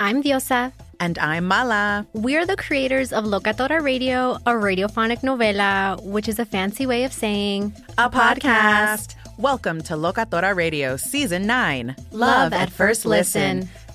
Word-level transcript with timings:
I'm 0.00 0.22
Diosa. 0.22 0.72
And 1.00 1.18
I'm 1.18 1.46
Mala. 1.46 2.06
We're 2.12 2.46
the 2.46 2.56
creators 2.56 3.12
of 3.12 3.24
Locatora 3.24 3.82
Radio, 3.82 4.34
a 4.46 4.52
radiophonic 4.52 5.20
novela, 5.22 6.02
which 6.04 6.28
is 6.28 6.38
a 6.38 6.44
fancy 6.44 6.86
way 6.86 7.04
of 7.04 7.12
saying 7.12 7.72
a 7.98 8.08
podcast. 8.08 9.14
Welcome 9.38 9.82
to 9.82 9.94
Locatora 9.94 10.54
Radio 10.54 10.96
Season 10.96 11.46
9 11.46 11.94
Love, 12.10 12.12
Love 12.12 12.52
at, 12.52 12.70
First 12.70 13.04
listen. 13.04 13.60
listen. 13.60 13.70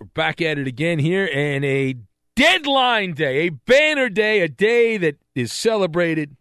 We're 0.00 0.06
back 0.06 0.40
at 0.40 0.58
it 0.58 0.66
again 0.66 0.98
here, 0.98 1.28
and 1.30 1.62
a 1.62 1.94
deadline 2.34 3.12
day, 3.12 3.40
a 3.40 3.48
banner 3.50 4.08
day, 4.08 4.40
a 4.40 4.48
day 4.48 4.96
that 4.96 5.16
is 5.34 5.52
celebrated 5.52 6.36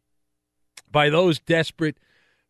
by 0.89 1.09
those 1.09 1.39
desperate 1.39 1.97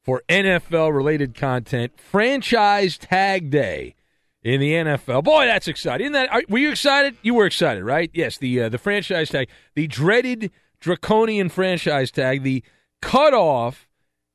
for 0.04 0.22
NFL 0.30 0.94
related 0.94 1.34
content. 1.34 2.00
Franchise 2.00 3.00
Tag 3.00 3.50
Day 3.50 3.96
in 4.44 4.60
the 4.60 4.74
NFL. 4.74 5.24
Boy, 5.24 5.48
that's 5.48 5.68
exciting! 5.68 6.06
Isn't 6.06 6.14
that? 6.14 6.32
Are, 6.32 6.44
were 6.48 6.60
you 6.60 6.70
excited? 6.70 7.18
You 7.24 7.34
were 7.34 7.48
excited, 7.48 7.84
right? 7.84 8.12
Yes. 8.14 8.38
The 8.38 8.62
uh, 8.62 8.70
the 8.70 8.78
franchise 8.78 9.30
tag, 9.30 9.50
the 9.74 9.88
dreaded 9.88 10.52
draconian 10.80 11.50
franchise 11.50 12.12
tag, 12.12 12.44
the 12.44 12.64
cutoff 13.02 13.88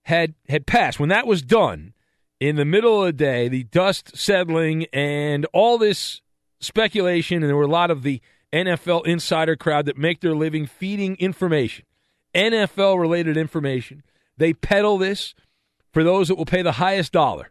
had 0.07 0.35
had 0.49 0.67
passed. 0.67 0.99
When 0.99 1.11
that 1.11 1.29
was 1.29 1.41
done, 1.41 1.95
in 2.41 2.57
the 2.57 2.65
middle 2.65 3.01
of 3.01 3.07
the 3.07 3.13
day, 3.13 3.47
the 3.47 3.63
dust 3.63 4.17
settling 4.17 4.87
and 4.93 5.47
all 5.53 5.79
this 5.79 6.21
speculation, 6.65 7.43
and 7.43 7.49
there 7.49 7.57
were 7.57 7.63
a 7.63 7.69
lot 7.69 7.91
of 7.91 8.03
the 8.03 8.21
NFL 8.53 9.07
insider 9.07 9.57
crowd 9.57 9.87
that 9.87 9.99
make 9.99 10.21
their 10.21 10.35
living 10.35 10.67
feeding 10.67 11.17
information, 11.17 11.85
NFL 12.35 13.01
related 13.01 13.37
information. 13.37 14.03
They 14.37 14.53
peddle 14.53 14.99
this 14.99 15.35
for 15.93 16.05
those 16.05 16.29
that 16.29 16.37
will 16.37 16.45
pay 16.45 16.63
the 16.63 16.73
highest 16.73 17.13
dollar. 17.13 17.51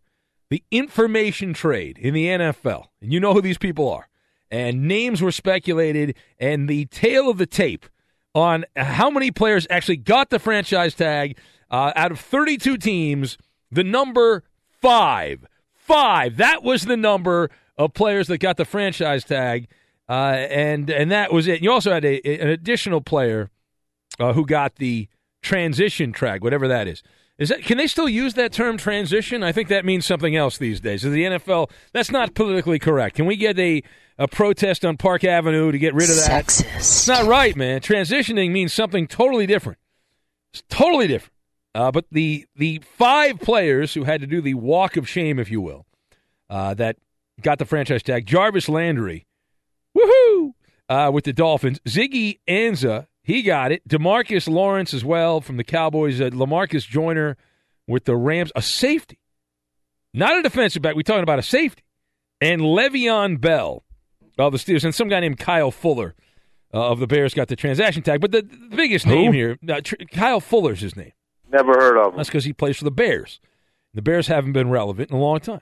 The 0.49 0.63
information 0.69 1.53
trade 1.53 1.97
in 1.97 2.13
the 2.13 2.27
NFL, 2.27 2.87
and 3.01 3.11
you 3.11 3.19
know 3.19 3.33
who 3.33 3.41
these 3.41 3.57
people 3.57 3.89
are. 3.89 4.07
And 4.51 4.87
names 4.87 5.21
were 5.21 5.31
speculated, 5.31 6.15
and 6.39 6.69
the 6.69 6.85
tail 6.85 7.29
of 7.29 7.37
the 7.37 7.47
tape 7.47 7.87
on 8.35 8.65
how 8.75 9.09
many 9.09 9.31
players 9.31 9.65
actually 9.69 9.97
got 9.97 10.29
the 10.29 10.39
franchise 10.39 10.93
tag 10.93 11.37
uh, 11.71 11.91
out 11.95 12.11
of 12.11 12.19
32 12.19 12.77
teams, 12.77 13.37
the 13.71 13.83
number 13.83 14.43
five. 14.81 15.45
Five. 15.73 16.37
That 16.37 16.63
was 16.63 16.83
the 16.83 16.95
number 16.95 17.49
of 17.77 17.93
players 17.93 18.27
that 18.27 18.39
got 18.39 18.57
the 18.57 18.65
franchise 18.65 19.23
tag, 19.23 19.67
uh, 20.09 20.13
and 20.49 20.89
and 20.89 21.11
that 21.11 21.31
was 21.33 21.47
it. 21.47 21.61
You 21.61 21.71
also 21.71 21.91
had 21.91 22.05
a, 22.05 22.41
an 22.41 22.49
additional 22.49 23.01
player 23.01 23.49
uh, 24.19 24.33
who 24.33 24.45
got 24.45 24.75
the 24.75 25.07
transition 25.41 26.13
tag, 26.13 26.43
whatever 26.43 26.67
that 26.67 26.87
is. 26.87 27.03
Is 27.37 27.49
that 27.49 27.63
can 27.63 27.77
they 27.77 27.87
still 27.87 28.07
use 28.07 28.35
that 28.35 28.53
term 28.53 28.77
transition? 28.77 29.43
I 29.43 29.51
think 29.51 29.69
that 29.69 29.85
means 29.85 30.05
something 30.05 30.35
else 30.35 30.57
these 30.57 30.79
days. 30.79 31.03
Is 31.03 31.13
the 31.13 31.23
NFL 31.23 31.71
that's 31.91 32.11
not 32.11 32.35
politically 32.35 32.79
correct? 32.79 33.15
Can 33.15 33.25
we 33.25 33.35
get 33.35 33.57
a 33.57 33.81
a 34.19 34.27
protest 34.27 34.85
on 34.85 34.97
Park 34.97 35.23
Avenue 35.23 35.71
to 35.71 35.79
get 35.79 35.95
rid 35.95 36.09
of 36.09 36.15
that? 36.17 36.45
Sexist. 36.45 36.75
It's 36.75 37.07
not 37.07 37.25
right, 37.25 37.55
man. 37.55 37.81
Transitioning 37.81 38.51
means 38.51 38.71
something 38.71 39.07
totally 39.07 39.47
different. 39.47 39.79
It's 40.53 40.63
totally 40.69 41.07
different. 41.07 41.33
Uh, 41.73 41.91
but 41.91 42.05
the 42.11 42.45
the 42.55 42.81
five 42.83 43.39
players 43.39 43.95
who 43.95 44.03
had 44.03 44.21
to 44.21 44.27
do 44.27 44.39
the 44.39 44.53
walk 44.53 44.95
of 44.95 45.09
shame, 45.09 45.39
if 45.39 45.49
you 45.49 45.59
will, 45.59 45.87
uh, 46.51 46.75
that 46.75 46.97
got 47.41 47.59
the 47.59 47.65
franchise 47.65 48.03
tag: 48.03 48.25
Jarvis 48.25 48.69
Landry, 48.69 49.25
woohoo, 49.97 50.53
uh, 50.89 51.11
with 51.13 51.25
the 51.25 51.33
Dolphins. 51.33 51.79
Ziggy 51.87 52.39
Ansah, 52.47 53.07
he 53.23 53.41
got 53.41 53.71
it. 53.71 53.87
Demarcus 53.87 54.47
Lawrence 54.47 54.93
as 54.93 55.03
well 55.03 55.41
from 55.41 55.57
the 55.57 55.63
Cowboys. 55.63 56.21
Uh, 56.21 56.29
Lamarcus 56.29 56.87
Joyner 56.87 57.37
with 57.87 58.05
the 58.05 58.15
Rams, 58.15 58.51
a 58.55 58.61
safety, 58.61 59.19
not 60.13 60.37
a 60.37 60.41
defensive 60.41 60.81
back. 60.81 60.95
We're 60.95 61.01
talking 61.01 61.23
about 61.23 61.39
a 61.39 61.43
safety, 61.43 61.83
and 62.39 62.61
Le'Veon 62.61 63.39
Bell 63.41 63.83
of 64.37 64.51
the 64.51 64.57
Steelers, 64.57 64.83
and 64.83 64.95
some 64.95 65.09
guy 65.09 65.19
named 65.19 65.37
Kyle 65.37 65.71
Fuller 65.71 66.15
uh, 66.73 66.89
of 66.89 66.99
the 66.99 67.07
Bears 67.07 67.33
got 67.33 67.47
the 67.47 67.55
transaction 67.55 68.03
tag. 68.03 68.21
But 68.21 68.31
the, 68.31 68.41
the 68.41 68.75
biggest 68.75 69.05
Who? 69.05 69.11
name 69.11 69.33
here, 69.33 69.57
uh, 69.69 69.81
tr- 69.81 69.95
Kyle 70.11 70.39
Fuller's 70.39 70.81
his 70.81 70.95
name. 70.95 71.11
Never 71.51 71.73
heard 71.73 71.97
of 71.97 72.13
him. 72.13 72.17
That's 72.17 72.29
because 72.29 72.45
he 72.45 72.53
plays 72.53 72.77
for 72.77 72.83
the 72.83 72.91
Bears. 72.91 73.39
The 73.93 74.01
Bears 74.01 74.27
haven't 74.27 74.53
been 74.53 74.69
relevant 74.69 75.11
in 75.11 75.15
a 75.15 75.19
long 75.19 75.39
time. 75.39 75.61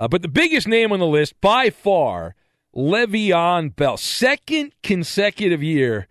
Uh, 0.00 0.08
but 0.08 0.22
the 0.22 0.28
biggest 0.28 0.68
name 0.68 0.92
on 0.92 1.00
the 1.00 1.06
list 1.06 1.40
by 1.40 1.70
far, 1.70 2.34
Le'Veon 2.74 3.74
Bell. 3.74 3.96
Second 3.96 4.72
consecutive 4.82 5.62
year 5.62 6.06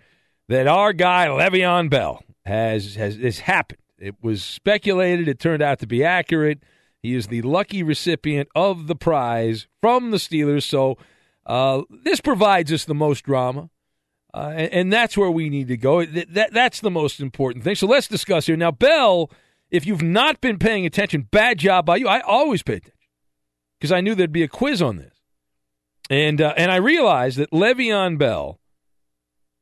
that 0.50 0.68
our 0.68 0.94
guy 0.94 1.28
Le'Veon 1.28 1.89
Bell 1.89 2.22
has 2.45 2.95
has 2.95 3.18
has 3.18 3.39
happened. 3.39 3.81
It 3.98 4.16
was 4.22 4.44
speculated. 4.44 5.28
It 5.28 5.39
turned 5.39 5.62
out 5.62 5.80
to 5.80 5.88
be 5.88 6.04
accurate. 6.04 6.60
He 7.01 7.16
is 7.16 7.28
the 7.28 7.42
lucky 7.42 7.84
recipient 7.84 8.50
of 8.56 8.88
the 8.88 8.95
prize 8.95 9.68
from 9.81 10.12
the 10.12 10.18
Steelers. 10.18 10.63
So 10.63 10.98
uh, 11.45 11.84
this 12.04 12.19
provides 12.19 12.72
us 12.72 12.86
the 12.86 12.95
most 12.95 13.24
drama. 13.24 13.69
Uh, 14.34 14.54
and, 14.56 14.74
and, 14.74 14.94
that's 14.94 15.18
where 15.18 15.31
we 15.31 15.50
need 15.50 15.69
to 15.69 15.78
go. 15.78 16.06
That, 16.06 16.34
that, 16.34 16.54
that's 16.54 16.81
the 16.81 16.92
most 16.92 17.22
important 17.22 17.63
thing. 17.63 17.75
So 17.75 17.88
let's 17.88 18.07
discuss 18.07 18.45
here. 18.45 18.57
Now, 18.57 18.72
Bell, 18.72 19.31
if 19.72 19.86
you've 19.86 20.04
not 20.04 20.42
been 20.42 20.60
paying 20.60 20.86
attention, 20.86 21.28
bad 21.31 21.57
job 21.57 21.86
by 21.86 21.95
you. 21.95 22.07
I 22.07 22.19
always 22.19 22.62
pay 22.62 22.74
attention 22.74 22.96
because 23.79 23.91
I 23.91 24.01
knew 24.01 24.15
there'd 24.15 24.31
be 24.31 24.44
a 24.44 24.47
quiz 24.47 24.81
on 24.81 24.97
this. 24.97 25.13
And 26.09 26.41
uh, 26.41 26.53
and 26.56 26.71
I 26.71 26.77
realized 26.77 27.38
that 27.38 27.51
Le'Veon 27.51 28.18
Bell 28.18 28.59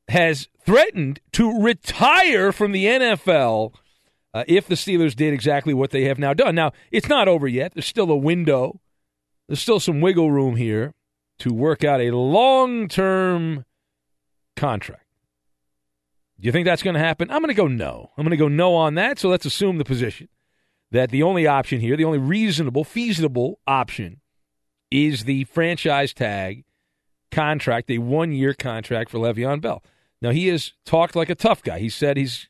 has 0.09 0.47
threatened 0.63 1.19
to 1.33 1.61
retire 1.61 2.51
from 2.51 2.71
the 2.71 2.85
NFL 2.85 3.73
uh, 4.33 4.43
if 4.47 4.67
the 4.67 4.75
Steelers 4.75 5.15
did 5.15 5.33
exactly 5.33 5.73
what 5.73 5.91
they 5.91 6.03
have 6.03 6.19
now 6.19 6.33
done. 6.33 6.53
Now, 6.53 6.71
it's 6.91 7.07
not 7.07 7.27
over 7.27 7.47
yet. 7.47 7.73
There's 7.73 7.87
still 7.87 8.11
a 8.11 8.15
window. 8.15 8.79
There's 9.47 9.61
still 9.61 9.79
some 9.79 10.01
wiggle 10.01 10.31
room 10.31 10.55
here 10.55 10.93
to 11.39 11.53
work 11.53 11.83
out 11.83 12.01
a 12.01 12.11
long-term 12.11 13.65
contract. 14.55 15.01
Do 16.39 16.45
you 16.45 16.51
think 16.51 16.65
that's 16.65 16.83
going 16.83 16.95
to 16.95 16.99
happen? 16.99 17.31
I'm 17.31 17.41
going 17.41 17.47
to 17.47 17.53
go 17.53 17.67
no. 17.67 18.11
I'm 18.17 18.23
going 18.23 18.31
to 18.31 18.37
go 18.37 18.47
no 18.47 18.75
on 18.75 18.95
that. 18.95 19.19
So 19.19 19.29
let's 19.29 19.45
assume 19.45 19.77
the 19.77 19.85
position 19.85 20.27
that 20.95 21.09
the 21.11 21.23
only 21.23 21.45
option 21.45 21.81
here, 21.81 21.97
the 21.97 22.05
only 22.05 22.17
reasonable, 22.17 22.85
feasible 22.85 23.59
option, 23.67 24.21
is 24.89 25.25
the 25.25 25.43
franchise 25.45 26.13
tag 26.13 26.63
contract, 27.31 27.91
a 27.91 27.97
one 27.97 28.31
year 28.31 28.53
contract 28.53 29.09
for 29.09 29.17
Le'Veon 29.17 29.59
Bell. 29.59 29.83
Now, 30.21 30.29
he 30.31 30.47
has 30.47 30.71
talked 30.85 31.15
like 31.15 31.29
a 31.29 31.35
tough 31.35 31.61
guy. 31.61 31.79
He 31.79 31.89
said 31.89 32.15
he's 32.15 32.47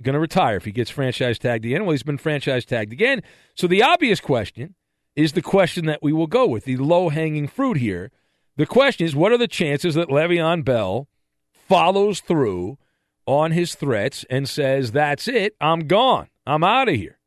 going 0.00 0.14
to 0.14 0.20
retire 0.20 0.56
if 0.56 0.64
he 0.64 0.70
gets 0.70 0.90
franchise 0.90 1.40
tagged 1.40 1.64
again. 1.64 1.84
Well, 1.84 1.90
he's 1.90 2.04
been 2.04 2.18
franchise 2.18 2.64
tagged 2.64 2.92
again. 2.92 3.20
So 3.56 3.66
the 3.66 3.82
obvious 3.82 4.20
question 4.20 4.76
is 5.16 5.32
the 5.32 5.42
question 5.42 5.86
that 5.86 6.00
we 6.00 6.12
will 6.12 6.28
go 6.28 6.46
with, 6.46 6.64
the 6.64 6.76
low 6.76 7.08
hanging 7.08 7.48
fruit 7.48 7.78
here. 7.78 8.12
The 8.56 8.66
question 8.66 9.06
is 9.06 9.16
what 9.16 9.32
are 9.32 9.38
the 9.38 9.48
chances 9.48 9.96
that 9.96 10.08
Le'Veon 10.08 10.64
Bell 10.64 11.08
follows 11.52 12.20
through 12.20 12.78
on 13.26 13.50
his 13.50 13.74
threats 13.74 14.24
and 14.30 14.48
says, 14.48 14.92
That's 14.92 15.26
it, 15.26 15.56
I'm 15.60 15.88
gone, 15.88 16.28
I'm 16.46 16.62
out 16.62 16.88
of 16.88 16.94
here? 16.94 17.17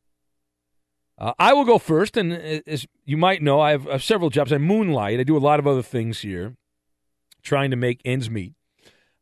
Uh, 1.22 1.32
I 1.38 1.52
will 1.52 1.64
go 1.64 1.78
first, 1.78 2.16
and 2.16 2.32
as 2.32 2.84
you 3.04 3.16
might 3.16 3.42
know, 3.42 3.60
I 3.60 3.70
have, 3.70 3.86
I 3.86 3.92
have 3.92 4.02
several 4.02 4.28
jobs. 4.28 4.52
I 4.52 4.58
moonlight. 4.58 5.20
I 5.20 5.22
do 5.22 5.36
a 5.36 5.38
lot 5.38 5.60
of 5.60 5.68
other 5.68 5.80
things 5.82 6.18
here, 6.18 6.56
trying 7.44 7.70
to 7.70 7.76
make 7.76 8.00
ends 8.04 8.28
meet. 8.28 8.54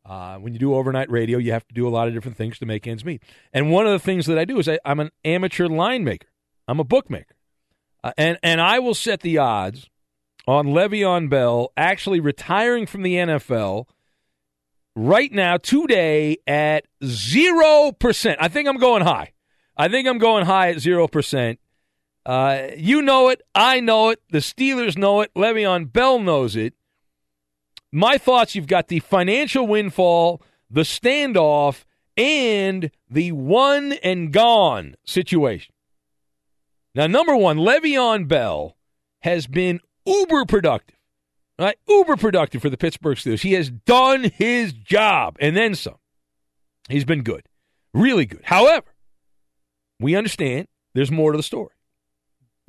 Uh, 0.03 0.37
when 0.37 0.51
you 0.53 0.57
do 0.57 0.73
overnight 0.73 1.11
radio, 1.11 1.37
you 1.37 1.51
have 1.51 1.67
to 1.67 1.75
do 1.75 1.87
a 1.87 1.91
lot 1.91 2.07
of 2.07 2.15
different 2.15 2.37
things 2.37 2.57
to 2.57 2.65
make 2.65 2.87
ends 2.87 3.05
meet. 3.05 3.21
And 3.53 3.69
one 3.69 3.85
of 3.85 3.91
the 3.91 3.99
things 3.99 4.25
that 4.25 4.39
I 4.39 4.45
do 4.45 4.57
is 4.57 4.67
I, 4.67 4.79
am 4.83 4.99
an 4.99 5.11
amateur 5.23 5.67
line 5.67 6.03
maker. 6.03 6.27
I'm 6.67 6.79
a 6.79 6.83
bookmaker, 6.83 7.35
uh, 8.03 8.13
and 8.17 8.39
and 8.41 8.59
I 8.59 8.79
will 8.79 8.95
set 8.95 9.21
the 9.21 9.37
odds 9.37 9.87
on 10.47 10.69
Le'Veon 10.69 11.29
Bell 11.29 11.71
actually 11.77 12.19
retiring 12.19 12.87
from 12.87 13.03
the 13.03 13.13
NFL 13.13 13.85
right 14.95 15.31
now 15.31 15.57
today 15.57 16.37
at 16.47 16.87
zero 17.05 17.91
percent. 17.91 18.39
I 18.41 18.47
think 18.47 18.67
I'm 18.67 18.79
going 18.79 19.03
high. 19.03 19.33
I 19.77 19.87
think 19.87 20.07
I'm 20.07 20.17
going 20.17 20.45
high 20.45 20.71
at 20.71 20.79
zero 20.79 21.07
percent. 21.07 21.59
Uh, 22.25 22.67
you 22.77 23.01
know 23.01 23.29
it. 23.29 23.41
I 23.55 23.79
know 23.79 24.09
it. 24.09 24.21
The 24.29 24.39
Steelers 24.39 24.97
know 24.97 25.21
it. 25.21 25.33
Le'Veon 25.35 25.91
Bell 25.91 26.19
knows 26.19 26.55
it. 26.55 26.73
My 27.91 28.17
thoughts 28.17 28.55
you've 28.55 28.67
got 28.67 28.87
the 28.87 28.99
financial 28.99 29.67
windfall, 29.67 30.41
the 30.69 30.81
standoff, 30.81 31.83
and 32.15 32.91
the 33.09 33.31
one 33.31 33.93
and 34.03 34.31
gone 34.31 34.95
situation. 35.05 35.73
Now, 36.93 37.07
number 37.07 37.35
one, 37.35 37.57
Le'Veon 37.57 38.27
Bell 38.27 38.77
has 39.21 39.47
been 39.47 39.79
uber 40.05 40.45
productive. 40.45 40.97
Right? 41.59 41.77
Uber 41.87 42.17
productive 42.17 42.61
for 42.61 42.69
the 42.69 42.77
Pittsburgh 42.77 43.17
Steelers. 43.17 43.41
He 43.41 43.53
has 43.53 43.69
done 43.69 44.31
his 44.35 44.73
job 44.73 45.37
and 45.39 45.55
then 45.55 45.75
some. 45.75 45.97
He's 46.89 47.05
been 47.05 47.21
good. 47.21 47.43
Really 47.93 48.25
good. 48.25 48.41
However, 48.43 48.87
we 49.99 50.15
understand 50.15 50.67
there's 50.95 51.11
more 51.11 51.31
to 51.31 51.37
the 51.37 51.43
story. 51.43 51.69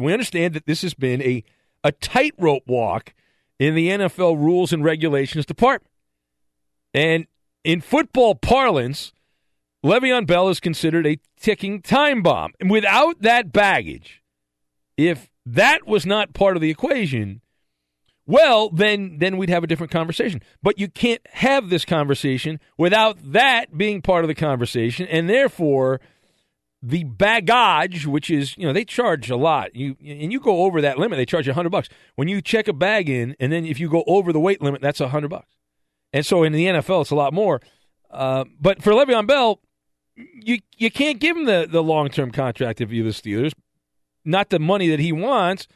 We 0.04 0.12
understand 0.12 0.54
that 0.54 0.66
this 0.66 0.82
has 0.82 0.94
been 0.94 1.22
a, 1.22 1.44
a 1.84 1.92
tightrope 1.92 2.66
walk 2.66 3.14
in 3.58 3.74
the 3.74 3.88
NFL 3.88 4.36
rules 4.36 4.72
and 4.72 4.84
regulations 4.84 5.46
department. 5.46 5.90
And 6.94 7.26
in 7.64 7.80
football 7.80 8.34
parlance, 8.34 9.12
Le'Veon 9.84 10.26
Bell 10.26 10.48
is 10.48 10.60
considered 10.60 11.06
a 11.06 11.18
ticking 11.38 11.82
time 11.82 12.22
bomb. 12.22 12.52
And 12.60 12.70
without 12.70 13.22
that 13.22 13.52
baggage, 13.52 14.22
if 14.96 15.30
that 15.44 15.86
was 15.86 16.06
not 16.06 16.34
part 16.34 16.56
of 16.56 16.62
the 16.62 16.70
equation, 16.70 17.40
well, 18.26 18.68
then 18.68 19.18
then 19.18 19.36
we'd 19.36 19.50
have 19.50 19.64
a 19.64 19.66
different 19.66 19.92
conversation. 19.92 20.40
But 20.62 20.78
you 20.78 20.88
can't 20.88 21.22
have 21.32 21.68
this 21.68 21.84
conversation 21.84 22.60
without 22.78 23.18
that 23.32 23.76
being 23.76 24.00
part 24.00 24.24
of 24.24 24.28
the 24.28 24.34
conversation, 24.34 25.06
and 25.08 25.28
therefore 25.28 26.00
the 26.82 27.04
baggage, 27.04 28.06
which 28.06 28.28
is 28.28 28.56
you 28.58 28.66
know 28.66 28.72
they 28.72 28.84
charge 28.84 29.30
a 29.30 29.36
lot. 29.36 29.74
You 29.74 29.96
and 30.04 30.32
you 30.32 30.40
go 30.40 30.64
over 30.64 30.80
that 30.80 30.98
limit, 30.98 31.16
they 31.16 31.26
charge 31.26 31.46
you 31.46 31.52
hundred 31.52 31.70
bucks. 31.70 31.88
When 32.16 32.28
you 32.28 32.42
check 32.42 32.66
a 32.66 32.72
bag 32.72 33.08
in, 33.08 33.36
and 33.38 33.52
then 33.52 33.64
if 33.64 33.78
you 33.78 33.88
go 33.88 34.02
over 34.06 34.32
the 34.32 34.40
weight 34.40 34.60
limit, 34.60 34.82
that's 34.82 35.00
a 35.00 35.08
hundred 35.08 35.28
bucks. 35.28 35.56
And 36.12 36.26
so 36.26 36.42
in 36.42 36.52
the 36.52 36.66
NFL, 36.66 37.02
it's 37.02 37.10
a 37.10 37.14
lot 37.16 37.32
more. 37.32 37.60
Uh, 38.10 38.44
but 38.60 38.82
for 38.82 38.92
Le'Veon 38.92 39.26
Bell, 39.26 39.60
you 40.16 40.58
you 40.76 40.90
can't 40.90 41.20
give 41.20 41.36
him 41.36 41.44
the 41.44 41.66
the 41.70 41.82
long 41.82 42.08
term 42.08 42.32
contract 42.32 42.80
if 42.80 42.90
you're 42.90 43.04
the 43.04 43.10
Steelers, 43.10 43.52
not 44.24 44.50
the 44.50 44.58
money 44.58 44.88
that 44.88 44.98
he 45.00 45.12
wants. 45.12 45.68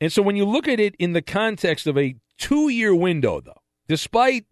And 0.00 0.12
so 0.12 0.22
when 0.22 0.36
you 0.36 0.44
look 0.44 0.68
at 0.68 0.80
it 0.80 0.94
in 0.98 1.12
the 1.12 1.22
context 1.22 1.86
of 1.86 1.96
a 1.96 2.16
two 2.36 2.68
year 2.68 2.94
window, 2.94 3.40
though, 3.40 3.62
despite 3.86 4.44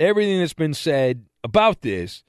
everything 0.00 0.40
that's 0.40 0.54
been 0.54 0.74
said 0.74 1.26
about 1.44 1.82
this, 1.82 2.24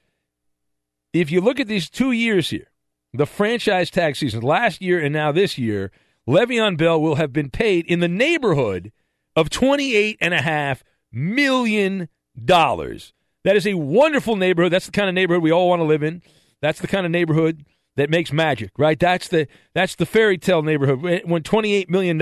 if 1.13 1.31
you 1.31 1.39
look 1.39 1.60
at 1.60 1.68
these 1.68 1.89
two 1.89 2.12
years 2.12 2.50
here 2.50 2.68
the 3.17 3.25
franchise 3.25 3.89
tag 3.89 4.15
season 4.15 4.41
last 4.41 4.81
year 4.81 4.99
and 4.99 5.13
now 5.13 5.31
this 5.31 5.57
year, 5.57 5.91
Le'Veon 6.27 6.77
Bell 6.77 7.01
will 7.01 7.15
have 7.15 7.33
been 7.33 7.49
paid 7.49 7.85
in 7.85 7.99
the 7.99 8.07
neighborhood 8.07 8.91
of 9.35 9.49
$28.5 9.49 10.81
million. 11.11 12.09
That 12.35 13.55
is 13.55 13.67
a 13.67 13.75
wonderful 13.75 14.35
neighborhood. 14.35 14.73
That's 14.73 14.87
the 14.87 14.91
kind 14.91 15.09
of 15.09 15.15
neighborhood 15.15 15.43
we 15.43 15.51
all 15.51 15.69
want 15.69 15.79
to 15.79 15.85
live 15.85 16.03
in. 16.03 16.21
That's 16.61 16.79
the 16.79 16.87
kind 16.87 17.05
of 17.05 17.11
neighborhood 17.11 17.65
that 17.95 18.09
makes 18.09 18.31
magic, 18.31 18.71
right? 18.77 18.99
That's 18.99 19.27
the 19.27 19.47
that's 19.73 19.95
the 19.95 20.05
fairy 20.05 20.37
tale 20.37 20.61
neighborhood 20.61 21.21
when 21.25 21.43
$28 21.43 21.89
million 21.89 22.21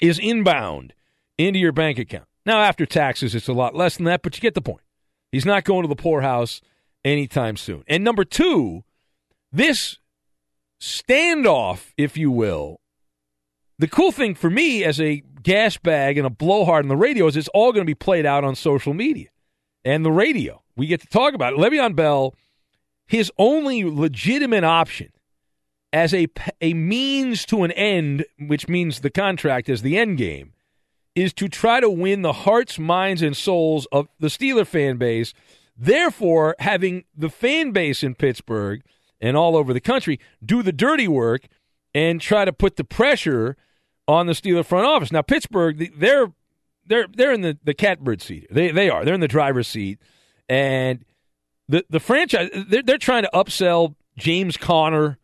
is 0.00 0.18
inbound 0.18 0.94
into 1.38 1.58
your 1.58 1.72
bank 1.72 1.98
account. 1.98 2.26
Now, 2.46 2.60
after 2.60 2.86
taxes, 2.86 3.34
it's 3.34 3.48
a 3.48 3.52
lot 3.52 3.74
less 3.74 3.96
than 3.96 4.04
that, 4.06 4.22
but 4.22 4.36
you 4.36 4.40
get 4.40 4.54
the 4.54 4.60
point. 4.60 4.82
He's 5.32 5.46
not 5.46 5.64
going 5.64 5.82
to 5.82 5.88
the 5.88 5.96
poorhouse 5.96 6.60
anytime 7.04 7.56
soon. 7.56 7.84
And 7.86 8.04
number 8.04 8.24
two, 8.24 8.84
this 9.54 9.98
standoff, 10.80 11.92
if 11.96 12.16
you 12.16 12.30
will, 12.30 12.80
the 13.78 13.86
cool 13.86 14.10
thing 14.10 14.34
for 14.34 14.50
me 14.50 14.84
as 14.84 15.00
a 15.00 15.22
gas 15.42 15.76
bag 15.76 16.18
and 16.18 16.26
a 16.26 16.30
blowhard 16.30 16.84
on 16.84 16.88
the 16.88 16.96
radio 16.96 17.26
is 17.28 17.36
it's 17.36 17.48
all 17.48 17.72
going 17.72 17.82
to 17.82 17.90
be 17.90 17.94
played 17.94 18.26
out 18.26 18.42
on 18.42 18.56
social 18.56 18.94
media 18.94 19.28
and 19.84 20.04
the 20.04 20.10
radio. 20.10 20.62
We 20.76 20.86
get 20.86 21.00
to 21.02 21.06
talk 21.06 21.34
about 21.34 21.52
it. 21.52 21.58
Le'Veon 21.58 21.94
Bell, 21.94 22.34
his 23.06 23.30
only 23.38 23.84
legitimate 23.84 24.64
option 24.64 25.12
as 25.92 26.12
a, 26.12 26.26
a 26.60 26.74
means 26.74 27.44
to 27.46 27.62
an 27.62 27.70
end, 27.72 28.24
which 28.40 28.68
means 28.68 29.00
the 29.00 29.10
contract 29.10 29.68
is 29.68 29.82
the 29.82 29.96
end 29.96 30.18
game, 30.18 30.52
is 31.14 31.32
to 31.34 31.48
try 31.48 31.78
to 31.78 31.88
win 31.88 32.22
the 32.22 32.32
hearts, 32.32 32.76
minds, 32.76 33.22
and 33.22 33.36
souls 33.36 33.86
of 33.92 34.08
the 34.18 34.26
Steeler 34.26 34.66
fan 34.66 34.96
base. 34.96 35.32
Therefore, 35.76 36.56
having 36.58 37.04
the 37.16 37.30
fan 37.30 37.70
base 37.70 38.02
in 38.02 38.16
Pittsburgh– 38.16 38.82
and 39.24 39.38
all 39.38 39.56
over 39.56 39.72
the 39.72 39.80
country 39.80 40.20
do 40.44 40.62
the 40.62 40.72
dirty 40.72 41.08
work 41.08 41.48
and 41.94 42.20
try 42.20 42.44
to 42.44 42.52
put 42.52 42.76
the 42.76 42.84
pressure 42.84 43.56
on 44.06 44.26
the 44.26 44.34
Steeler 44.34 44.64
front 44.64 44.86
office. 44.86 45.10
Now 45.10 45.22
Pittsburgh, 45.22 45.92
they're 45.96 46.32
they're 46.86 47.06
they're 47.10 47.32
in 47.32 47.40
the, 47.40 47.58
the 47.64 47.74
catbird 47.74 48.20
seat. 48.20 48.46
They 48.50 48.70
they 48.70 48.90
are. 48.90 49.04
They're 49.04 49.14
in 49.14 49.20
the 49.20 49.28
driver's 49.28 49.66
seat, 49.66 49.98
and 50.48 51.04
the 51.68 51.84
the 51.88 52.00
franchise 52.00 52.50
they're, 52.68 52.82
they're 52.82 52.98
trying 52.98 53.22
to 53.22 53.30
upsell 53.32 53.94
James 54.18 54.58
Conner 54.58 55.18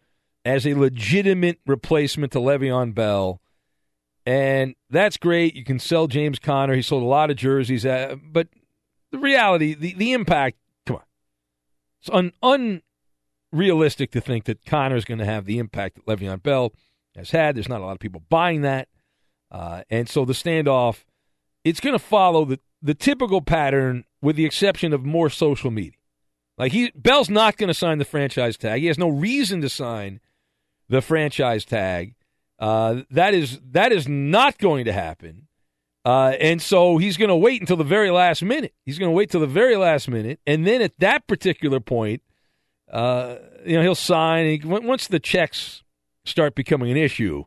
as 0.47 0.66
a 0.66 0.73
legitimate 0.73 1.59
replacement 1.66 2.33
to 2.33 2.38
Le'Veon 2.38 2.95
Bell. 2.95 3.42
And 4.25 4.75
that's 4.88 5.19
great. 5.19 5.54
You 5.54 5.64
can 5.64 5.78
sell 5.78 6.07
James 6.07 6.38
Conner. 6.38 6.75
He 6.75 6.83
sold 6.83 7.02
a 7.02 7.07
lot 7.07 7.30
of 7.30 7.37
jerseys, 7.37 7.85
uh, 7.85 8.16
but 8.23 8.49
the 9.11 9.19
reality, 9.19 9.75
the, 9.75 9.92
the 9.95 10.12
impact, 10.12 10.57
come 10.87 10.97
on. 10.97 11.02
It's 12.00 12.11
un, 12.11 12.33
un, 12.42 12.83
realistic 13.52 14.11
to 14.12 14.21
think 14.21 14.45
that 14.45 14.64
Conner 14.64 14.97
is 14.97 15.04
going 15.04 15.19
to 15.19 15.25
have 15.25 15.45
the 15.45 15.59
impact 15.59 15.97
that 15.97 16.07
Le'Veon 16.07 16.42
Bell 16.42 16.73
has 17.16 17.30
had. 17.30 17.57
There's 17.57 17.69
not 17.69 17.80
a 17.80 17.85
lot 17.85 17.92
of 17.92 17.99
people 18.00 18.23
buying 18.28 18.62
that. 18.62 18.88
Uh, 19.50 19.83
and 19.90 20.09
so 20.09 20.25
the 20.25 20.33
standoff, 20.33 21.04
it's 21.64 21.80
going 21.80 21.95
to 21.95 21.99
follow 22.04 22.45
the, 22.45 22.61
the 22.80 22.95
typical 22.95 23.40
pattern 23.40 24.04
with 24.23 24.37
the 24.37 24.45
exception 24.45 24.92
of 24.92 25.04
more 25.04 25.28
social 25.28 25.71
media. 25.71 25.92
Like 26.57 26.73
he 26.73 26.92
Bell's 26.95 27.30
not 27.30 27.57
going 27.57 27.69
to 27.69 27.75
sign 27.75 27.99
the 27.99 28.04
franchise 28.04 28.59
tag. 28.59 28.80
He 28.80 28.87
has 28.88 28.99
no 28.99 29.09
reason 29.09 29.62
to 29.62 29.71
sign 29.71 30.21
the 30.90 31.00
franchise 31.00 31.64
tag. 31.64 32.14
Uh, 32.59 33.02
that 33.11 33.33
is 33.33 33.59
that 33.71 33.92
is 33.92 34.07
not 34.07 34.59
going 34.59 34.85
to 34.85 34.92
happen. 34.92 35.49
Uh, 36.04 36.35
and 36.38 36.61
so 36.61 36.99
he's 36.99 37.16
going 37.16 37.30
to 37.30 37.37
wait 37.37 37.62
until 37.62 37.78
the 37.78 37.85
very 37.85 38.11
last 38.11 38.42
minute. 38.42 38.75
He's 38.85 38.99
going 38.99 39.11
to 39.11 39.16
wait 39.16 39.30
till 39.30 39.40
the 39.40 39.47
very 39.47 39.76
last 39.76 40.07
minute, 40.09 40.38
and 40.47 40.66
then 40.66 40.83
at 40.83 40.99
that 40.99 41.26
particular 41.26 41.80
point, 41.80 42.23
uh, 42.90 43.37
you 43.64 43.76
know, 43.76 43.82
he'll 43.82 43.94
sign. 43.94 44.47
He, 44.47 44.66
once 44.66 45.06
the 45.06 45.20
checks 45.20 45.82
start 46.25 46.54
becoming 46.54 46.90
an 46.90 46.97
issue, 46.97 47.44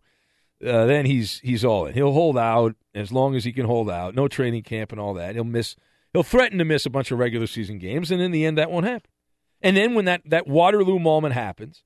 uh, 0.66 0.86
then 0.86 1.06
he's 1.06 1.40
he's 1.40 1.66
all 1.66 1.86
in. 1.86 1.94
He'll 1.94 2.14
hold 2.14 2.38
out 2.38 2.76
as 2.96 3.12
long 3.12 3.36
as 3.36 3.44
he 3.44 3.52
can 3.52 3.66
hold 3.66 3.90
out. 3.90 4.16
No 4.16 4.28
training 4.28 4.64
camp 4.64 4.92
and 4.92 5.02
all 5.02 5.14
that. 5.16 5.36
He'll 5.36 5.44
miss. 5.44 5.76
He'll 6.14 6.24
threaten 6.24 6.60
to 6.60 6.66
miss 6.66 6.86
a 6.86 6.92
bunch 6.92 7.12
of 7.12 7.20
regular 7.20 7.48
season 7.48 7.80
games, 7.80 8.12
and 8.12 8.22
in 8.22 8.32
the 8.32 8.46
end, 8.46 8.58
that 8.58 8.72
won't 8.72 8.86
happen. 8.86 9.10
And 9.62 9.76
then 9.76 9.96
when 9.96 10.06
that 10.06 10.22
that 10.26 10.48
Waterloo 10.48 11.00
moment 11.00 11.34
happens, 11.34 11.84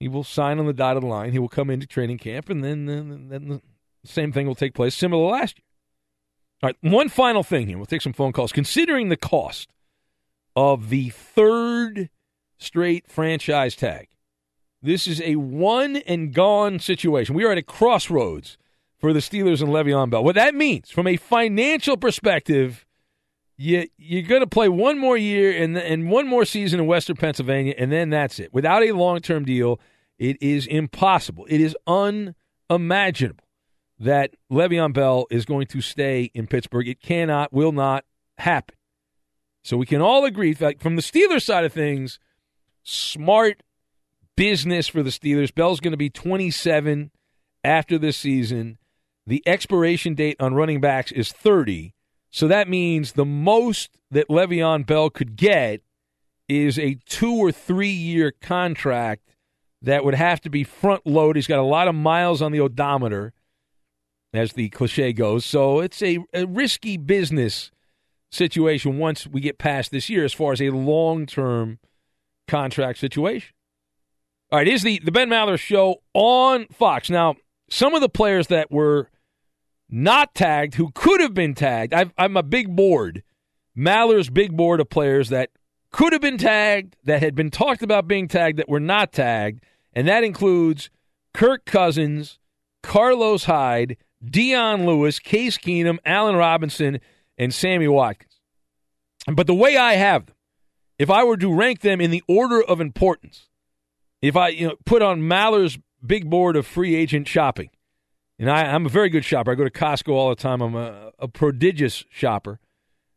he 0.00 0.08
will 0.08 0.24
sign 0.24 0.58
on 0.58 0.66
the 0.66 0.72
dotted 0.72 1.04
line. 1.04 1.32
He 1.32 1.38
will 1.38 1.48
come 1.48 1.70
into 1.70 1.86
training 1.86 2.18
camp, 2.18 2.48
and 2.48 2.64
then 2.64 2.86
then, 2.86 3.28
then 3.28 3.48
the 3.48 3.60
same 4.04 4.32
thing 4.32 4.46
will 4.46 4.54
take 4.54 4.74
place, 4.74 4.94
similar 4.94 5.22
to 5.22 5.36
last 5.36 5.58
year. 5.58 5.64
All 6.62 6.68
right, 6.68 6.92
one 6.92 7.08
final 7.08 7.44
thing 7.44 7.68
here. 7.68 7.76
We'll 7.76 7.86
take 7.86 8.02
some 8.02 8.12
phone 8.12 8.32
calls. 8.32 8.50
Considering 8.50 9.10
the 9.10 9.16
cost 9.16 9.68
of 10.56 10.88
the 10.88 11.10
third 11.10 12.10
straight 12.58 13.08
franchise 13.08 13.74
tag, 13.74 14.08
this 14.82 15.06
is 15.06 15.20
a 15.22 15.36
one 15.36 15.96
and 15.96 16.32
gone 16.32 16.78
situation. 16.78 17.34
We 17.34 17.44
are 17.44 17.52
at 17.52 17.58
a 17.58 17.62
crossroads 17.62 18.58
for 18.98 19.12
the 19.12 19.20
Steelers 19.20 19.60
and 19.60 19.70
Le'Veon 19.70 20.10
Bell. 20.10 20.24
What 20.24 20.34
that 20.34 20.54
means, 20.54 20.90
from 20.90 21.06
a 21.06 21.16
financial 21.16 21.96
perspective, 21.96 22.84
you 23.56 23.88
you're 23.96 24.22
going 24.22 24.40
to 24.40 24.46
play 24.46 24.68
one 24.68 24.98
more 24.98 25.16
year 25.16 25.50
and 25.62 25.76
and 25.76 26.10
one 26.10 26.28
more 26.28 26.44
season 26.44 26.80
in 26.80 26.86
Western 26.86 27.16
Pennsylvania, 27.16 27.74
and 27.76 27.90
then 27.90 28.10
that's 28.10 28.38
it. 28.38 28.52
Without 28.52 28.82
a 28.82 28.92
long 28.92 29.20
term 29.20 29.44
deal, 29.44 29.80
it 30.18 30.36
is 30.40 30.66
impossible. 30.66 31.46
It 31.48 31.60
is 31.60 31.76
unimaginable 31.86 33.44
that 33.98 34.34
Le'Veon 34.50 34.92
Bell 34.92 35.26
is 35.30 35.44
going 35.44 35.66
to 35.68 35.80
stay 35.80 36.30
in 36.34 36.46
Pittsburgh. 36.46 36.86
It 36.86 37.00
cannot, 37.00 37.52
will 37.52 37.72
not 37.72 38.04
happen. 38.38 38.76
So 39.64 39.76
we 39.76 39.86
can 39.86 40.00
all 40.00 40.24
agree, 40.24 40.54
from 40.54 40.96
the 40.96 41.02
Steelers 41.02 41.42
side 41.42 41.64
of 41.64 41.72
things, 41.72 42.20
smart 42.88 43.62
business 44.36 44.88
for 44.88 45.02
the 45.02 45.10
Steelers. 45.10 45.54
Bell's 45.54 45.80
going 45.80 45.92
to 45.92 45.96
be 45.96 46.10
27 46.10 47.10
after 47.64 47.98
this 47.98 48.16
season. 48.16 48.78
The 49.26 49.42
expiration 49.46 50.14
date 50.14 50.36
on 50.40 50.54
running 50.54 50.80
backs 50.80 51.12
is 51.12 51.32
30. 51.32 51.92
So 52.30 52.48
that 52.48 52.68
means 52.68 53.12
the 53.12 53.24
most 53.24 53.98
that 54.10 54.28
Le'Veon 54.28 54.86
Bell 54.86 55.10
could 55.10 55.36
get 55.36 55.82
is 56.48 56.78
a 56.78 56.98
two 57.06 57.34
or 57.34 57.52
three 57.52 57.88
year 57.88 58.32
contract 58.40 59.34
that 59.82 60.04
would 60.04 60.14
have 60.14 60.40
to 60.42 60.50
be 60.50 60.64
front 60.64 61.06
loaded. 61.06 61.36
He's 61.36 61.46
got 61.46 61.58
a 61.58 61.62
lot 61.62 61.88
of 61.88 61.94
miles 61.94 62.40
on 62.40 62.52
the 62.52 62.60
odometer 62.60 63.32
as 64.32 64.54
the 64.54 64.68
cliche 64.70 65.12
goes. 65.12 65.44
So 65.44 65.80
it's 65.80 66.02
a, 66.02 66.18
a 66.32 66.46
risky 66.46 66.96
business 66.96 67.70
situation 68.30 68.98
once 68.98 69.26
we 69.26 69.40
get 69.40 69.58
past 69.58 69.90
this 69.90 70.10
year 70.10 70.24
as 70.24 70.32
far 70.32 70.52
as 70.52 70.60
a 70.60 70.70
long 70.70 71.26
term 71.26 71.78
contract 72.48 72.98
situation. 72.98 73.54
All 74.50 74.58
right, 74.58 74.68
is 74.68 74.82
the, 74.82 75.00
the 75.04 75.12
Ben 75.12 75.28
Maller 75.28 75.58
show 75.58 75.96
on 76.14 76.66
Fox. 76.68 77.10
Now, 77.10 77.36
some 77.68 77.94
of 77.94 78.00
the 78.00 78.08
players 78.08 78.46
that 78.46 78.70
were 78.70 79.10
not 79.90 80.34
tagged 80.34 80.74
who 80.74 80.90
could 80.92 81.20
have 81.20 81.34
been 81.34 81.54
tagged, 81.54 81.92
i 81.92 82.10
am 82.18 82.36
a 82.36 82.42
big 82.42 82.74
board, 82.74 83.22
Maller's 83.76 84.30
big 84.30 84.56
board 84.56 84.80
of 84.80 84.88
players 84.88 85.28
that 85.28 85.50
could 85.92 86.12
have 86.12 86.22
been 86.22 86.38
tagged, 86.38 86.96
that 87.04 87.22
had 87.22 87.34
been 87.34 87.50
talked 87.50 87.82
about 87.82 88.08
being 88.08 88.28
tagged, 88.28 88.58
that 88.58 88.68
were 88.68 88.80
not 88.80 89.12
tagged, 89.12 89.64
and 89.92 90.08
that 90.08 90.24
includes 90.24 90.90
Kirk 91.34 91.64
Cousins, 91.64 92.38
Carlos 92.82 93.44
Hyde, 93.44 93.96
Dion 94.24 94.86
Lewis, 94.86 95.18
Case 95.18 95.58
Keenum, 95.58 95.98
Allen 96.04 96.36
Robinson, 96.36 97.00
and 97.36 97.54
Sammy 97.54 97.88
Watkins. 97.88 98.40
But 99.26 99.46
the 99.46 99.54
way 99.54 99.76
I 99.76 99.94
have 99.94 100.26
them, 100.26 100.34
if 100.98 101.10
I 101.10 101.24
were 101.24 101.36
to 101.36 101.52
rank 101.52 101.80
them 101.80 102.00
in 102.00 102.10
the 102.10 102.22
order 102.26 102.62
of 102.62 102.80
importance, 102.80 103.48
if 104.20 104.36
I 104.36 104.48
you 104.48 104.68
know 104.68 104.76
put 104.84 105.02
on 105.02 105.26
Maller's 105.26 105.78
big 106.04 106.28
board 106.28 106.56
of 106.56 106.66
free 106.66 106.94
agent 106.94 107.28
shopping, 107.28 107.70
and 108.38 108.50
I, 108.50 108.64
am 108.64 108.86
a 108.86 108.88
very 108.88 109.08
good 109.08 109.24
shopper. 109.24 109.52
I 109.52 109.54
go 109.54 109.64
to 109.64 109.70
Costco 109.70 110.12
all 110.12 110.28
the 110.28 110.36
time. 110.36 110.60
I'm 110.60 110.74
a, 110.74 111.12
a 111.18 111.28
prodigious 111.28 112.04
shopper 112.10 112.60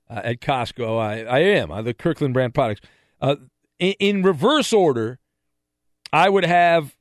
uh, 0.10 0.22
at 0.24 0.42
Costco. 0.42 1.00
I, 1.00 1.24
I 1.24 1.40
am. 1.40 1.72
I 1.72 1.82
the 1.82 1.94
Kirkland 1.94 2.34
brand 2.34 2.54
products. 2.54 2.82
Uh, 3.20 3.36
in, 3.80 3.94
in 4.00 4.24
reverse 4.24 4.74
order, 4.74 5.20
I 6.12 6.30
would 6.30 6.46
have 6.46 6.96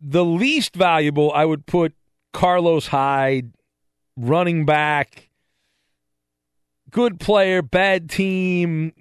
the 0.00 0.24
least 0.24 0.74
valuable. 0.74 1.32
I 1.32 1.44
would 1.44 1.66
put 1.66 1.94
Carlos 2.32 2.88
Hyde, 2.88 3.52
running 4.16 4.66
back, 4.66 5.30
good 6.90 7.20
player, 7.20 7.62
bad 7.62 8.10
team, 8.10 8.92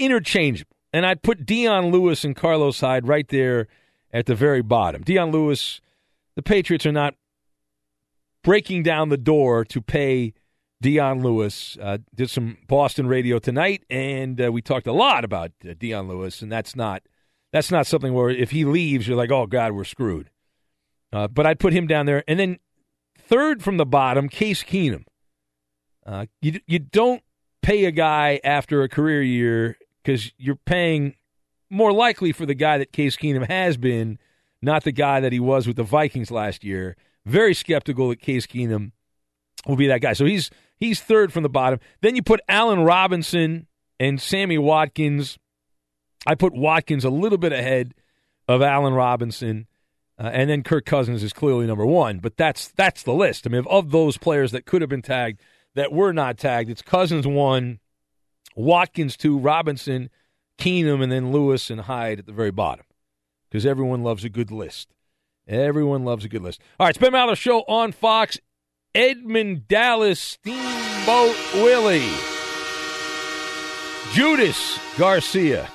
interchangeable. 0.00 0.76
And 0.92 1.06
I'd 1.06 1.22
put 1.22 1.46
Dion 1.46 1.92
Lewis 1.92 2.24
and 2.24 2.34
Carlos 2.34 2.80
Hyde 2.80 3.06
right 3.06 3.28
there 3.28 3.68
at 4.12 4.26
the 4.26 4.34
very 4.34 4.62
bottom. 4.62 5.02
Dion 5.02 5.30
Lewis, 5.30 5.80
the 6.34 6.42
Patriots 6.42 6.84
are 6.84 6.92
not 6.92 7.14
breaking 8.42 8.82
down 8.82 9.08
the 9.08 9.16
door 9.16 9.64
to 9.66 9.80
pay 9.80 10.34
Dion 10.80 11.22
Lewis. 11.22 11.76
Uh, 11.80 11.98
did 12.14 12.30
some 12.30 12.58
Boston 12.66 13.06
radio 13.06 13.38
tonight, 13.38 13.84
and 13.88 14.40
uh, 14.40 14.50
we 14.50 14.62
talked 14.62 14.86
a 14.86 14.92
lot 14.92 15.24
about 15.24 15.52
uh, 15.68 15.74
Dion 15.78 16.08
Lewis, 16.08 16.42
and 16.42 16.50
that's 16.50 16.74
not 16.74 17.02
that's 17.52 17.70
not 17.70 17.86
something 17.86 18.14
where 18.14 18.30
if 18.30 18.50
he 18.50 18.64
leaves, 18.64 19.06
you're 19.06 19.16
like, 19.16 19.30
oh 19.30 19.46
God, 19.46 19.72
we're 19.72 19.84
screwed. 19.84 20.30
Uh, 21.12 21.28
but 21.28 21.46
I'd 21.46 21.58
put 21.58 21.72
him 21.72 21.86
down 21.86 22.06
there. 22.06 22.22
And 22.28 22.38
then 22.38 22.58
third 23.18 23.62
from 23.62 23.76
the 23.76 23.86
bottom, 23.86 24.28
Case 24.28 24.62
Keenum. 24.62 25.04
Uh, 26.06 26.26
you, 26.40 26.60
you 26.66 26.78
don't 26.78 27.22
pay 27.62 27.84
a 27.84 27.90
guy 27.90 28.40
after 28.44 28.82
a 28.82 28.88
career 28.88 29.22
year 29.22 29.76
because 30.02 30.32
you're 30.38 30.56
paying 30.56 31.14
more 31.70 31.92
likely 31.92 32.32
for 32.32 32.46
the 32.46 32.54
guy 32.54 32.78
that 32.78 32.92
Case 32.92 33.16
Keenum 33.16 33.46
has 33.46 33.76
been, 33.76 34.18
not 34.60 34.84
the 34.84 34.92
guy 34.92 35.20
that 35.20 35.32
he 35.32 35.40
was 35.40 35.66
with 35.66 35.76
the 35.76 35.82
Vikings 35.82 36.30
last 36.30 36.64
year. 36.64 36.96
Very 37.24 37.54
skeptical 37.54 38.08
that 38.08 38.20
Case 38.20 38.46
Keenum 38.46 38.92
will 39.66 39.76
be 39.76 39.86
that 39.86 40.00
guy. 40.00 40.12
So 40.12 40.24
he's 40.24 40.50
he's 40.76 41.00
third 41.00 41.32
from 41.32 41.42
the 41.42 41.48
bottom. 41.48 41.78
Then 42.00 42.16
you 42.16 42.22
put 42.22 42.40
Allen 42.48 42.80
Robinson 42.80 43.66
and 43.98 44.20
Sammy 44.20 44.58
Watkins. 44.58 45.38
I 46.26 46.34
put 46.34 46.54
Watkins 46.54 47.04
a 47.04 47.10
little 47.10 47.38
bit 47.38 47.52
ahead 47.52 47.94
of 48.48 48.62
Allen 48.62 48.94
Robinson. 48.94 49.66
Uh, 50.18 50.30
and 50.34 50.50
then 50.50 50.62
Kirk 50.62 50.84
Cousins 50.84 51.22
is 51.22 51.32
clearly 51.32 51.66
number 51.66 51.86
one, 51.86 52.18
but 52.18 52.36
that's 52.36 52.68
that's 52.72 53.02
the 53.04 53.14
list. 53.14 53.46
I 53.46 53.50
mean, 53.50 53.64
of 53.70 53.90
those 53.90 54.18
players 54.18 54.52
that 54.52 54.66
could 54.66 54.82
have 54.82 54.90
been 54.90 55.00
tagged 55.00 55.40
that 55.74 55.92
were 55.92 56.12
not 56.12 56.36
tagged, 56.36 56.68
it's 56.68 56.82
Cousins 56.82 57.26
one, 57.26 57.78
Watkins 58.56 59.16
two, 59.16 59.38
Robinson, 59.38 60.10
Keenum, 60.58 61.02
and 61.02 61.10
then 61.10 61.32
Lewis 61.32 61.70
and 61.70 61.82
Hyde 61.82 62.18
at 62.18 62.26
the 62.26 62.32
very 62.32 62.50
bottom, 62.50 62.84
because 63.48 63.64
everyone 63.64 64.02
loves 64.02 64.24
a 64.24 64.28
good 64.28 64.50
list. 64.50 64.88
Everyone 65.48 66.04
loves 66.04 66.24
a 66.24 66.28
good 66.28 66.42
list. 66.42 66.60
All 66.78 66.86
right, 66.86 66.90
it's 66.90 66.98
Ben 66.98 67.12
Maller 67.12 67.36
Show 67.36 67.60
on 67.62 67.92
Fox. 67.92 68.38
Edmund 68.92 69.68
Dallas 69.68 70.18
Steamboat 70.20 71.36
Willie, 71.54 72.10
Judas 74.12 74.80
Garcia. 74.98 75.68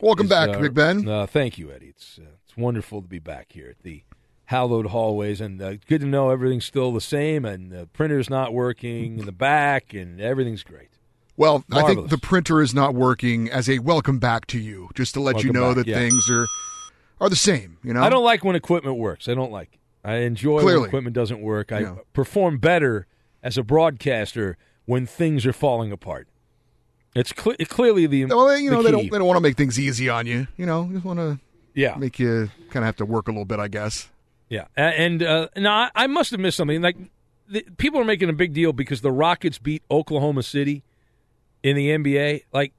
Welcome 0.00 0.24
is, 0.24 0.30
back, 0.30 0.48
uh, 0.48 0.60
Big 0.60 0.72
Ben. 0.72 1.06
Uh, 1.06 1.26
thank 1.26 1.58
you, 1.58 1.70
Eddie. 1.70 1.88
It's 1.88 2.18
uh, 2.18 2.30
wonderful 2.56 3.02
to 3.02 3.08
be 3.08 3.18
back 3.18 3.52
here 3.52 3.68
at 3.68 3.82
the 3.82 4.04
hallowed 4.46 4.86
hallways, 4.86 5.40
and 5.42 5.60
uh, 5.60 5.74
good 5.86 6.00
to 6.00 6.06
know 6.06 6.30
everything's 6.30 6.64
still 6.64 6.92
the 6.92 7.00
same, 7.00 7.44
and 7.44 7.70
the 7.70 7.86
printer's 7.86 8.30
not 8.30 8.54
working 8.54 9.18
in 9.18 9.26
the 9.26 9.32
back, 9.32 9.92
and 9.92 10.18
everything's 10.18 10.62
great. 10.62 10.95
Well, 11.36 11.64
Marvelous. 11.68 11.84
I 11.84 11.94
think 11.94 12.10
the 12.10 12.18
printer 12.18 12.62
is 12.62 12.74
not 12.74 12.94
working 12.94 13.50
as 13.50 13.68
a 13.68 13.78
welcome 13.80 14.18
back 14.18 14.46
to 14.48 14.58
you, 14.58 14.88
just 14.94 15.14
to 15.14 15.20
let 15.20 15.34
welcome 15.34 15.48
you 15.48 15.52
know 15.52 15.74
back, 15.74 15.84
that 15.84 15.86
yeah. 15.88 15.96
things 15.96 16.30
are 16.30 16.46
are 17.20 17.28
the 17.28 17.36
same. 17.36 17.78
You 17.82 17.94
know, 17.94 18.02
I 18.02 18.08
don't 18.08 18.24
like 18.24 18.44
when 18.44 18.56
equipment 18.56 18.96
works. 18.96 19.28
I 19.28 19.34
don't 19.34 19.52
like. 19.52 19.74
It. 19.74 20.08
I 20.08 20.16
enjoy 20.18 20.60
Clearly. 20.60 20.80
when 20.80 20.88
equipment 20.88 21.14
doesn't 21.14 21.40
work. 21.40 21.72
I 21.72 21.80
yeah. 21.80 21.96
perform 22.12 22.58
better 22.58 23.06
as 23.42 23.58
a 23.58 23.62
broadcaster 23.62 24.56
when 24.84 25.04
things 25.04 25.44
are 25.44 25.52
falling 25.52 25.92
apart. 25.92 26.28
It's 27.14 27.32
cl- 27.36 27.56
clearly 27.68 28.06
the 28.06 28.26
well, 28.26 28.56
you 28.56 28.70
know, 28.70 28.82
the 28.82 28.84
they 28.84 28.90
don't 28.92 29.10
they 29.10 29.18
don't 29.18 29.26
want 29.26 29.36
to 29.36 29.42
make 29.42 29.56
things 29.56 29.78
easy 29.78 30.08
on 30.08 30.26
you. 30.26 30.46
You 30.56 30.66
know, 30.66 30.88
just 30.92 31.04
want 31.04 31.18
to 31.18 31.38
yeah, 31.74 31.96
make 31.96 32.18
you 32.18 32.50
kind 32.70 32.82
of 32.82 32.84
have 32.84 32.96
to 32.96 33.06
work 33.06 33.28
a 33.28 33.30
little 33.30 33.44
bit, 33.44 33.58
I 33.58 33.68
guess. 33.68 34.08
Yeah, 34.48 34.66
and 34.76 35.22
uh, 35.22 35.48
now 35.56 35.90
I 35.94 36.06
must 36.06 36.30
have 36.30 36.40
missed 36.40 36.56
something. 36.56 36.80
Like 36.80 36.96
the, 37.48 37.66
people 37.76 38.00
are 38.00 38.04
making 38.04 38.28
a 38.28 38.32
big 38.32 38.52
deal 38.52 38.72
because 38.72 39.00
the 39.00 39.10
Rockets 39.10 39.58
beat 39.58 39.82
Oklahoma 39.90 40.42
City 40.42 40.84
in 41.66 41.74
the 41.74 41.88
NBA. 41.90 42.44
Like 42.52 42.72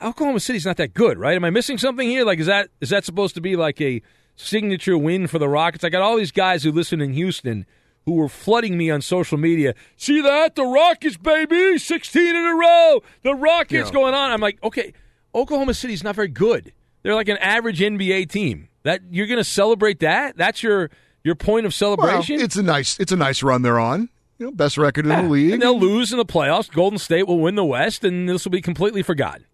Oklahoma 0.00 0.40
City's 0.40 0.64
not 0.64 0.78
that 0.78 0.94
good, 0.94 1.18
right? 1.18 1.36
Am 1.36 1.44
I 1.44 1.50
missing 1.50 1.76
something 1.76 2.08
here? 2.08 2.24
Like 2.24 2.38
is 2.38 2.46
that 2.46 2.70
is 2.80 2.88
that 2.88 3.04
supposed 3.04 3.34
to 3.34 3.40
be 3.40 3.54
like 3.54 3.80
a 3.80 4.00
signature 4.34 4.96
win 4.96 5.26
for 5.26 5.38
the 5.38 5.48
Rockets? 5.48 5.84
I 5.84 5.90
got 5.90 6.00
all 6.00 6.16
these 6.16 6.32
guys 6.32 6.64
who 6.64 6.72
listen 6.72 7.00
in 7.00 7.12
Houston 7.12 7.66
who 8.06 8.14
were 8.14 8.30
flooding 8.30 8.78
me 8.78 8.90
on 8.90 9.02
social 9.02 9.36
media. 9.36 9.74
See 9.98 10.22
that? 10.22 10.54
The 10.54 10.64
Rockets, 10.64 11.18
baby, 11.18 11.76
sixteen 11.78 12.34
in 12.34 12.46
a 12.46 12.54
row. 12.54 13.02
The 13.22 13.34
Rockets 13.34 13.90
yeah. 13.90 13.92
going 13.92 14.14
on. 14.14 14.30
I'm 14.30 14.40
like, 14.40 14.58
okay, 14.62 14.94
Oklahoma 15.34 15.74
City's 15.74 16.02
not 16.02 16.16
very 16.16 16.28
good. 16.28 16.72
They're 17.02 17.14
like 17.14 17.28
an 17.28 17.38
average 17.38 17.80
NBA 17.80 18.30
team. 18.30 18.68
That 18.82 19.02
you're 19.10 19.26
going 19.26 19.36
to 19.38 19.44
celebrate 19.44 20.00
that? 20.00 20.38
That's 20.38 20.62
your 20.62 20.90
your 21.22 21.34
point 21.34 21.66
of 21.66 21.74
celebration. 21.74 22.36
Well, 22.36 22.44
it's 22.46 22.56
a 22.56 22.62
nice 22.62 22.98
it's 22.98 23.12
a 23.12 23.16
nice 23.16 23.42
run 23.42 23.60
they're 23.60 23.78
on. 23.78 24.08
You 24.40 24.46
know, 24.46 24.52
best 24.52 24.78
record 24.78 25.04
in 25.04 25.10
yeah. 25.10 25.20
the 25.20 25.28
league. 25.28 25.52
And 25.52 25.60
they'll 25.60 25.78
lose 25.78 26.12
in 26.12 26.16
the 26.16 26.24
playoffs. 26.24 26.72
Golden 26.72 26.98
State 26.98 27.28
will 27.28 27.38
win 27.38 27.56
the 27.56 27.64
West, 27.64 28.04
and 28.04 28.26
this 28.26 28.42
will 28.42 28.50
be 28.50 28.62
completely 28.62 29.02
forgotten. 29.02 29.44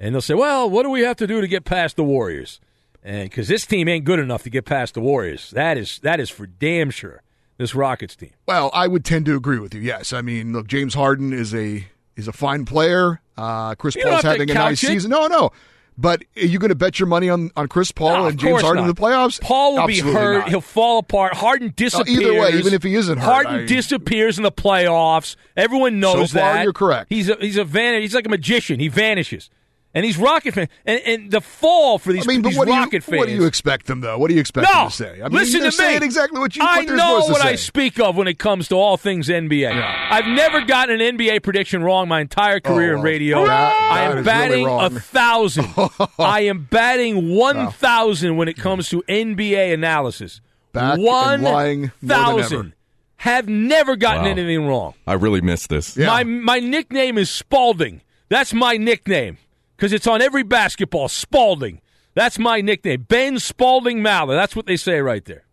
And 0.00 0.12
they'll 0.12 0.20
say, 0.20 0.34
"Well, 0.34 0.68
what 0.68 0.82
do 0.82 0.90
we 0.90 1.02
have 1.02 1.16
to 1.18 1.26
do 1.28 1.40
to 1.40 1.46
get 1.46 1.64
past 1.64 1.94
the 1.94 2.02
Warriors?" 2.02 2.58
And 3.04 3.30
because 3.30 3.46
this 3.46 3.64
team 3.64 3.86
ain't 3.86 4.04
good 4.04 4.18
enough 4.18 4.42
to 4.42 4.50
get 4.50 4.64
past 4.64 4.94
the 4.94 5.00
Warriors, 5.00 5.52
that 5.52 5.78
is 5.78 6.00
that 6.00 6.18
is 6.18 6.30
for 6.30 6.48
damn 6.48 6.90
sure. 6.90 7.22
this 7.58 7.76
Rockets 7.76 8.16
team. 8.16 8.32
Well, 8.46 8.70
I 8.74 8.88
would 8.88 9.04
tend 9.04 9.26
to 9.26 9.36
agree 9.36 9.60
with 9.60 9.72
you. 9.72 9.80
Yes, 9.80 10.12
I 10.12 10.20
mean, 10.20 10.52
look, 10.52 10.66
James 10.66 10.94
Harden 10.94 11.32
is 11.32 11.54
a 11.54 11.86
is 12.16 12.26
a 12.26 12.32
fine 12.32 12.64
player. 12.64 13.20
Uh, 13.36 13.76
Chris 13.76 13.94
Paul's 13.94 14.22
having 14.22 14.50
a 14.50 14.54
nice 14.54 14.82
it. 14.82 14.88
season. 14.88 15.12
No, 15.12 15.28
no. 15.28 15.52
But 15.96 16.24
are 16.36 16.46
you 16.46 16.58
going 16.58 16.70
to 16.70 16.74
bet 16.74 16.98
your 16.98 17.06
money 17.06 17.30
on, 17.30 17.50
on 17.56 17.68
Chris 17.68 17.92
Paul 17.92 18.18
no, 18.18 18.26
and 18.26 18.38
James 18.38 18.62
Harden 18.62 18.84
not. 18.84 18.90
in 18.90 18.94
the 18.94 19.00
playoffs? 19.00 19.40
Paul 19.40 19.74
will 19.74 19.80
Absolutely 19.82 20.10
be 20.10 20.16
hurt. 20.16 20.38
Not. 20.38 20.48
He'll 20.48 20.60
fall 20.60 20.98
apart. 20.98 21.34
Harden 21.34 21.68
uh, 21.68 21.72
disappears. 21.76 22.18
either 22.18 22.40
way, 22.40 22.50
even 22.54 22.74
if 22.74 22.82
he 22.82 22.94
isn't 22.96 23.18
hurt, 23.18 23.24
Harden 23.24 23.54
I, 23.62 23.66
disappears 23.66 24.36
in 24.36 24.42
the 24.42 24.52
playoffs. 24.52 25.36
Everyone 25.56 26.00
knows 26.00 26.32
so 26.32 26.38
far, 26.38 26.54
that. 26.54 26.62
You're 26.64 26.72
correct. 26.72 27.06
He's 27.10 27.28
a, 27.28 27.36
he's 27.40 27.56
a 27.56 27.64
van- 27.64 28.00
He's 28.00 28.14
like 28.14 28.26
a 28.26 28.30
magician. 28.30 28.80
He 28.80 28.88
vanishes. 28.88 29.50
And 29.96 30.04
he's 30.04 30.18
Rocket 30.18 30.54
fan, 30.54 30.68
and, 30.84 31.00
and 31.06 31.30
the 31.30 31.40
fall 31.40 31.98
for 32.00 32.12
these, 32.12 32.26
I 32.26 32.32
mean, 32.32 32.42
but 32.42 32.48
these 32.48 32.58
what 32.58 32.66
Rocket 32.66 32.90
do 32.90 32.96
you, 32.96 33.00
fans. 33.00 33.18
What 33.20 33.28
do 33.28 33.34
you 33.34 33.44
expect 33.46 33.86
them 33.86 34.00
though? 34.00 34.18
What 34.18 34.26
do 34.26 34.34
you 34.34 34.40
expect 34.40 34.66
no, 34.66 34.80
them 34.80 34.88
to 34.90 34.94
say? 34.96 35.20
I 35.20 35.28
mean, 35.28 35.32
listen 35.34 35.60
they're 35.60 35.70
to 35.70 35.76
saying 35.76 36.00
me. 36.00 36.06
exactly 36.06 36.40
what 36.40 36.56
you. 36.56 36.62
I 36.64 36.78
what 36.78 36.86
they're 36.88 36.96
know 36.96 37.20
supposed 37.20 37.32
what 37.32 37.42
to 37.42 37.48
I 37.48 37.54
speak 37.54 38.00
of 38.00 38.16
when 38.16 38.26
it 38.26 38.36
comes 38.40 38.66
to 38.68 38.74
all 38.74 38.96
things 38.96 39.28
NBA. 39.28 39.60
Yeah. 39.72 40.08
I've 40.10 40.26
never 40.26 40.62
gotten 40.62 41.00
an 41.00 41.16
NBA 41.16 41.44
prediction 41.44 41.84
wrong 41.84 42.08
my 42.08 42.20
entire 42.20 42.56
oh, 42.56 42.60
career 42.68 42.94
Oh, 42.94 42.98
in 42.98 43.02
radio. 43.02 43.46
that- 43.46 43.72
I 43.92 44.02
am 44.02 44.24
batting 44.24 44.64
really 44.64 44.86
a 44.86 44.90
thousand. 44.90 45.68
I 46.18 46.40
am 46.40 46.64
batting 46.68 47.30
one 47.36 47.70
thousand 47.70 48.36
when 48.36 48.48
it 48.48 48.56
comes 48.56 48.88
to 48.88 49.00
NBA 49.08 49.72
analysis. 49.72 50.40
Back 50.72 50.94
and 50.94 51.04
one 51.04 51.42
lying 51.42 51.80
more 51.82 51.92
than 52.02 52.08
thousand. 52.08 52.58
ever. 52.58 52.72
Have 53.18 53.48
never 53.48 53.94
gotten 53.94 54.24
Wow. 54.24 54.30
anything 54.30 54.66
wrong. 54.66 54.94
I 55.06 55.12
really 55.12 55.40
missed 55.40 55.68
this. 55.68 55.96
Yeah. 55.96 56.08
My 56.08 56.24
my 56.24 56.58
nickname 56.58 57.16
is 57.16 57.30
Spalding. 57.30 58.00
That's 58.28 58.52
my 58.52 58.76
nickname 58.76 59.38
because 59.76 59.92
it's 59.92 60.06
on 60.06 60.22
every 60.22 60.42
basketball. 60.42 61.08
Spalding. 61.08 61.80
That's 62.14 62.38
my 62.38 62.60
nickname. 62.60 63.06
Ben 63.08 63.38
Spalding 63.38 63.98
Maller. 64.00 64.36
That's 64.36 64.54
what 64.54 64.66
they 64.66 64.76
say 64.76 65.00
right 65.00 65.24
there. 65.24 65.44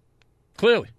Clearly. 0.57 0.89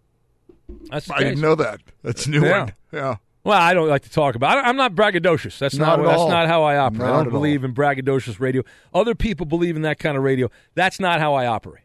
That's 0.90 1.06
the 1.06 1.14
I 1.14 1.18
case. 1.18 1.26
didn't 1.28 1.40
know 1.42 1.54
that. 1.56 1.80
That's 2.02 2.26
a 2.26 2.30
new 2.30 2.44
Yeah. 2.44 2.58
one. 2.60 2.72
Yeah. 2.92 3.16
Well, 3.44 3.58
I 3.60 3.74
don't 3.74 3.88
like 3.88 4.02
to 4.02 4.10
talk 4.10 4.34
about. 4.36 4.58
I, 4.58 4.68
I'm 4.68 4.76
not 4.76 4.94
braggadocious. 4.94 5.58
That's 5.58 5.74
Not 5.76 5.98
not. 5.98 6.00
at 6.00 6.06
that's 6.10 6.20
all. 6.20 6.28
not 6.30 6.46
how 6.46 6.62
I 6.62 6.76
operate. 6.76 7.00
Not 7.00 7.06
I 7.08 7.10
don't 7.10 7.20
at 7.22 7.26
all. 7.26 7.32
believe 7.32 7.64
in 7.64 7.74
braggadocious 7.74 8.38
radio. 8.38 8.62
Other 8.94 9.14
people 9.16 9.46
believe 9.46 9.74
in 9.76 9.82
that 9.82 9.98
kind 9.98 10.16
of 10.16 10.22
radio. 10.22 10.48
That's 10.76 11.00
not 11.00 11.18
how 11.20 11.34
I 11.34 11.46
operate. 11.46 11.82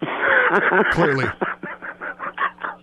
Clearly. 0.92 1.26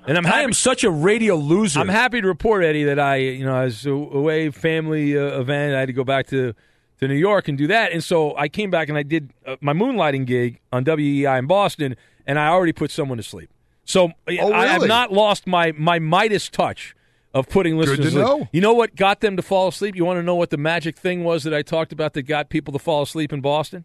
And 0.08 0.18
I'm 0.18 0.26
I 0.26 0.42
am 0.42 0.52
such 0.52 0.84
a 0.84 0.90
radio 0.92 1.36
loser. 1.36 1.80
I'm 1.80 1.88
happy 1.88 2.22
to 2.22 2.28
report, 2.28 2.64
Eddie, 2.66 2.86
that 2.86 3.00
I, 3.00 3.18
you 3.18 3.46
know, 3.46 3.56
I 3.56 3.66
was 3.66 3.86
away 3.86 4.50
family 4.50 5.18
uh, 5.18 5.40
event. 5.40 5.76
I 5.76 5.80
had 5.80 5.86
to 5.88 5.94
go 5.94 6.04
back 6.04 6.28
to 6.28 6.54
to 7.02 7.08
New 7.08 7.16
York 7.16 7.48
and 7.48 7.58
do 7.58 7.66
that, 7.68 7.92
and 7.92 8.04
so 8.04 8.36
I 8.38 8.48
came 8.48 8.70
back 8.70 8.88
and 8.88 8.98
I 8.98 9.02
did 9.04 9.32
uh, 9.46 9.56
my 9.60 9.74
moonlighting 9.74 10.26
gig 10.28 10.60
on 10.72 10.86
WEEI 10.86 11.40
in 11.40 11.48
Boston, 11.48 11.96
and 12.28 12.38
I 12.38 12.48
already 12.50 12.74
put 12.74 12.92
someone 12.92 13.18
to 13.18 13.24
sleep. 13.24 13.50
So 13.86 14.12
Oh, 14.30 14.54
I 14.54 14.68
have 14.68 14.86
not 14.86 15.12
lost 15.12 15.48
my 15.48 15.72
my 15.76 15.98
Midas 15.98 16.48
touch 16.48 16.96
of 17.34 17.50
putting 17.50 17.76
listeners 17.78 17.98
to 17.98 18.04
to 18.04 18.12
sleep. 18.12 18.24
know. 18.24 18.48
You 18.54 18.62
know 18.62 18.74
what 18.74 18.96
got 18.96 19.22
them 19.22 19.36
to 19.36 19.42
fall 19.42 19.68
asleep? 19.70 19.96
You 19.96 20.06
want 20.06 20.20
to 20.20 20.24
know 20.24 20.36
what 20.36 20.52
the 20.52 20.58
magic 20.58 20.96
thing 20.96 21.24
was 21.24 21.44
that 21.44 21.54
I 21.56 21.64
talked 21.64 21.92
about 21.92 22.14
that 22.14 22.24
got 22.24 22.50
people 22.50 22.72
to 22.74 22.80
fall 22.80 23.02
asleep 23.02 23.34
in 23.34 23.42
Boston? 23.42 23.84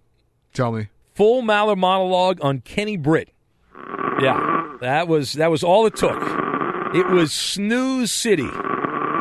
Tell 0.53 0.71
me. 0.71 0.89
Full 1.15 1.43
Maller 1.43 1.77
monologue 1.77 2.39
on 2.43 2.61
Kenny 2.61 2.99
Britt. 2.99 3.31
Yeah, 4.21 4.77
that 4.83 5.09
was 5.09 5.33
that 5.35 5.51
was 5.51 5.65
all 5.65 5.87
it 5.87 5.97
took. 5.97 6.21
It 6.95 7.09
was 7.09 7.33
snooze 7.33 8.13
city. 8.13 8.49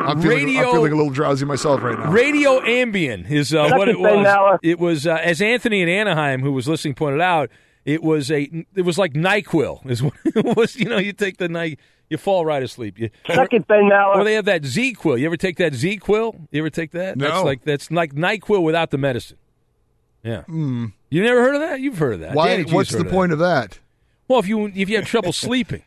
I'm 0.08 0.20
feeling, 0.20 0.46
Radio- 0.46 0.60
I'm 0.68 0.72
feeling 0.72 0.92
a 0.92 0.96
little 0.96 1.12
drowsy 1.12 1.44
myself 1.44 1.82
right 1.82 1.98
now. 1.98 2.10
Radio 2.10 2.60
Ambien 2.60 3.30
is 3.30 3.54
uh, 3.54 3.70
what 3.72 3.88
it 3.88 3.98
was. 3.98 4.26
Maller. 4.26 4.58
It 4.62 4.78
was 4.78 5.06
uh, 5.06 5.14
as 5.22 5.40
Anthony 5.42 5.82
in 5.82 5.88
Anaheim, 5.88 6.42
who 6.42 6.52
was 6.52 6.68
listening, 6.68 6.94
pointed 6.94 7.20
out. 7.20 7.50
It 7.84 8.02
was 8.02 8.30
a. 8.30 8.42
It 8.74 8.82
was 8.82 8.98
like 8.98 9.12
Nyquil. 9.12 9.88
Is 9.88 10.02
what 10.02 10.14
it 10.24 10.56
was. 10.56 10.76
You 10.76 10.86
know, 10.86 10.98
you 10.98 11.12
take 11.12 11.36
the 11.36 11.48
night, 11.48 11.78
you 12.10 12.16
fall 12.18 12.44
right 12.44 12.62
asleep. 12.62 12.98
You, 12.98 13.10
Second, 13.26 13.66
Ben 13.68 13.84
Maller. 13.84 14.16
or 14.16 14.24
they 14.24 14.34
have 14.34 14.44
that 14.46 14.62
ZzzQuil. 14.62 15.20
You 15.20 15.26
ever 15.26 15.36
take 15.36 15.56
that 15.58 15.72
ZzzQuil? 15.72 16.48
You 16.50 16.58
ever 16.60 16.70
take 16.70 16.90
that? 16.92 17.16
No. 17.16 17.28
That's 17.28 17.44
like 17.44 17.64
that's 17.64 17.90
like 17.90 18.12
Nyquil 18.14 18.62
without 18.62 18.90
the 18.90 18.98
medicine. 18.98 19.38
Yeah. 20.22 20.42
Hmm. 20.42 20.86
You 21.10 21.22
never 21.22 21.40
heard 21.40 21.54
of 21.54 21.60
that? 21.60 21.80
You've 21.80 21.98
heard 21.98 22.14
of 22.14 22.20
that. 22.20 22.34
Why? 22.34 22.56
Danny 22.56 22.72
What's 22.72 22.90
the 22.90 23.02
of 23.02 23.08
point 23.08 23.32
of 23.32 23.38
that? 23.38 23.70
That. 23.70 23.78
Well, 24.26 24.40
if 24.40 24.48
you 24.48 24.66
if 24.74 24.88
you 24.88 24.96
have 24.96 25.06
trouble 25.06 25.32
sleeping. 25.32 25.82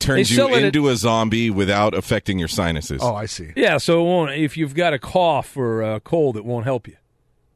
Turns 0.00 0.30
you 0.30 0.36
sell 0.36 0.48
it 0.48 0.56
at- 0.58 0.62
into 0.64 0.88
a 0.88 0.96
zombie 0.96 1.50
without 1.50 1.94
affecting 1.94 2.38
your 2.38 2.48
sinuses. 2.48 3.00
Oh, 3.02 3.14
I 3.14 3.26
see. 3.26 3.52
Yeah, 3.54 3.76
so 3.78 4.00
it 4.00 4.04
won't, 4.04 4.30
if 4.32 4.56
you've 4.56 4.74
got 4.74 4.92
a 4.94 4.98
cough 4.98 5.56
or 5.56 5.82
a 5.82 6.00
cold, 6.00 6.36
it 6.36 6.44
won't 6.44 6.64
help 6.64 6.88
you. 6.88 6.96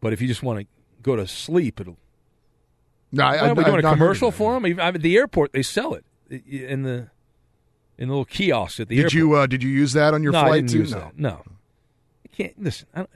But 0.01 0.13
if 0.13 0.21
you 0.21 0.29
just 0.29 0.43
want 0.43 0.61
to 0.61 0.67
go 1.03 1.17
to 1.17 1.27
sleep, 1.27 1.81
it'll. 1.81 1.97
No, 3.11 3.25
I, 3.25 3.27
Why 3.27 3.33
I, 3.33 3.39
are 3.51 3.55
we 3.55 3.61
I've 3.65 3.67
doing 3.67 3.79
a 3.79 3.83
not 3.83 3.89
heard 3.89 3.93
of 3.95 3.99
commercial 3.99 4.31
for 4.31 4.55
them? 4.55 4.67
Even- 4.67 4.81
I 4.85 4.91
mean, 4.93 5.01
the 5.03 5.17
airport 5.17 5.53
they 5.53 5.63
sell 5.63 5.95
it 5.95 6.05
in 6.31 6.83
the 6.83 7.09
in 7.97 8.09
the 8.09 8.15
little 8.15 8.25
kiosks 8.25 8.81
at 8.81 8.89
the 8.89 8.97
Did 8.97 9.03
airport. 9.05 9.15
you 9.15 9.35
uh, 9.35 9.47
did 9.47 9.63
you 9.63 9.71
use 9.71 9.93
that 9.95 10.13
on 10.15 10.23
your 10.23 10.33
no, 10.33 10.41
I 10.41 10.47
flight 10.49 10.61
didn't 10.67 10.71
too? 10.73 10.79
use 10.81 10.93
no. 10.93 10.99
that. 10.99 11.19
No, 11.19 11.43
I 12.25 12.37
can't 12.37 12.63
listen. 12.63 12.87
I, 12.95 12.99
don't- 12.99 13.11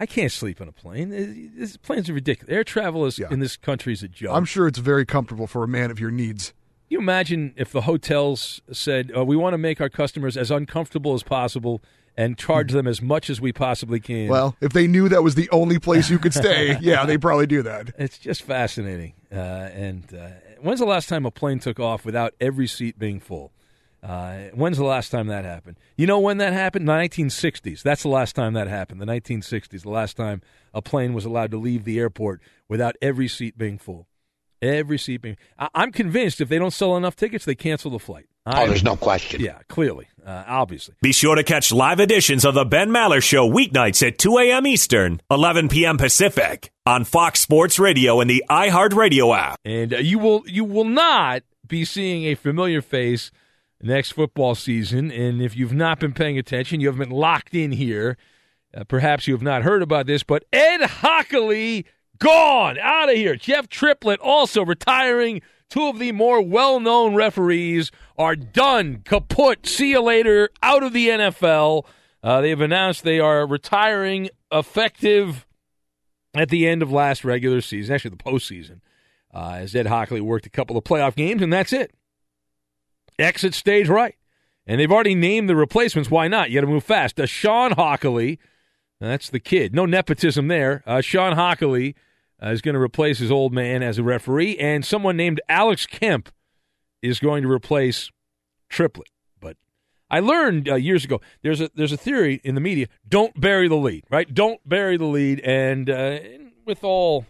I 0.00 0.06
can't 0.06 0.32
sleep 0.32 0.60
on 0.60 0.66
a 0.68 0.72
plane. 0.72 1.52
This 1.56 1.76
planes 1.76 2.10
are 2.10 2.14
ridiculous. 2.14 2.52
Air 2.52 2.64
travel 2.64 3.06
is 3.06 3.16
Yeah. 3.18 3.28
in 3.30 3.38
this 3.38 3.56
country 3.56 3.92
is 3.92 4.02
a 4.02 4.08
joke. 4.08 4.34
I'm 4.34 4.44
sure 4.44 4.66
it's 4.66 4.78
very 4.80 5.06
comfortable 5.06 5.46
for 5.46 5.62
a 5.62 5.68
man 5.68 5.90
of 5.92 6.00
your 6.00 6.10
needs. 6.10 6.52
You 6.94 7.00
imagine 7.00 7.52
if 7.56 7.72
the 7.72 7.82
hotels 7.82 8.62
said, 8.72 9.10
uh, 9.14 9.24
"We 9.24 9.36
want 9.36 9.52
to 9.54 9.58
make 9.58 9.80
our 9.80 9.88
customers 9.88 10.36
as 10.36 10.50
uncomfortable 10.50 11.12
as 11.12 11.24
possible 11.24 11.82
and 12.16 12.38
charge 12.38 12.70
them 12.70 12.86
as 12.86 13.02
much 13.02 13.28
as 13.28 13.40
we 13.40 13.52
possibly 13.52 13.98
can." 13.98 14.28
Well, 14.28 14.56
if 14.60 14.72
they 14.72 14.86
knew 14.86 15.08
that 15.08 15.24
was 15.24 15.34
the 15.34 15.50
only 15.50 15.80
place 15.80 16.08
you 16.08 16.20
could 16.20 16.32
stay, 16.32 16.78
yeah, 16.80 17.04
they 17.04 17.18
probably 17.18 17.48
do 17.48 17.62
that. 17.62 17.92
It's 17.98 18.16
just 18.16 18.42
fascinating. 18.42 19.14
Uh, 19.30 19.34
and 19.74 20.14
uh, 20.14 20.28
when's 20.60 20.78
the 20.78 20.86
last 20.86 21.08
time 21.08 21.26
a 21.26 21.32
plane 21.32 21.58
took 21.58 21.80
off 21.80 22.04
without 22.04 22.32
every 22.40 22.68
seat 22.68 22.96
being 22.96 23.18
full? 23.18 23.52
Uh, 24.00 24.50
when's 24.54 24.76
the 24.76 24.84
last 24.84 25.10
time 25.10 25.26
that 25.26 25.44
happened? 25.44 25.76
You 25.96 26.06
know 26.06 26.20
when 26.20 26.36
that 26.36 26.52
happened? 26.52 26.86
The 26.86 26.92
1960s. 26.92 27.82
That's 27.82 28.02
the 28.02 28.08
last 28.08 28.36
time 28.36 28.52
that 28.52 28.68
happened. 28.68 29.00
The 29.00 29.06
1960s. 29.06 29.82
The 29.82 29.90
last 29.90 30.16
time 30.16 30.42
a 30.72 30.82
plane 30.82 31.12
was 31.14 31.24
allowed 31.24 31.50
to 31.52 31.56
leave 31.56 31.84
the 31.84 31.98
airport 31.98 32.40
without 32.68 32.96
every 33.02 33.28
seat 33.28 33.58
being 33.58 33.78
full. 33.78 34.06
Every 34.64 34.98
seat 34.98 35.18
being. 35.22 35.36
I- 35.58 35.68
I'm 35.74 35.92
convinced 35.92 36.40
if 36.40 36.48
they 36.48 36.58
don't 36.58 36.72
sell 36.72 36.96
enough 36.96 37.16
tickets, 37.16 37.44
they 37.44 37.54
cancel 37.54 37.90
the 37.90 37.98
flight. 37.98 38.26
Oh, 38.46 38.66
there's 38.66 38.84
no 38.84 38.94
question. 38.96 39.40
Yeah, 39.40 39.58
clearly, 39.68 40.06
uh, 40.24 40.44
obviously. 40.46 40.94
Be 41.00 41.12
sure 41.12 41.34
to 41.34 41.42
catch 41.42 41.72
live 41.72 41.98
editions 41.98 42.44
of 42.44 42.54
the 42.54 42.64
Ben 42.66 42.90
Maller 42.90 43.22
Show 43.22 43.48
weeknights 43.48 44.06
at 44.06 44.18
2 44.18 44.36
a.m. 44.38 44.66
Eastern, 44.66 45.20
11 45.30 45.68
p.m. 45.70 45.96
Pacific 45.96 46.70
on 46.84 47.04
Fox 47.04 47.40
Sports 47.40 47.78
Radio 47.78 48.20
and 48.20 48.28
the 48.28 48.44
iHeartRadio 48.50 49.34
app. 49.36 49.60
and 49.64 49.94
uh, 49.94 49.96
you 49.98 50.18
will 50.18 50.42
you 50.46 50.62
will 50.64 50.84
not 50.84 51.42
be 51.66 51.86
seeing 51.86 52.24
a 52.24 52.34
familiar 52.34 52.82
face 52.82 53.30
next 53.82 54.12
football 54.12 54.54
season. 54.54 55.10
And 55.10 55.40
if 55.40 55.56
you've 55.56 55.72
not 55.72 55.98
been 55.98 56.12
paying 56.12 56.36
attention, 56.38 56.80
you 56.80 56.88
haven't 56.88 57.08
been 57.08 57.16
locked 57.16 57.54
in 57.54 57.72
here. 57.72 58.18
Uh, 58.76 58.84
perhaps 58.84 59.26
you 59.26 59.32
have 59.32 59.42
not 59.42 59.62
heard 59.62 59.80
about 59.82 60.06
this, 60.06 60.22
but 60.22 60.44
Ed 60.52 60.82
Hochuli 60.82 61.84
gone 62.18 62.78
out 62.78 63.10
of 63.10 63.16
here. 63.16 63.36
Jeff 63.36 63.68
Triplett 63.68 64.20
also 64.20 64.64
retiring. 64.64 65.42
Two 65.70 65.88
of 65.88 65.98
the 65.98 66.12
more 66.12 66.40
well-known 66.40 67.14
referees 67.14 67.90
are 68.16 68.36
done, 68.36 69.02
kaput. 69.04 69.66
See 69.66 69.90
you 69.90 70.00
later. 70.00 70.50
Out 70.62 70.82
of 70.82 70.92
the 70.92 71.08
NFL. 71.08 71.84
Uh, 72.22 72.40
they 72.40 72.50
have 72.50 72.60
announced 72.60 73.04
they 73.04 73.20
are 73.20 73.46
retiring 73.46 74.30
effective 74.52 75.46
at 76.34 76.48
the 76.48 76.66
end 76.66 76.82
of 76.82 76.90
last 76.90 77.24
regular 77.24 77.60
season, 77.60 77.94
actually 77.94 78.10
the 78.10 78.16
postseason, 78.16 78.80
uh, 79.32 79.56
as 79.58 79.74
Ed 79.74 79.86
Hochuli 79.86 80.20
worked 80.20 80.46
a 80.46 80.50
couple 80.50 80.76
of 80.76 80.84
playoff 80.84 81.14
games, 81.14 81.42
and 81.42 81.52
that's 81.52 81.72
it. 81.72 81.92
Exit 83.18 83.54
stage 83.54 83.88
right. 83.88 84.16
And 84.66 84.80
they've 84.80 84.90
already 84.90 85.14
named 85.14 85.48
the 85.48 85.56
replacements. 85.56 86.10
Why 86.10 86.26
not? 86.26 86.50
You 86.50 86.60
got 86.60 86.66
to 86.66 86.72
move 86.72 86.84
fast. 86.84 87.20
Uh, 87.20 87.26
Shawn 87.26 87.72
Hochuli, 89.00 89.08
that's 89.08 89.30
the 89.30 89.40
kid. 89.40 89.74
No 89.74 89.86
nepotism 89.86 90.48
there. 90.48 90.82
Uh, 90.86 91.00
Shawn 91.00 91.36
Hochuli 91.36 91.94
uh, 92.42 92.50
is 92.50 92.60
going 92.62 92.74
to 92.74 92.80
replace 92.80 93.18
his 93.18 93.30
old 93.30 93.52
man 93.52 93.82
as 93.82 93.98
a 93.98 94.02
referee, 94.02 94.56
and 94.58 94.84
someone 94.84 95.16
named 95.16 95.40
Alex 95.48 95.86
Kemp 95.86 96.30
is 97.02 97.20
going 97.20 97.42
to 97.42 97.50
replace 97.50 98.10
Triplett. 98.68 99.10
But 99.40 99.56
I 100.10 100.20
learned 100.20 100.68
uh, 100.68 100.74
years 100.76 101.04
ago 101.04 101.20
there's 101.42 101.60
a 101.60 101.70
there's 101.74 101.92
a 101.92 101.96
theory 101.96 102.40
in 102.44 102.54
the 102.54 102.60
media: 102.60 102.86
don't 103.08 103.38
bury 103.40 103.68
the 103.68 103.76
lead, 103.76 104.04
right? 104.10 104.32
Don't 104.32 104.66
bury 104.68 104.96
the 104.96 105.04
lead. 105.04 105.40
And 105.40 105.88
uh, 105.88 106.18
with 106.64 106.82
all 106.82 107.26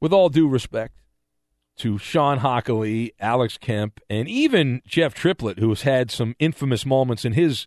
with 0.00 0.12
all 0.12 0.28
due 0.28 0.48
respect 0.48 0.94
to 1.78 1.98
Shawn 1.98 2.40
Hochuli, 2.40 3.12
Alex 3.20 3.58
Kemp, 3.58 4.00
and 4.08 4.28
even 4.28 4.80
Jeff 4.86 5.14
Triplett, 5.14 5.58
who 5.58 5.68
has 5.68 5.82
had 5.82 6.10
some 6.10 6.34
infamous 6.38 6.86
moments 6.86 7.24
in 7.24 7.32
his 7.32 7.66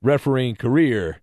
refereeing 0.00 0.56
career, 0.56 1.21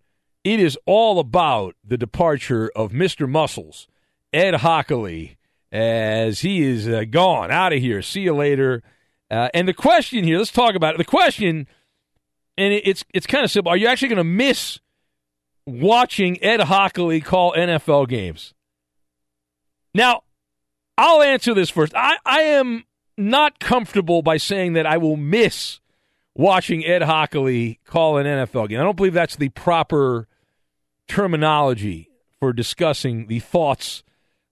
it 0.53 0.59
is 0.59 0.75
all 0.87 1.19
about 1.19 1.75
the 1.83 1.95
departure 1.95 2.71
of 2.75 2.91
Mr. 2.91 3.29
Muscles, 3.29 3.87
Ed 4.33 4.55
Hochuli, 4.55 5.37
as 5.71 6.39
he 6.39 6.63
is 6.63 6.87
uh, 6.87 7.03
gone 7.07 7.51
out 7.51 7.71
of 7.71 7.79
here. 7.79 8.01
See 8.01 8.21
you 8.21 8.33
later. 8.33 8.81
Uh, 9.29 9.49
and 9.53 9.67
the 9.67 9.75
question 9.75 10.23
here, 10.23 10.39
let's 10.39 10.51
talk 10.51 10.73
about 10.73 10.95
it. 10.95 10.97
The 10.97 11.05
question, 11.05 11.67
and 12.57 12.73
it, 12.73 12.87
it's 12.87 13.05
it's 13.13 13.27
kind 13.27 13.45
of 13.45 13.51
simple: 13.51 13.71
Are 13.71 13.77
you 13.77 13.85
actually 13.85 14.07
going 14.07 14.17
to 14.17 14.23
miss 14.23 14.79
watching 15.67 16.43
Ed 16.43 16.61
Hochuli 16.61 17.23
call 17.23 17.53
NFL 17.53 18.07
games? 18.07 18.55
Now, 19.93 20.23
I'll 20.97 21.21
answer 21.21 21.53
this 21.53 21.69
first. 21.69 21.93
I, 21.95 22.17
I 22.25 22.41
am 22.41 22.85
not 23.19 23.59
comfortable 23.59 24.23
by 24.23 24.37
saying 24.37 24.73
that 24.73 24.87
I 24.87 24.97
will 24.97 25.15
miss 25.15 25.79
watching 26.33 26.83
Ed 26.83 27.03
Hochuli 27.03 27.77
call 27.85 28.17
an 28.17 28.25
NFL 28.25 28.69
game. 28.69 28.79
I 28.79 28.83
don't 28.83 28.97
believe 28.97 29.13
that's 29.13 29.35
the 29.35 29.49
proper 29.49 30.27
terminology 31.09 32.09
for 32.39 32.53
discussing 32.53 33.27
the 33.27 33.39
thoughts 33.39 34.03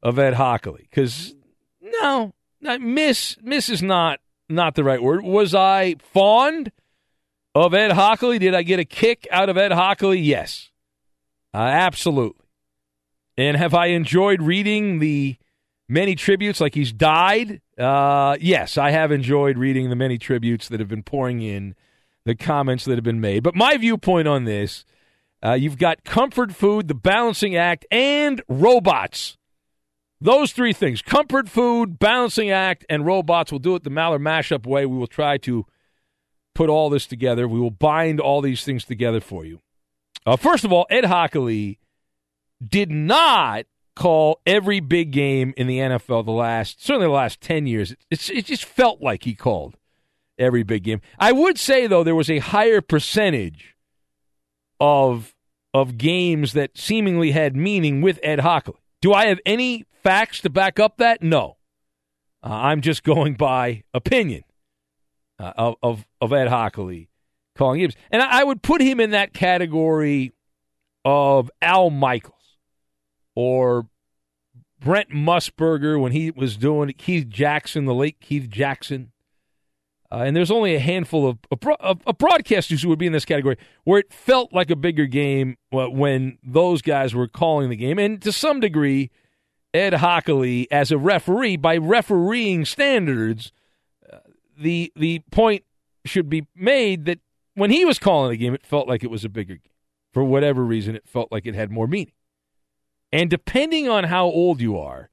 of 0.03 0.19
Ed 0.19 0.33
Hochuli. 0.33 0.81
Because 0.81 1.33
no, 1.81 2.33
not, 2.59 2.81
miss 2.81 3.37
miss 3.41 3.69
is 3.69 3.81
not 3.81 4.19
not 4.49 4.75
the 4.75 4.83
right 4.83 5.01
word. 5.01 5.23
Was 5.23 5.55
I 5.55 5.95
fond 6.13 6.71
of 7.55 7.73
Ed 7.73 7.91
Hochuli? 7.91 8.39
Did 8.39 8.53
I 8.53 8.63
get 8.63 8.79
a 8.79 8.85
kick 8.85 9.27
out 9.31 9.49
of 9.49 9.57
Ed 9.57 9.71
Hochuli? 9.71 10.23
Yes, 10.23 10.71
uh, 11.53 11.59
absolutely. 11.59 12.45
And 13.37 13.55
have 13.55 13.73
I 13.73 13.87
enjoyed 13.87 14.41
reading 14.41 14.99
the 14.99 15.37
many 15.87 16.15
tributes 16.15 16.59
like 16.59 16.73
he's 16.75 16.91
died? 16.91 17.61
Uh, 17.77 18.35
yes, 18.41 18.77
I 18.77 18.91
have 18.91 19.11
enjoyed 19.11 19.57
reading 19.57 19.89
the 19.89 19.95
many 19.95 20.17
tributes 20.17 20.67
that 20.69 20.79
have 20.79 20.89
been 20.89 21.03
pouring 21.03 21.41
in, 21.41 21.75
the 22.25 22.35
comments 22.35 22.85
that 22.85 22.95
have 22.95 23.03
been 23.03 23.21
made. 23.21 23.43
But 23.43 23.55
my 23.55 23.77
viewpoint 23.77 24.27
on 24.27 24.45
this 24.45 24.85
uh, 25.45 25.53
you've 25.53 25.77
got 25.77 26.03
comfort 26.03 26.53
food, 26.53 26.87
the 26.87 26.95
balancing 26.95 27.55
act, 27.55 27.85
and 27.91 28.41
robots. 28.47 29.37
Those 30.19 30.51
three 30.51 30.73
things 30.73 31.01
comfort 31.01 31.47
food, 31.47 31.99
balancing 31.99 32.49
act, 32.49 32.85
and 32.89 33.05
robots. 33.05 33.51
We'll 33.51 33.59
do 33.59 33.75
it 33.75 33.83
the 33.83 33.91
Maller 33.91 34.19
mashup 34.19 34.65
way. 34.65 34.85
We 34.85 34.97
will 34.97 35.07
try 35.07 35.37
to 35.39 35.65
put 36.55 36.69
all 36.69 36.89
this 36.89 37.05
together. 37.05 37.47
We 37.47 37.59
will 37.59 37.71
bind 37.71 38.19
all 38.19 38.41
these 38.41 38.63
things 38.63 38.83
together 38.83 39.21
for 39.21 39.45
you. 39.45 39.61
Uh, 40.25 40.35
first 40.35 40.65
of 40.65 40.73
all, 40.73 40.87
Ed 40.89 41.03
Hochuli 41.03 41.77
did 42.67 42.89
not 42.89 43.65
call 43.95 44.41
every 44.45 44.79
big 44.79 45.11
game 45.11 45.53
in 45.55 45.67
the 45.67 45.77
NFL 45.77 46.25
the 46.25 46.31
last, 46.31 46.83
certainly 46.83 47.07
the 47.07 47.13
last 47.13 47.41
10 47.41 47.67
years. 47.67 47.95
It 48.09 48.45
just 48.45 48.65
felt 48.65 49.01
like 49.01 49.23
he 49.23 49.35
called 49.35 49.77
every 50.37 50.63
big 50.63 50.83
game. 50.83 51.01
I 51.19 51.31
would 51.31 51.59
say, 51.59 51.85
though, 51.85 52.03
there 52.03 52.15
was 52.15 52.29
a 52.29 52.39
higher 52.39 52.81
percentage 52.81 53.76
of 54.79 55.33
of 55.73 55.97
games 55.97 56.53
that 56.53 56.77
seemingly 56.77 57.31
had 57.31 57.55
meaning 57.55 58.01
with 58.01 58.19
Ed 58.23 58.39
Hochuli. 58.39 58.77
Do 59.01 59.13
I 59.13 59.27
have 59.27 59.39
any 59.45 59.85
facts 60.03 60.41
to 60.41 60.49
back 60.49 60.79
up 60.79 60.97
that? 60.97 61.21
No. 61.21 61.57
Uh, 62.43 62.49
I'm 62.49 62.81
just 62.81 63.03
going 63.03 63.35
by 63.35 63.83
opinion 63.93 64.43
uh, 65.39 65.53
of, 65.57 65.75
of, 65.83 66.05
of 66.21 66.33
Ed 66.33 66.47
Hochuli 66.47 67.09
calling 67.55 67.79
games, 67.81 67.95
and 68.11 68.21
I, 68.21 68.41
I 68.41 68.43
would 68.43 68.61
put 68.61 68.81
him 68.81 68.99
in 68.99 69.11
that 69.11 69.33
category 69.33 70.33
of 71.03 71.51
Al 71.61 71.89
Michaels 71.89 72.33
or 73.35 73.87
Brent 74.79 75.09
Musburger 75.09 75.99
when 75.99 76.11
he 76.11 76.31
was 76.31 76.57
doing 76.57 76.93
Keith 76.97 77.27
Jackson, 77.29 77.85
the 77.85 77.93
late 77.93 78.19
Keith 78.19 78.49
Jackson. 78.49 79.11
Uh, 80.09 80.23
and 80.25 80.35
there's 80.35 80.51
only 80.51 80.73
a 80.73 80.79
handful 80.79 81.27
of, 81.27 81.37
of, 81.51 82.01
of, 82.05 82.17
broadcasters 82.17 82.81
who 82.81 82.87
would 82.87 82.99
be 82.99 83.07
in 83.07 83.11
this 83.11 83.25
category 83.25 83.57
where 83.83 83.99
it 83.99 84.13
felt 84.13 84.53
like 84.53 84.69
a 84.69 84.75
bigger 84.75 85.05
game 85.05 85.57
when 85.69 86.37
those 86.41 86.81
guys 86.81 87.13
were 87.13 87.27
calling 87.27 87.69
the 87.69 87.75
game. 87.75 87.99
And 87.99 88.21
to 88.21 88.31
some 88.31 88.61
degree, 88.61 89.11
Ed 89.73 89.93
Hochuli, 89.93 90.65
as 90.71 90.91
a 90.91 90.97
referee, 90.97 91.57
by 91.57 91.75
refereeing 91.75 92.63
standards, 92.63 93.51
uh, 94.11 94.19
the 94.57 94.93
the 94.95 95.19
point 95.29 95.63
should 96.05 96.29
be 96.29 96.47
made 96.55 97.03
that 97.05 97.19
when 97.53 97.69
he 97.69 97.83
was 97.83 97.99
calling 97.99 98.31
the 98.31 98.37
game, 98.37 98.53
it 98.53 98.65
felt 98.65 98.87
like 98.87 99.03
it 99.03 99.11
was 99.11 99.25
a 99.25 99.29
bigger 99.29 99.55
game. 99.55 99.73
For 100.13 100.23
whatever 100.23 100.63
reason, 100.63 100.95
it 100.95 101.07
felt 101.07 101.31
like 101.31 101.45
it 101.45 101.53
had 101.53 101.69
more 101.69 101.85
meaning. 101.85 102.13
And 103.11 103.29
depending 103.29 103.89
on 103.89 104.05
how 104.05 104.25
old 104.25 104.61
you 104.61 104.77
are, 104.77 105.09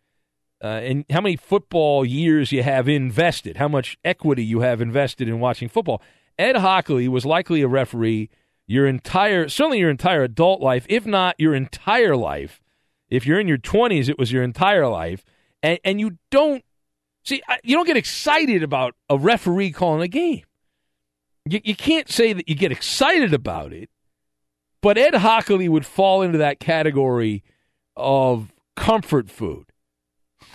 uh, 0.64 0.80
and 0.82 1.04
how 1.10 1.20
many 1.20 1.36
football 1.36 2.06
years 2.06 2.50
you 2.50 2.62
have 2.62 2.88
invested, 2.88 3.58
how 3.58 3.68
much 3.68 3.98
equity 4.02 4.42
you 4.42 4.60
have 4.60 4.80
invested 4.80 5.28
in 5.28 5.38
watching 5.38 5.68
football. 5.68 6.00
Ed 6.38 6.56
Hochuli 6.56 7.06
was 7.06 7.26
likely 7.26 7.60
a 7.60 7.68
referee 7.68 8.30
your 8.66 8.86
entire, 8.86 9.46
certainly 9.50 9.78
your 9.78 9.90
entire 9.90 10.22
adult 10.22 10.62
life, 10.62 10.86
if 10.88 11.04
not 11.04 11.34
your 11.38 11.54
entire 11.54 12.16
life. 12.16 12.62
If 13.10 13.26
you're 13.26 13.38
in 13.38 13.46
your 13.46 13.58
20s, 13.58 14.08
it 14.08 14.18
was 14.18 14.32
your 14.32 14.42
entire 14.42 14.88
life. 14.88 15.22
And, 15.62 15.78
and 15.84 16.00
you 16.00 16.16
don't, 16.30 16.64
see, 17.24 17.42
you 17.62 17.76
don't 17.76 17.86
get 17.86 17.98
excited 17.98 18.62
about 18.62 18.94
a 19.10 19.18
referee 19.18 19.72
calling 19.72 20.00
a 20.00 20.08
game. 20.08 20.44
You, 21.44 21.60
you 21.62 21.76
can't 21.76 22.08
say 22.08 22.32
that 22.32 22.48
you 22.48 22.54
get 22.54 22.72
excited 22.72 23.34
about 23.34 23.74
it, 23.74 23.90
but 24.80 24.96
Ed 24.96 25.12
Hochuli 25.12 25.68
would 25.68 25.84
fall 25.84 26.22
into 26.22 26.38
that 26.38 26.58
category 26.58 27.44
of 27.96 28.50
comfort 28.76 29.30
food 29.30 29.66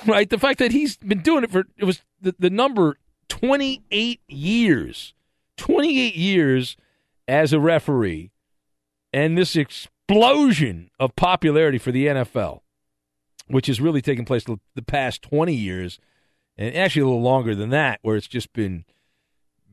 right? 0.05 0.29
The 0.29 0.37
fact 0.37 0.59
that 0.59 0.71
he's 0.71 0.97
been 0.97 1.21
doing 1.21 1.43
it 1.43 1.51
for 1.51 1.65
it 1.77 1.85
was 1.85 2.01
the, 2.21 2.35
the 2.37 2.49
number 2.49 2.97
28 3.29 4.21
years, 4.27 5.13
28 5.57 6.15
years 6.15 6.77
as 7.27 7.53
a 7.53 7.59
referee, 7.59 8.31
and 9.13 9.37
this 9.37 9.55
explosion 9.55 10.89
of 10.99 11.15
popularity 11.15 11.77
for 11.77 11.91
the 11.91 12.07
NFL, 12.07 12.61
which 13.47 13.67
has 13.67 13.79
really 13.79 14.01
taken 14.01 14.25
place 14.25 14.43
the, 14.43 14.81
past 14.81 15.21
20 15.21 15.53
years, 15.53 15.99
and 16.57 16.75
actually 16.75 17.03
a 17.03 17.05
little 17.05 17.21
longer 17.21 17.55
than 17.55 17.69
that, 17.69 17.99
where 18.01 18.15
it's 18.15 18.27
just 18.27 18.51
been 18.53 18.85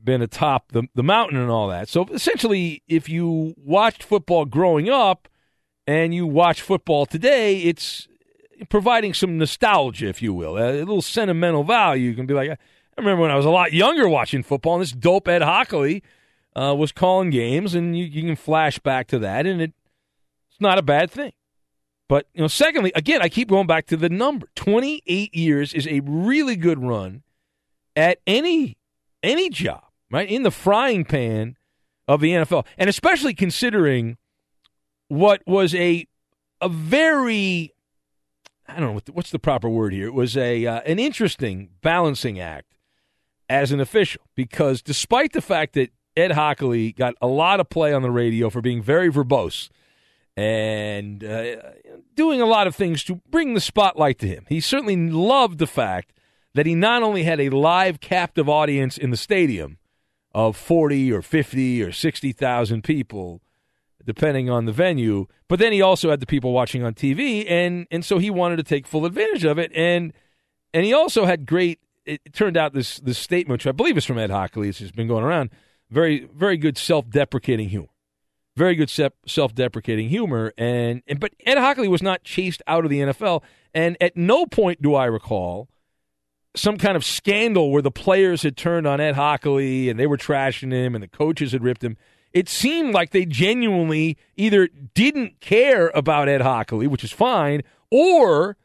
been 0.03 0.21
atop 0.21 0.71
the 0.71 0.83
the 0.95 1.03
mountain 1.03 1.37
and 1.37 1.49
all 1.49 1.67
that. 1.67 1.89
So 1.89 2.05
essentially, 2.13 2.83
if 2.87 3.09
you 3.09 3.55
watched 3.57 4.03
football 4.03 4.45
growing 4.45 4.89
up 4.89 5.27
and 5.85 6.13
you 6.13 6.25
watch 6.25 6.61
football 6.61 7.05
today, 7.05 7.61
it's 7.61 8.07
providing 8.69 9.13
some 9.13 9.37
nostalgia, 9.37 10.07
if 10.07 10.21
you 10.21 10.33
will, 10.33 10.57
a 10.57 10.79
little 10.79 11.01
sentimental 11.01 11.63
value. 11.63 12.09
You 12.09 12.15
can 12.15 12.25
be 12.25 12.33
like, 12.33 12.49
I 12.49 12.57
remember 12.97 13.21
when 13.21 13.31
I 13.31 13.35
was 13.35 13.45
a 13.45 13.49
lot 13.49 13.73
younger 13.73 14.07
watching 14.07 14.43
football, 14.43 14.75
and 14.75 14.81
this 14.81 14.91
dope 14.91 15.27
Ed 15.27 15.41
Hochuli 15.41 16.01
uh, 16.55 16.73
was 16.75 16.91
calling 16.91 17.29
games, 17.29 17.75
and 17.75 17.97
you, 17.97 18.05
you, 18.05 18.23
can 18.23 18.35
flash 18.35 18.79
back 18.79 19.07
to 19.07 19.19
that, 19.19 19.45
and 19.45 19.61
it, 19.61 19.73
it's 20.49 20.59
not 20.59 20.77
a 20.77 20.81
bad 20.81 21.11
thing. 21.11 21.33
But 22.09 22.27
you 22.33 22.41
know, 22.41 22.47
secondly, 22.47 22.91
again, 22.95 23.21
I 23.21 23.29
keep 23.29 23.49
going 23.49 23.67
back 23.67 23.85
to 23.87 23.97
the 23.97 24.09
number. 24.09 24.47
Twenty 24.55 25.03
eight 25.07 25.35
years 25.35 25.73
is 25.73 25.87
a 25.87 25.99
really 26.01 26.55
good 26.55 26.81
run 26.81 27.23
at 27.95 28.19
any 28.25 28.77
any 29.21 29.49
job, 29.49 29.83
right? 30.09 30.27
In 30.27 30.43
the 30.43 30.51
frying 30.51 31.03
pan 31.03 31.57
of 32.07 32.21
the 32.21 32.31
NFL, 32.31 32.65
and 32.77 32.89
especially 32.89 33.33
considering 33.33 34.17
what 35.09 35.41
was 35.45 35.75
a 35.75 36.07
a 36.61 36.69
very 36.69 37.73
I 38.67 38.79
don't 38.79 38.95
know 38.95 39.01
what's 39.13 39.31
the 39.31 39.39
proper 39.39 39.69
word 39.69 39.93
here. 39.93 40.07
It 40.07 40.13
was 40.13 40.35
a 40.35 40.65
uh, 40.65 40.81
an 40.81 40.99
interesting 40.99 41.69
balancing 41.81 42.39
act 42.39 42.75
as 43.49 43.71
an 43.71 43.79
official 43.79 44.21
because 44.35 44.81
despite 44.81 45.33
the 45.33 45.41
fact 45.41 45.73
that 45.73 45.91
Ed 46.15 46.31
Hochuli 46.31 46.95
got 46.95 47.15
a 47.21 47.27
lot 47.27 47.59
of 47.59 47.69
play 47.69 47.93
on 47.93 48.01
the 48.01 48.11
radio 48.11 48.49
for 48.49 48.61
being 48.61 48.81
very 48.81 49.11
verbose 49.11 49.69
and 50.35 51.23
uh, 51.23 51.55
doing 52.15 52.41
a 52.41 52.45
lot 52.45 52.67
of 52.67 52.75
things 52.75 53.03
to 53.05 53.21
bring 53.29 53.53
the 53.53 53.61
spotlight 53.61 54.19
to 54.19 54.27
him, 54.27 54.45
he 54.49 54.59
certainly 54.59 54.95
loved 54.95 55.59
the 55.59 55.67
fact 55.67 56.13
that 56.53 56.65
he 56.65 56.75
not 56.75 57.03
only 57.03 57.23
had 57.23 57.39
a 57.39 57.49
live 57.49 57.99
captive 57.99 58.49
audience 58.49 58.97
in 58.97 59.11
the 59.11 59.17
stadium 59.17 59.77
of 60.33 60.57
40 60.57 61.11
or 61.13 61.21
50 61.21 61.83
or 61.83 61.91
60,000 61.91 62.83
people 62.83 63.41
depending 64.07 64.49
on 64.49 64.65
the 64.65 64.71
venue. 64.71 65.27
But 65.47 65.59
then 65.59 65.73
he 65.73 65.81
also 65.81 66.09
had 66.09 66.21
the 66.21 66.25
people 66.25 66.53
watching 66.53 66.83
on 66.83 66.95
TV, 66.95 67.45
and 67.47 67.85
and 67.91 68.03
so 68.03 68.17
he 68.17 68.31
wanted 68.31 68.55
to 68.55 68.63
take 68.63 68.87
full 68.87 69.05
advantage 69.05 69.43
of 69.43 69.59
it. 69.59 69.71
And 69.75 70.13
and 70.73 70.83
he 70.83 70.93
also 70.93 71.25
had 71.25 71.45
great. 71.45 71.79
It 72.05 72.33
turned 72.33 72.57
out 72.57 72.73
this 72.73 72.99
this 72.99 73.19
statement, 73.19 73.59
which 73.59 73.67
I 73.67 73.73
believe 73.73 73.97
is 73.97 74.05
from 74.05 74.17
Ed 74.17 74.31
Hochuli, 74.31 74.75
just 74.75 74.95
been 74.95 75.07
going 75.07 75.23
around. 75.23 75.51
Very 75.91 76.27
very 76.33 76.57
good 76.57 76.77
self 76.77 77.09
deprecating 77.09 77.69
humor, 77.69 77.89
very 78.55 78.75
good 78.75 78.89
self 78.89 79.53
deprecating 79.53 80.09
humor. 80.09 80.53
And, 80.57 81.03
and 81.05 81.19
but 81.19 81.33
Ed 81.45 81.57
Hochuli 81.57 81.89
was 81.89 82.01
not 82.01 82.23
chased 82.23 82.63
out 82.65 82.85
of 82.85 82.89
the 82.89 83.01
NFL, 83.01 83.43
and 83.73 83.97
at 84.01 84.15
no 84.17 84.45
point 84.45 84.81
do 84.81 84.95
I 84.95 85.05
recall 85.05 85.69
some 86.55 86.77
kind 86.77 86.97
of 86.97 87.05
scandal 87.05 87.71
where 87.71 87.83
the 87.83 87.91
players 87.91 88.41
had 88.41 88.57
turned 88.57 88.87
on 88.87 88.99
Ed 88.99 89.15
Hochuli 89.15 89.91
and 89.91 89.99
they 89.99 90.07
were 90.07 90.17
trashing 90.17 90.71
him 90.71 90.95
and 90.95 91.03
the 91.03 91.07
coaches 91.07 91.51
had 91.51 91.61
ripped 91.61 91.83
him 91.83 91.97
it 92.33 92.49
seemed 92.49 92.93
like 92.93 93.11
they 93.11 93.25
genuinely 93.25 94.17
either 94.35 94.69
didn't 94.93 95.39
care 95.39 95.89
about 95.89 96.29
Ed 96.29 96.41
Hochuli, 96.41 96.87
which 96.87 97.03
is 97.03 97.11
fine, 97.11 97.63
or 97.91 98.57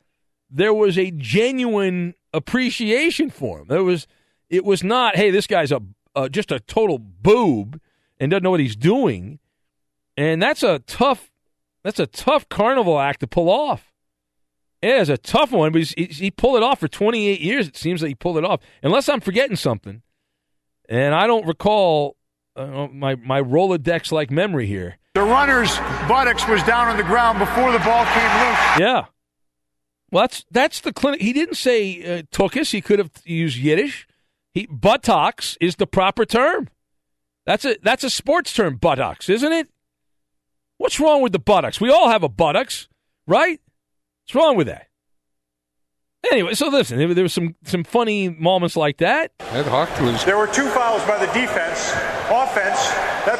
there 0.51 0.75
was 0.75 0.98
a 0.98 1.11
genuine 1.11 2.14
appreciation 2.35 3.31
for 3.31 3.61
him. 3.61 3.68
There 3.68 3.85
was 3.85 4.07
it 4.51 4.64
was 4.64 4.85
not, 4.85 5.16
hey, 5.16 5.31
this 5.31 5.46
guy's 5.46 5.72
a 5.72 5.81
uh, 6.14 6.29
just 6.29 6.53
a 6.53 6.61
total 6.61 6.98
boob 6.98 7.81
and 8.20 8.31
doesn't 8.31 8.42
know 8.42 8.51
what 8.51 8.61
he's 8.61 8.77
doing, 8.77 9.38
and 10.16 10.42
that's 10.42 10.62
a 10.62 10.81
tough 10.81 11.31
that's 11.83 12.01
a 12.01 12.07
tough 12.07 12.48
carnival 12.48 12.98
act 12.98 13.20
to 13.20 13.27
pull 13.27 13.48
off. 13.48 13.92
It 14.83 14.96
is 14.96 15.09
a 15.09 15.16
tough 15.16 15.53
one, 15.53 15.72
but 15.72 15.83
he, 15.83 16.07
he 16.07 16.31
pulled 16.31 16.57
it 16.57 16.62
off 16.62 16.81
for 16.81 16.88
28 16.88 17.40
years. 17.40 17.68
It 17.68 17.77
seems 17.77 18.01
that 18.01 18.09
he 18.09 18.14
pulled 18.14 18.37
it 18.37 18.44
off, 18.44 18.61
unless 18.83 19.09
I'm 19.09 19.20
forgetting 19.20 19.57
something. 19.57 20.03
And 20.88 21.14
I 21.14 21.27
don't 21.29 21.46
recall 21.46 22.16
uh, 22.56 22.88
my 22.92 23.16
my 23.16 23.40
Rolodex 23.40 24.12
like 24.12 24.30
memory 24.30 24.66
here. 24.66 24.98
The 25.14 25.22
runner's 25.22 25.76
buttocks 26.08 26.46
was 26.48 26.62
down 26.62 26.88
on 26.88 26.96
the 26.96 27.02
ground 27.02 27.38
before 27.38 27.70
the 27.72 27.78
ball 27.80 28.04
came 28.04 28.46
loose. 28.46 28.78
Yeah. 28.78 29.04
Well, 30.10 30.24
that's 30.24 30.44
that's 30.50 30.80
the 30.80 30.92
clinic. 30.92 31.20
He 31.20 31.32
didn't 31.32 31.56
say 31.56 32.18
uh, 32.18 32.22
tuchus. 32.30 32.72
He 32.72 32.80
could 32.80 32.98
have 32.98 33.10
used 33.24 33.56
Yiddish. 33.56 34.06
He 34.52 34.66
buttocks 34.66 35.56
is 35.60 35.76
the 35.76 35.86
proper 35.86 36.24
term. 36.24 36.68
That's 37.46 37.64
a 37.64 37.76
that's 37.82 38.04
a 38.04 38.10
sports 38.10 38.52
term, 38.52 38.76
buttocks, 38.76 39.28
isn't 39.28 39.52
it? 39.52 39.68
What's 40.78 41.00
wrong 41.00 41.22
with 41.22 41.32
the 41.32 41.38
buttocks? 41.38 41.80
We 41.80 41.90
all 41.90 42.08
have 42.08 42.22
a 42.22 42.28
buttocks, 42.28 42.88
right? 43.26 43.60
What's 44.24 44.34
wrong 44.34 44.56
with 44.56 44.66
that? 44.66 44.88
Anyway, 46.30 46.54
so 46.54 46.68
listen, 46.68 46.98
there, 46.98 47.12
there 47.12 47.24
was 47.24 47.32
some 47.32 47.56
some 47.64 47.82
funny 47.85 48.28
moments 48.28 48.76
like 48.76 48.98
that. 48.98 49.32
Ed 49.40 49.66
Hawk 49.66 49.88
was. 50.00 50.24
There 50.24 50.38
were 50.38 50.46
two 50.46 50.68
fouls 50.68 51.02
by 51.04 51.18
the 51.18 51.26
defense. 51.32 51.90
Offense. 52.30 52.88
That. 53.26 53.38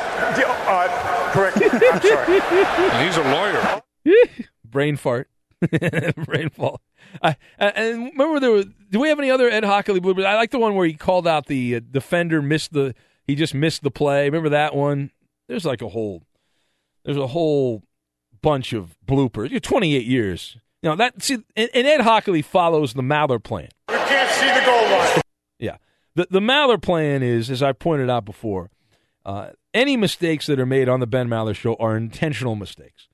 Uh, 0.67 1.33
correct. 1.33 1.59
I'm 1.63 2.01
sorry. 2.01 3.05
He's 3.05 3.17
a 3.17 3.23
lawyer. 3.23 3.83
Brain 4.65 4.97
fart. 4.97 5.31
Brain 6.27 6.51
fall. 6.51 6.81
I, 7.23 7.37
and 7.59 8.11
remember 8.13 8.41
there 8.41 8.51
was. 8.51 8.67
Do 8.91 8.99
we 8.99 9.09
have 9.09 9.19
any 9.19 9.31
other 9.31 9.49
Ed 9.49 9.63
Hochuli 9.63 10.01
bloopers? 10.01 10.27
I 10.27 10.35
like 10.35 10.51
the 10.51 10.59
one 10.59 10.75
where 10.75 10.87
he 10.87 10.95
called 10.95 11.27
out 11.27 11.47
the 11.47 11.77
uh, 11.77 11.81
defender, 11.91 12.43
missed 12.43 12.73
the. 12.73 12.95
He 13.27 13.37
just 13.37 13.55
missed 13.55 13.83
the 13.83 13.91
play. 13.91 14.25
Remember 14.25 14.49
that 14.49 14.75
one? 14.75 15.11
There's 15.49 15.65
like 15.65 15.83
a 15.83 15.89
whole. 15.89 16.25
There's 17.05 17.17
a 17.17 17.29
whole 17.29 17.83
bunch 18.43 18.73
of 18.73 18.97
bloopers. 19.07 19.51
You're 19.51 19.61
28 19.61 20.05
years. 20.05 20.57
You 20.83 20.91
know 20.91 20.97
that. 20.97 21.23
See, 21.23 21.39
and, 21.57 21.71
and 21.73 21.87
Ed 21.87 22.01
Hochuli 22.01 22.45
follows 22.45 22.95
the 22.95 23.03
Maller 23.03 23.43
plan. 23.43 23.69
You 23.89 23.97
can't 23.97 24.31
see 24.31 24.47
the 24.47 24.67
goal 24.67 24.99
line. 24.99 25.21
Yeah, 25.59 25.77
the 26.15 26.27
the 26.31 26.41
Maller 26.41 26.81
plan 26.81 27.23
is, 27.23 27.51
as 27.51 27.63
I 27.63 27.73
pointed 27.73 28.11
out 28.11 28.25
before, 28.25 28.71
uh, 29.25 29.51
any 29.73 29.97
mistakes 29.97 30.47
that 30.47 30.59
are 30.59 30.67
made 30.67 30.89
on 30.89 31.01
the 31.01 31.07
Ben 31.07 31.29
Maller 31.29 31.55
show 31.55 31.75
are 31.77 31.97
intentional 31.97 32.57
mistakes. 32.57 33.09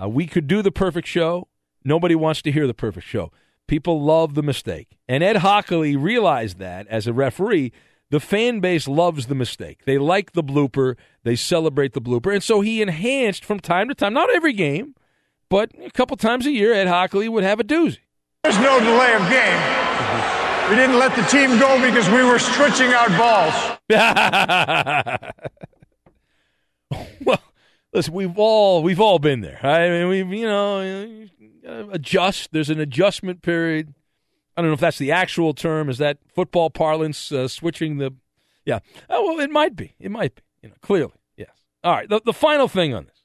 Uh, 0.00 0.08
we 0.08 0.26
could 0.26 0.46
do 0.46 0.62
the 0.62 0.70
perfect 0.70 1.08
show. 1.08 1.48
Nobody 1.84 2.14
wants 2.14 2.40
to 2.42 2.52
hear 2.52 2.66
the 2.66 2.74
perfect 2.74 3.06
show. 3.06 3.32
People 3.66 4.00
love 4.00 4.34
the 4.34 4.42
mistake. 4.42 4.96
And 5.08 5.22
Ed 5.22 5.36
Hochuli 5.36 6.00
realized 6.00 6.58
that 6.58 6.86
as 6.88 7.06
a 7.06 7.12
referee. 7.12 7.72
The 8.10 8.20
fan 8.20 8.60
base 8.60 8.88
loves 8.88 9.26
the 9.26 9.34
mistake. 9.34 9.84
They 9.84 9.98
like 9.98 10.32
the 10.32 10.42
blooper. 10.42 10.96
They 11.24 11.36
celebrate 11.36 11.92
the 11.92 12.00
blooper. 12.00 12.32
And 12.32 12.42
so 12.42 12.62
he 12.62 12.80
enhanced 12.80 13.44
from 13.44 13.60
time 13.60 13.88
to 13.88 13.94
time, 13.94 14.14
not 14.14 14.30
every 14.30 14.54
game, 14.54 14.94
but 15.48 15.70
a 15.82 15.90
couple 15.90 16.16
times 16.16 16.46
a 16.46 16.50
year, 16.50 16.72
Ed 16.72 16.86
Hochuli 16.86 17.28
would 17.28 17.44
have 17.44 17.60
a 17.60 17.64
doozy. 17.64 17.98
There's 18.44 18.58
no 18.58 18.80
delay 18.80 19.14
of 19.14 19.28
game. 19.28 20.70
We 20.70 20.76
didn't 20.76 20.98
let 20.98 21.16
the 21.16 21.22
team 21.22 21.58
go 21.58 21.80
because 21.80 22.08
we 22.10 22.22
were 22.22 22.38
stretching 22.38 22.92
out 22.92 23.08
balls. 23.16 23.78
well, 27.24 27.40
listen, 27.92 28.12
we've 28.12 28.38
all 28.38 28.82
we've 28.82 29.00
all 29.00 29.18
been 29.18 29.40
there. 29.40 29.58
I 29.64 29.88
mean, 29.88 30.08
we've 30.08 30.30
you 30.30 30.46
know 30.46 31.26
adjust. 31.90 32.52
There's 32.52 32.70
an 32.70 32.80
adjustment 32.80 33.42
period. 33.42 33.94
I 34.56 34.60
don't 34.60 34.70
know 34.70 34.74
if 34.74 34.80
that's 34.80 34.98
the 34.98 35.12
actual 35.12 35.54
term. 35.54 35.88
Is 35.88 35.98
that 35.98 36.18
football 36.34 36.68
parlance? 36.68 37.32
Uh, 37.32 37.48
switching 37.48 37.98
the, 37.98 38.12
yeah. 38.64 38.80
Oh 39.08 39.24
well, 39.24 39.40
it 39.40 39.50
might 39.50 39.74
be. 39.74 39.94
It 39.98 40.10
might 40.10 40.34
be. 40.34 40.42
You 40.62 40.68
know, 40.70 40.74
clearly, 40.82 41.14
yes. 41.36 41.50
All 41.82 41.92
right. 41.92 42.08
The, 42.08 42.20
the 42.24 42.32
final 42.32 42.68
thing 42.68 42.92
on 42.92 43.06
this. 43.06 43.17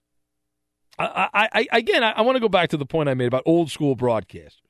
I, 0.97 1.29
I, 1.33 1.49
I 1.53 1.67
again, 1.77 2.03
I, 2.03 2.11
I 2.11 2.21
want 2.21 2.35
to 2.35 2.41
go 2.41 2.49
back 2.49 2.69
to 2.69 2.77
the 2.77 2.85
point 2.85 3.09
I 3.09 3.13
made 3.13 3.27
about 3.27 3.43
old 3.45 3.71
school 3.71 3.95
broadcasters 3.95 4.61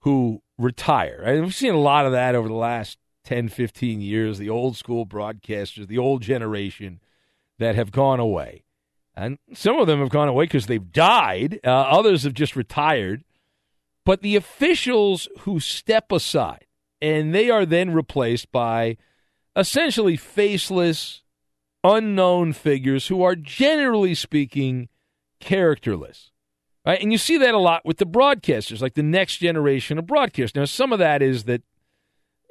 who 0.00 0.42
retire. 0.58 1.22
Right? 1.24 1.40
We've 1.40 1.54
seen 1.54 1.74
a 1.74 1.80
lot 1.80 2.06
of 2.06 2.12
that 2.12 2.34
over 2.34 2.48
the 2.48 2.54
last 2.54 2.98
10, 3.24 3.48
15 3.48 4.00
years. 4.00 4.38
The 4.38 4.50
old 4.50 4.76
school 4.76 5.06
broadcasters, 5.06 5.86
the 5.86 5.98
old 5.98 6.22
generation 6.22 7.00
that 7.58 7.74
have 7.74 7.90
gone 7.92 8.20
away. 8.20 8.64
And 9.14 9.38
some 9.54 9.78
of 9.78 9.86
them 9.86 9.98
have 9.98 10.10
gone 10.10 10.28
away 10.28 10.44
because 10.44 10.66
they've 10.66 10.92
died. 10.92 11.60
Uh, 11.64 11.70
others 11.70 12.22
have 12.22 12.34
just 12.34 12.56
retired. 12.56 13.24
But 14.04 14.22
the 14.22 14.36
officials 14.36 15.28
who 15.40 15.60
step 15.60 16.10
aside 16.10 16.66
and 17.02 17.34
they 17.34 17.50
are 17.50 17.66
then 17.66 17.92
replaced 17.92 18.50
by 18.52 18.96
essentially 19.56 20.16
faceless, 20.16 21.22
unknown 21.82 22.52
figures 22.52 23.08
who 23.08 23.22
are 23.22 23.34
generally 23.34 24.14
speaking 24.14 24.88
characterless. 25.40 26.30
Right? 26.86 27.00
And 27.02 27.12
you 27.12 27.18
see 27.18 27.36
that 27.38 27.54
a 27.54 27.58
lot 27.58 27.84
with 27.84 27.98
the 27.98 28.06
broadcasters, 28.06 28.80
like 28.80 28.94
the 28.94 29.02
next 29.02 29.38
generation 29.38 29.98
of 29.98 30.06
broadcasters. 30.06 30.56
Now, 30.56 30.64
some 30.64 30.92
of 30.92 30.98
that 30.98 31.20
is 31.20 31.44
that 31.44 31.62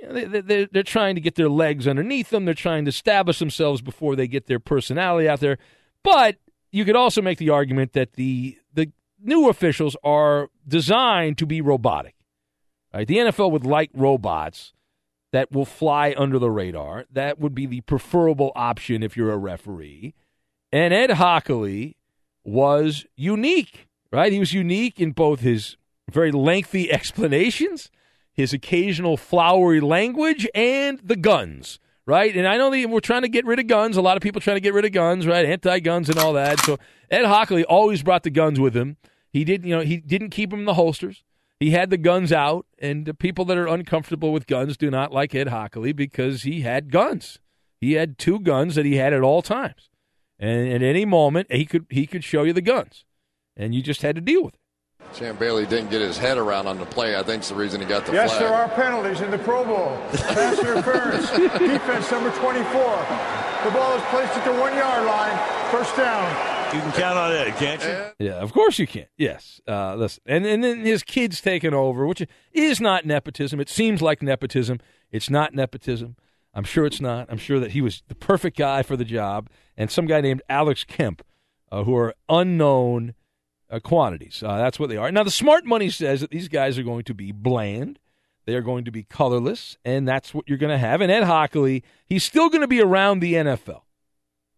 they, 0.08 0.68
they're 0.72 0.84
trying 0.84 1.16
to 1.16 1.22
get 1.22 1.36
their 1.36 1.50
legs 1.50 1.88
underneath 1.88 2.30
them. 2.30 2.46
They're 2.46 2.54
trying 2.54 2.86
to 2.86 2.90
establish 2.90 3.40
themselves 3.40 3.82
before 3.82 4.16
they 4.16 4.28
get 4.28 4.48
their 4.48 4.60
personality 4.60 5.28
out 5.28 5.40
there. 5.40 5.58
But 6.04 6.38
you 6.72 6.86
could 6.86 6.96
also 6.96 7.22
make 7.22 7.38
the 7.38 7.50
argument 7.50 7.94
that 7.94 8.14
the 8.14 8.58
the 8.74 8.92
new 9.22 9.50
officials 9.50 9.98
are 10.04 10.50
designed 10.68 11.38
to 11.40 11.46
be 11.46 11.60
robotic. 11.60 12.16
Right? 12.94 13.08
The 13.08 13.18
NFL 13.18 13.52
would 13.52 13.66
like 13.66 13.90
robots 13.94 14.74
that 15.32 15.52
will 15.52 15.66
fly 15.66 16.16
under 16.18 16.40
the 16.40 16.50
radar. 16.50 17.06
That 17.12 17.40
would 17.40 17.54
be 17.54 17.66
the 17.66 17.82
preferable 17.82 18.52
option 18.56 19.04
if 19.04 19.16
you're 19.16 19.32
a 19.32 19.38
referee. 19.38 20.14
And 20.72 20.94
Ed 20.94 21.12
Hochuli 21.12 21.96
was 22.50 23.06
unique, 23.16 23.88
right? 24.12 24.32
He 24.32 24.40
was 24.40 24.54
unique 24.54 25.00
in 25.00 25.12
both 25.12 25.42
his 25.42 25.78
very 26.12 26.32
lengthy 26.32 26.92
explanations, 26.92 27.90
his 28.34 28.54
occasional 28.54 29.18
flowery 29.18 29.82
language, 29.82 30.48
and 30.56 31.00
the 31.04 31.16
guns, 31.16 31.80
right? 32.06 32.36
And 32.36 32.48
I 32.48 32.58
know 32.58 32.72
that 32.72 32.90
we're 32.90 33.00
trying 33.00 33.22
to 33.22 33.30
get 33.30 33.46
rid 33.46 33.60
of 33.60 33.68
guns. 33.68 33.98
A 33.98 34.02
lot 34.02 34.18
of 34.18 34.24
people 34.24 34.42
trying 34.42 34.58
to 34.58 34.62
get 34.62 34.74
rid 34.74 34.86
of 34.86 34.92
guns, 34.92 35.28
right? 35.28 35.46
Anti-guns 35.46 36.10
and 36.10 36.18
all 36.18 36.34
that. 36.34 36.60
So 36.62 36.78
Ed 37.12 37.24
Hochuli 37.24 37.64
always 37.68 38.04
brought 38.04 38.24
the 38.24 38.30
guns 38.30 38.60
with 38.60 38.76
him. 38.76 38.98
He 39.32 39.44
didn't, 39.44 39.68
you 39.68 39.76
know, 39.76 39.84
he 39.84 39.98
didn't 39.98 40.32
keep 40.32 40.50
them 40.50 40.60
in 40.60 40.66
the 40.66 40.74
holsters. 40.74 41.24
He 41.60 41.72
had 41.72 41.90
the 41.90 41.98
guns 41.98 42.32
out, 42.32 42.66
and 42.80 43.06
the 43.06 43.14
people 43.14 43.44
that 43.46 43.58
are 43.58 43.68
uncomfortable 43.68 44.32
with 44.32 44.48
guns 44.48 44.78
do 44.78 44.90
not 44.90 45.12
like 45.12 45.36
Ed 45.36 45.48
Hochuli 45.48 45.94
because 45.94 46.44
he 46.44 46.62
had 46.62 46.90
guns. 46.90 47.40
He 47.82 47.94
had 47.94 48.18
two 48.18 48.40
guns 48.40 48.76
that 48.76 48.86
he 48.86 48.96
had 48.96 49.14
at 49.14 49.24
all 49.24 49.42
times, 49.42 49.89
and 50.40 50.72
at 50.72 50.82
any 50.82 51.06
moment 51.06 51.52
he 51.52 51.66
could 51.66 51.86
he 51.90 52.06
could 52.08 52.24
show 52.24 52.44
you 52.44 52.54
the 52.54 52.62
guns, 52.62 53.06
and 53.56 53.76
you 53.76 53.82
just 53.82 54.02
had 54.02 54.16
to 54.16 54.22
deal 54.22 54.44
with 54.44 54.56
it. 54.56 54.60
Champ 55.14 55.40
Bailey 55.40 55.66
didn't 55.66 55.90
get 55.90 56.02
his 56.02 56.18
head 56.18 56.38
around 56.38 56.68
on 56.68 56.78
the 56.78 56.86
play. 56.86 57.16
I 57.16 57.24
think 57.24 57.40
it's 57.40 57.50
the 57.50 57.56
reason 57.56 57.82
he 57.82 57.88
got 57.88 58.06
the 58.06 58.14
yes, 58.14 58.30
flag. 58.32 58.44
there 58.44 58.54
are 58.54 58.70
penalties 58.70 59.22
in 59.22 59.32
the 59.32 59.40
Pro 59.40 59.66
Bowl. 59.66 59.98
Pass 60.12 60.60
interference. 60.60 61.32
Defense 61.32 62.12
number 62.12 62.30
24. 62.32 62.64
The 63.64 63.72
ball 63.72 63.96
is 63.96 64.04
placed 64.04 64.34
at 64.38 64.46
the 64.46 64.60
one 64.60 64.76
yard 64.76 65.06
line. 65.06 65.72
First 65.72 65.96
down. 65.98 66.60
You 66.74 66.82
can 66.82 66.92
count 66.92 67.18
on 67.18 67.32
that, 67.32 67.58
can't 67.58 67.84
you? 67.84 68.28
Yeah, 68.28 68.34
of 68.34 68.54
course 68.54 68.78
you 68.78 68.86
can. 68.86 69.08
Yes. 69.18 69.60
Uh, 69.68 69.96
listen, 69.96 70.22
and 70.28 70.46
and 70.46 70.64
then 70.64 70.82
his 70.82 71.02
kids 71.02 71.42
taking 71.42 71.74
over, 71.74 72.06
which 72.06 72.24
is 72.54 72.80
not 72.80 73.06
nepotism. 73.06 73.60
It 73.60 73.70
seems 73.70 74.04
like 74.04 74.22
nepotism. 74.22 74.80
It's 75.12 75.32
not 75.32 75.56
nepotism. 75.56 76.16
I'm 76.54 76.64
sure 76.64 76.86
it's 76.86 77.02
not. 77.02 77.28
I'm 77.32 77.38
sure 77.40 77.60
that 77.60 77.72
he 77.72 77.82
was 77.82 78.04
the 78.08 78.16
perfect 78.16 78.58
guy 78.58 78.84
for 78.84 78.96
the 78.96 79.06
job, 79.06 79.50
and 79.80 79.90
some 79.90 80.06
guy 80.06 80.20
named 80.20 80.44
Alex 80.50 80.84
Kemp, 80.84 81.24
uh, 81.72 81.86
who 81.86 81.96
are 81.96 82.14
unknown 82.28 83.16
uh, 83.72 83.80
quantities. 83.80 84.44
Uh, 84.46 84.58
that's 84.58 84.78
what 84.78 84.90
they 84.90 84.98
are. 84.98 85.10
Now, 85.12 85.24
the 85.24 85.32
smart 85.32 85.66
money 85.66 85.90
says 85.90 86.20
that 86.20 86.32
these 86.32 86.50
guys 86.50 86.78
are 86.78 86.84
going 86.84 87.06
to 87.06 87.14
be 87.14 87.32
bland. 87.32 87.98
They 88.46 88.56
are 88.56 88.62
going 88.62 88.84
to 88.86 88.92
be 88.92 89.04
colorless, 89.04 89.78
and 89.86 90.08
that's 90.08 90.34
what 90.34 90.50
you're 90.50 90.58
going 90.58 90.72
to 90.72 90.78
have. 90.78 91.02
And 91.02 91.12
Ed 91.12 91.24
Hochuli, 91.24 91.84
he's 92.06 92.26
still 92.26 92.50
going 92.50 92.62
to 92.62 92.68
be 92.68 92.82
around 92.82 93.22
the 93.22 93.36
NFL. 93.36 93.84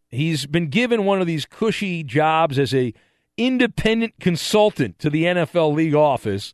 He's 0.10 0.46
been 0.48 0.70
given 0.70 1.06
one 1.06 1.22
of 1.22 1.28
these 1.28 1.46
cushy 1.46 2.04
jobs 2.04 2.58
as 2.58 2.74
a 2.74 2.94
independent 3.38 4.16
consultant 4.20 4.98
to 5.00 5.10
the 5.10 5.24
NFL 5.24 5.76
league 5.76 5.96
office, 5.96 6.54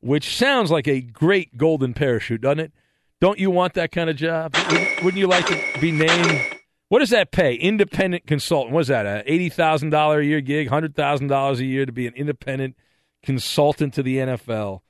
which 0.00 0.36
sounds 0.36 0.70
like 0.70 0.86
a 0.86 1.00
great 1.00 1.56
golden 1.56 1.92
parachute, 1.92 2.40
doesn't 2.40 2.60
it? 2.60 2.72
Don't 3.20 3.38
you 3.38 3.50
want 3.50 3.74
that 3.74 3.90
kind 3.90 4.08
of 4.08 4.16
job? 4.16 4.54
Wouldn't 5.02 5.16
you 5.16 5.26
like 5.26 5.46
to 5.46 5.80
be 5.80 5.90
named? 5.90 6.55
What 6.88 7.00
does 7.00 7.10
that 7.10 7.32
pay? 7.32 7.54
Independent 7.54 8.26
consultant. 8.26 8.72
What's 8.72 8.88
that? 8.88 9.06
A 9.06 9.22
eighty 9.30 9.48
thousand 9.48 9.90
dollar 9.90 10.20
a 10.20 10.24
year 10.24 10.40
gig, 10.40 10.68
hundred 10.68 10.94
thousand 10.94 11.28
dollars 11.28 11.60
a 11.60 11.64
year 11.64 11.84
to 11.84 11.92
be 11.92 12.06
an 12.06 12.14
independent 12.14 12.76
consultant 13.22 13.94
to 13.94 14.02
the 14.02 14.18
NFL. 14.18 14.80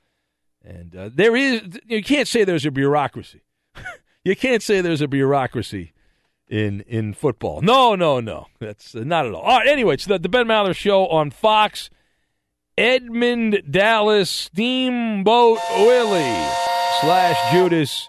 And 0.63 0.95
uh, 0.95 1.09
there 1.13 1.35
is 1.35 1.61
you 1.85 2.03
can't 2.03 2.27
say 2.27 2.43
there's 2.43 2.65
a 2.65 2.71
bureaucracy. 2.71 3.41
you 4.23 4.35
can't 4.35 4.61
say 4.61 4.81
there's 4.81 5.01
a 5.01 5.07
bureaucracy 5.07 5.93
in 6.47 6.81
in 6.81 7.13
football. 7.13 7.61
No, 7.61 7.95
no, 7.95 8.19
no. 8.19 8.47
That's 8.59 8.95
uh, 8.95 9.03
not 9.03 9.25
at 9.25 9.33
all. 9.33 9.41
All 9.41 9.59
right. 9.59 9.67
Anyway, 9.67 9.95
it's 9.95 10.05
the, 10.05 10.19
the 10.19 10.29
Ben 10.29 10.45
Maller 10.45 10.75
Show 10.75 11.07
on 11.07 11.31
Fox. 11.31 11.89
Edmund 12.77 13.63
Dallas 13.67 14.29
Steamboat 14.29 15.57
Willie 15.77 16.47
slash 17.01 17.51
Judas 17.51 18.07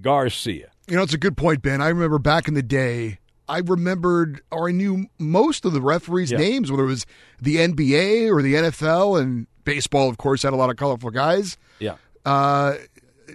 Garcia. 0.00 0.67
You 0.88 0.96
know, 0.96 1.02
it's 1.02 1.14
a 1.14 1.18
good 1.18 1.36
point, 1.36 1.62
Ben. 1.62 1.80
I 1.82 1.88
remember 1.88 2.18
back 2.18 2.48
in 2.48 2.54
the 2.54 2.62
day, 2.62 3.18
I 3.48 3.58
remembered 3.58 4.40
or 4.50 4.68
I 4.68 4.72
knew 4.72 5.06
most 5.18 5.64
of 5.64 5.72
the 5.72 5.80
referees' 5.82 6.30
Yeah. 6.30 6.38
names, 6.38 6.70
whether 6.70 6.84
it 6.84 6.86
was 6.86 7.06
the 7.40 7.56
NBA 7.56 8.30
or 8.30 8.40
the 8.42 8.54
NFL, 8.54 9.20
and 9.20 9.46
baseball, 9.64 10.08
of 10.08 10.16
course, 10.18 10.42
had 10.42 10.52
a 10.52 10.56
lot 10.56 10.70
of 10.70 10.76
colorful 10.76 11.10
guys. 11.10 11.56
Yeah. 11.78 11.96
Uh, 12.24 12.76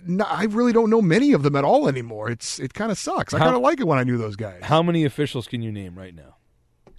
no, 0.06 0.26
I 0.26 0.46
really 0.46 0.74
don't 0.74 0.90
know 0.90 1.02
many 1.02 1.34
of 1.34 1.44
them 1.44 1.56
at 1.56 1.64
all 1.64 1.88
anymore. 1.88 2.30
It's 2.32 2.60
it 2.60 2.74
kind 2.74 2.92
of 2.92 2.98
sucks. 2.98 3.34
I 3.34 3.40
kind 3.40 3.56
of 3.56 3.62
like 3.62 3.80
it 3.80 3.86
when 3.88 4.00
I 4.00 4.04
knew 4.04 4.18
those 4.18 4.36
guys. 4.36 4.62
How 4.64 4.82
many 4.82 5.06
officials 5.06 5.48
can 5.48 5.62
you 5.62 5.72
name 5.72 5.96
right 5.96 6.16
now? 6.16 6.38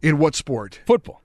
In 0.02 0.18
what 0.18 0.34
sport? 0.36 0.80
Football. 0.86 1.23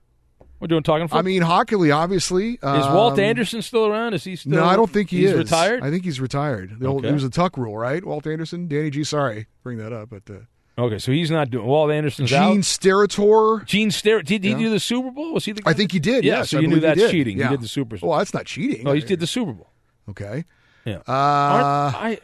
We're 0.60 0.66
doing 0.68 0.82
talking 0.82 1.06
football. 1.08 1.20
I 1.20 1.22
mean, 1.22 1.42
Hochuli, 1.42 1.94
obviously. 1.94 2.52
is 2.54 2.62
Walt 2.62 3.14
Um, 3.14 3.20
Anderson 3.20 3.62
still 3.62 3.86
around? 3.86 4.12
Is 4.14 4.24
he 4.24 4.36
still? 4.36 4.52
No, 4.52 4.64
I 4.64 4.76
don't 4.76 4.90
think 4.90 5.08
he 5.10 5.20
he's 5.22 5.30
is. 5.30 5.36
retired. 5.38 5.82
I 5.82 5.90
think 5.90 6.04
he's 6.04 6.20
retired. 6.20 6.78
The 6.78 6.86
old, 6.86 6.98
Okay. 6.98 7.08
It 7.08 7.14
was 7.14 7.24
a 7.24 7.30
tuck 7.30 7.56
rule, 7.56 7.76
right? 7.78 8.04
Walt 8.04 8.26
Anderson, 8.26 8.68
Danny 8.68 8.90
G. 8.90 9.02
Sorry, 9.04 9.46
bring 9.62 9.78
that 9.78 9.92
up, 9.92 10.10
but 10.10 10.22
uh, 10.30 10.40
Okay, 10.78 10.98
so 10.98 11.12
he's 11.12 11.30
not 11.30 11.50
doing. 11.50 11.66
Walt 11.66 11.90
Anderson's 11.90 12.30
Gene 12.30 12.38
out. 12.38 12.52
Gene 12.52 12.60
Steratore. 12.62 13.64
Gene 13.66 13.90
Ster. 13.90 14.22
Did 14.22 14.44
he 14.44 14.50
Yeah. 14.50 14.58
do 14.58 14.70
the 14.70 14.80
Super 14.80 15.10
Bowl? 15.10 15.32
Was 15.34 15.44
he 15.44 15.52
the? 15.52 15.62
Guy 15.62 15.70
I 15.70 15.74
think 15.74 15.92
he 15.92 15.98
did. 15.98 16.24
Yeah, 16.24 16.38
yes, 16.38 16.50
so 16.50 16.60
you 16.60 16.68
knew 16.68 16.76
he 16.76 16.80
that's 16.80 17.10
cheating. 17.10 17.38
Yeah. 17.38 17.48
He 17.48 17.56
did 17.56 17.60
the 17.62 17.68
Super 17.68 17.98
Bowl. 17.98 18.10
Well, 18.10 18.18
that's 18.18 18.32
not 18.34 18.46
cheating. 18.46 18.84
No, 18.84 18.92
he 18.92 19.00
did 19.00 19.20
the 19.20 19.26
Super 19.26 19.52
Bowl. 19.52 19.70
Okay. 20.10 20.44
Yeah. 20.84 20.96
Uh, 21.08 21.92
I. 21.94 22.18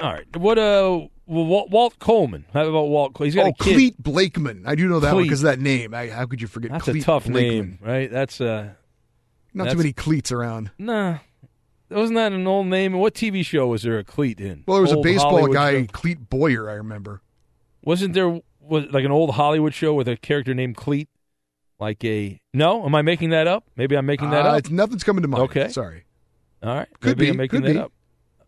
All 0.00 0.12
right. 0.12 0.36
What? 0.36 0.58
Uh. 0.58 1.06
Well, 1.26 1.44
Walt, 1.46 1.70
Walt 1.70 1.98
Coleman. 1.98 2.44
How 2.52 2.66
about 2.66 2.88
Walt? 2.88 3.16
He's 3.18 3.34
got 3.34 3.46
oh, 3.46 3.48
a 3.48 3.64
kid. 3.64 3.74
Clete 3.74 4.02
Blakeman. 4.02 4.64
I 4.66 4.74
do 4.74 4.88
know 4.88 5.00
that 5.00 5.08
one 5.14 5.22
Clete. 5.22 5.28
because 5.28 5.42
of 5.44 5.50
that 5.50 5.60
name. 5.60 5.94
I, 5.94 6.08
how 6.08 6.26
could 6.26 6.40
you 6.40 6.48
forget? 6.48 6.72
That's 6.72 6.84
Clete 6.84 7.02
a 7.02 7.06
tough 7.06 7.26
Blakeman? 7.26 7.58
name, 7.58 7.78
right? 7.80 8.10
That's 8.10 8.40
uh. 8.40 8.70
Not 9.54 9.64
that's- 9.64 9.74
too 9.74 9.78
many 9.78 9.92
cleats 9.92 10.32
around. 10.32 10.70
Nah. 10.78 11.18
Wasn't 11.90 12.16
that 12.16 12.32
an 12.32 12.46
old 12.46 12.68
name? 12.68 12.94
What 12.94 13.12
TV 13.14 13.44
show 13.44 13.66
was 13.66 13.82
there 13.82 13.98
a 13.98 14.04
cleat 14.04 14.40
in? 14.40 14.64
Well, 14.66 14.76
there 14.76 14.82
was 14.82 14.94
Old 14.94 15.04
a 15.04 15.08
baseball 15.10 15.30
Hollywood 15.32 15.52
guy, 15.52 15.80
show. 15.82 15.86
Clete 15.92 16.30
Boyer. 16.30 16.70
I 16.70 16.74
remember. 16.74 17.20
Wasn't 17.84 18.14
there 18.14 18.40
was 18.60 18.86
like 18.90 19.04
an 19.04 19.10
old 19.10 19.32
Hollywood 19.34 19.74
show 19.74 19.92
with 19.92 20.08
a 20.08 20.16
character 20.16 20.54
named 20.54 20.76
Clete? 20.76 21.10
Like 21.78 22.02
a 22.04 22.40
no? 22.54 22.86
Am 22.86 22.94
I 22.94 23.02
making 23.02 23.30
that 23.30 23.46
up? 23.46 23.64
Maybe 23.76 23.94
I'm 23.96 24.06
making 24.06 24.30
that 24.30 24.46
Uh, 24.46 24.50
up. 24.50 24.58
It's, 24.60 24.70
nothing's 24.70 25.04
coming 25.04 25.20
to 25.22 25.28
mind. 25.28 25.42
Okay. 25.44 25.68
Sorry. 25.68 26.04
All 26.62 26.74
right. 26.74 26.88
Could 27.00 27.18
Maybe 27.18 27.26
be, 27.26 27.30
I'm 27.30 27.36
making 27.36 27.60
could 27.60 27.68
that 27.68 27.72
be. 27.74 27.78
up. 27.78 27.92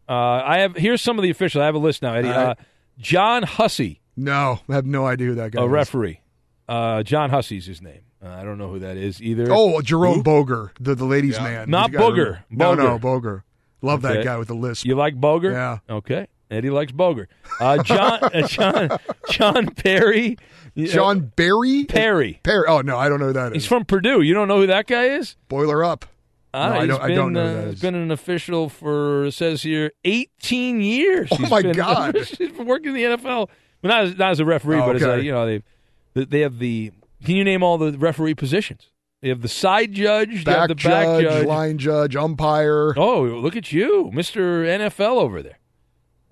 Uh, 0.09 0.13
I 0.13 0.59
have 0.59 0.77
here's 0.77 1.01
some 1.03 1.19
of 1.19 1.23
the 1.23 1.31
officials. 1.31 1.63
I 1.63 1.67
have 1.67 1.75
a 1.75 1.79
list 1.79 2.03
now, 2.03 2.15
Eddie. 2.15 2.29
All 2.29 2.35
right. 2.35 2.47
Uh, 2.51 2.55
John 2.99 3.43
Hussey, 3.43 4.01
No, 4.17 4.61
I 4.69 4.75
have 4.75 4.87
no 4.87 5.07
idea 5.07 5.29
who 5.29 5.35
that 5.37 5.53
guy 5.53 5.61
is. 5.61 5.65
a 5.65 5.67
is. 5.67 5.73
referee. 5.73 6.21
Uh, 6.69 7.03
John 7.03 7.31
Hussey's 7.31 7.67
his 7.67 7.83
name. 7.83 8.01
Uh, 8.25 8.29
I 8.29 8.45
don't 8.45 8.57
know 8.59 8.69
who 8.71 8.79
that 8.79 8.97
is 8.97 9.21
either. 9.21 9.49
Oh, 9.51 9.81
Jerome 9.83 10.17
Who? 10.19 10.23
Boger, 10.23 10.73
the, 10.81 10.95
the 10.95 11.05
ladies' 11.05 11.39
man. 11.39 11.69
Not 11.69 11.93
You 11.93 11.99
gotta 11.99 12.13
Booger. 12.15 12.17
remember. 12.17 12.45
No, 12.51 12.75
no, 12.75 12.99
Boger. 12.99 12.99
Boger. 13.01 13.45
Love 13.83 14.03
that 14.03 14.25
guy 14.25 14.39
with 14.39 14.49
the 14.49 14.55
list. 14.55 14.87
You 14.87 14.95
like 14.95 15.21
Boger? 15.21 15.53
Yeah. 15.53 15.79
Okay. 15.91 16.27
Eddie 16.51 16.71
likes 16.71 16.93
Boger. 16.93 17.29
Uh, 17.61 17.83
John, 17.83 18.19
uh, 18.23 18.47
John, 18.47 18.99
John 19.31 19.67
Perry. 19.75 20.39
Uh, 20.79 20.85
John 20.87 21.33
Barry? 21.37 21.85
Perry. 21.85 22.41
Perry. 22.43 22.65
Oh, 22.69 22.81
no, 22.81 22.97
I 22.97 23.09
don't 23.11 23.21
know 23.21 23.27
who 23.27 23.33
that 23.35 23.49
is. 23.49 23.63
He's 23.65 23.67
from 23.67 23.85
Purdue. 23.85 24.23
You 24.23 24.33
don't 24.33 24.49
know 24.49 24.57
who 24.59 24.69
that 24.69 24.87
guy 24.87 25.05
is? 25.05 25.37
Boiler 25.49 25.85
up. 25.85 26.07
Ah, 26.55 26.69
No, 26.69 26.75
I 26.81 26.87
don't- 26.87 27.03
I 27.03 27.07
been, 27.09 27.17
don't 27.17 27.33
know 27.33 27.43
who 27.47 27.51
uh, 27.51 27.55
that 27.63 27.65
he's 27.67 27.75
is. 27.75 27.81
been 27.81 27.95
an 27.95 28.11
official 28.11 28.69
for 28.69 29.31
says 29.31 29.63
here 29.63 29.91
18 30.05 30.81
years. 30.81 31.29
Oh, 31.33 31.37
He's 31.37 31.51
my 31.51 31.63
been- 31.63 31.73
God. 31.77 32.15
he's 32.17 32.37
been 32.53 32.67
working 32.67 32.89
in 32.89 32.95
the 32.95 33.03
NFL. 33.17 33.25
Well, 33.25 33.49
not 33.83 34.05
as, 34.05 34.17
not 34.17 34.31
as 34.31 34.41
a 34.41 34.45
referee, 34.45 34.79
Oh, 34.79 34.87
but 34.87 34.97
as 34.97 35.03
a, 35.03 35.23
you 35.23 35.33
know 35.33 35.47
they 35.47 35.63
they 36.25 36.41
have 36.41 36.59
the. 36.59 36.93
Can 37.25 37.37
you 37.37 37.45
name 37.45 37.63
all 37.63 37.77
the 37.79 37.93
referee 37.99 38.35
positions? 38.35 38.89
They 39.21 39.31
have 39.31 39.41
the 39.43 39.49
side 39.49 39.93
judge, 39.93 40.45
they 40.45 40.53
have 40.53 40.61
Back 40.61 40.69
the 40.69 40.75
back 40.75 40.83
judge, 41.07 41.23
judge. 41.25 41.47
line 41.47 41.79
judge, 41.79 42.15
umpire. 42.17 42.93
Oh, 42.99 43.23
look 43.23 43.57
at 43.57 43.73
you, 43.73 44.11
Mister 44.13 44.65
NFL 44.65 45.17
over 45.21 45.43
there. 45.43 45.59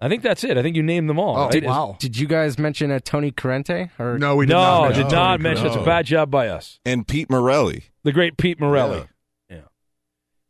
I 0.00 0.08
think 0.08 0.22
that's 0.22 0.42
it. 0.44 0.58
I 0.58 0.62
think 0.62 0.74
you 0.76 0.82
named 0.82 1.08
them 1.08 1.18
all. 1.18 1.36
Oh, 1.38 1.48
right? 1.48 1.62
wow. 1.64 1.96
Did 2.00 2.18
you 2.18 2.26
guys 2.26 2.58
mention 2.58 2.90
a 2.90 2.98
Tony 3.00 3.30
Corrente? 3.32 3.90
Or 4.00 4.18
No, 4.18 4.34
we 4.36 4.46
did 4.46 4.52
no, 4.52 4.58
not. 4.58 4.94
did 4.94 5.02
not 5.10 5.10
Tony 5.36 5.42
mention. 5.44 5.66
It's 5.68 5.76
a 5.76 5.82
bad 5.84 6.06
job 6.06 6.30
by 6.30 6.48
us. 6.48 6.80
And 6.84 7.06
Pete 7.06 7.30
Morelli. 7.30 7.84
The 8.02 8.10
great 8.12 8.36
Pete 8.36 8.58
Morelli. 8.60 8.98
Yeah. 8.98 9.04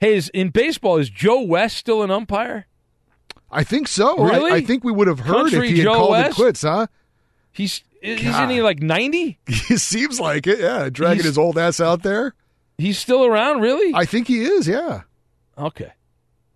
Hey, 0.03 0.17
is, 0.17 0.29
in 0.31 0.49
baseball, 0.51 0.97
is 0.99 1.09
Joe 1.09 1.43
West 1.43 1.77
still 1.77 2.03
an 2.03 2.11
umpire? 2.11 2.67
I 3.53 3.63
think 3.63 3.87
so. 3.87 4.19
I- 4.19 4.31
Really? 4.31 4.51
I, 4.51 4.61
think 4.63 4.83
we 4.83 4.91
would 4.91 5.07
have 5.07 5.21
heard 5.21 5.51
Country 5.51 5.69
if 5.69 5.75
he 5.75 5.79
had 5.79 5.85
Joe 5.85 5.95
called 5.95 6.11
West? 6.11 6.31
it 6.33 6.35
quits, 6.43 6.63
huh? 6.63 6.87
He's 7.53 7.85
isn't 8.03 8.51
he 8.51 8.63
like 8.63 8.81
ninety? 8.81 9.39
He 9.47 9.77
seems 9.77 10.19
like 10.19 10.49
it, 10.49 10.59
yeah. 10.59 10.89
Dragging 10.91 11.19
He's- 11.19 11.27
his 11.27 11.39
old 11.39 11.57
ass 11.57 11.79
out 11.79 12.03
there. 12.03 12.35
He's 12.79 12.99
still 12.99 13.25
around, 13.25 13.61
really? 13.61 13.93
I 13.95 14.05
think 14.05 14.27
he 14.27 14.41
is, 14.43 14.67
yeah. 14.67 15.03
okay. 15.57 15.93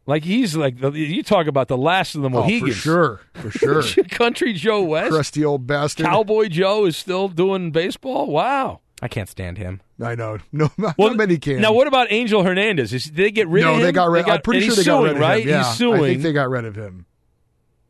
Like 0.06 0.24
he's 0.24 0.56
like 0.56 0.80
the, 0.80 0.90
you 0.90 1.22
talk 1.22 1.46
about 1.46 1.68
the 1.68 1.76
last 1.76 2.14
of 2.16 2.22
the 2.22 2.28
Oh, 2.28 2.32
for 2.32 2.40
Mohegans. 2.40 2.74
sure. 2.76 3.20
For 3.34 3.50
sure. 3.82 3.82
Country 4.10 4.52
Joe 4.54 4.82
West, 4.82 5.10
Crusty 5.12 5.44
old 5.44 5.66
bastard. 5.68 6.06
Cowboy 6.06 6.48
Joe 6.48 6.84
is 6.86 6.96
still 6.96 7.28
doing 7.28 7.70
baseball. 7.70 8.28
Wow. 8.28 8.80
I 9.02 9.08
can't 9.08 9.28
stand 9.28 9.58
him. 9.58 9.80
I 10.02 10.14
know. 10.14 10.38
No, 10.52 10.70
not 10.78 10.96
Well, 10.98 11.14
many 11.14 11.36
can. 11.38 11.60
Now, 11.60 11.72
what 11.72 11.86
about 11.86 12.06
Angel 12.10 12.42
Hernandez? 12.42 12.92
Is, 12.94 13.04
did 13.04 13.16
they 13.16 13.30
get 13.30 13.46
rid 13.48 13.62
no, 13.62 13.72
of 13.72 13.76
him? 13.78 13.82
they 13.82 13.92
got 13.92 14.10
rid. 14.10 14.28
I'm 14.28 14.40
pretty 14.42 14.60
sure 14.66 14.74
they 14.74 14.84
got 14.84 15.02
rid 15.02 15.12
of 15.12 15.18
right? 15.18 15.42
him. 15.42 15.48
Yeah, 15.50 15.64
He's 15.64 15.76
suing. 15.76 16.02
I 16.04 16.06
think 16.08 16.22
they 16.22 16.32
got 16.32 16.48
rid 16.48 16.64
of 16.64 16.76
him. 16.76 17.04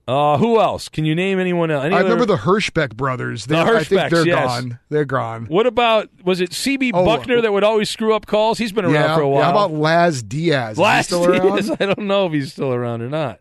uh, 0.09 0.39
who 0.39 0.61
else? 0.61 0.89
Can 0.89 1.05
you 1.05 1.15
name 1.15 1.39
anyone 1.39 1.71
else? 1.71 1.85
Any 1.85 1.95
I 1.95 1.99
other- 2.01 2.11
remember 2.11 2.27
the 2.27 2.39
Hirschbeck 2.39 2.97
brothers. 2.97 3.47
The 3.47 3.55
They, 3.55 3.61
I 3.61 3.85
think 3.85 4.01
Hirschbecks, 4.03 4.11
they're 4.11 4.27
yes. 4.27 4.47
gone. 4.47 4.79
They're 4.89 5.05
gone. 5.05 5.47
What 5.47 5.67
about 5.67 6.09
was 6.25 6.41
it 6.41 6.51
CB 6.51 6.91
Oh, 6.95 7.05
Bucknor 7.05 7.41
that 7.43 7.53
would 7.53 7.65
always 7.65 7.89
screw 7.91 8.15
up 8.15 8.27
calls? 8.27 8.59
He's 8.59 8.73
been 8.73 8.85
around 8.85 8.95
yeah, 8.95 9.15
for 9.17 9.21
a 9.23 9.29
while. 9.29 9.41
yeah. 9.41 9.45
How 9.47 9.51
about 9.53 9.73
Laz 9.73 10.23
Diaz? 10.23 10.73
Is 10.73 10.77
he 10.79 10.83
Last 10.83 11.07
still 11.07 11.25
around? 11.25 11.53
Diaz, 11.57 11.71
I 11.81 11.87
don't 11.87 12.01
know 12.07 12.27
if 12.27 12.33
he's 12.33 12.53
still 12.53 12.73
around 12.73 13.03
or 13.03 13.09
not. 13.09 13.41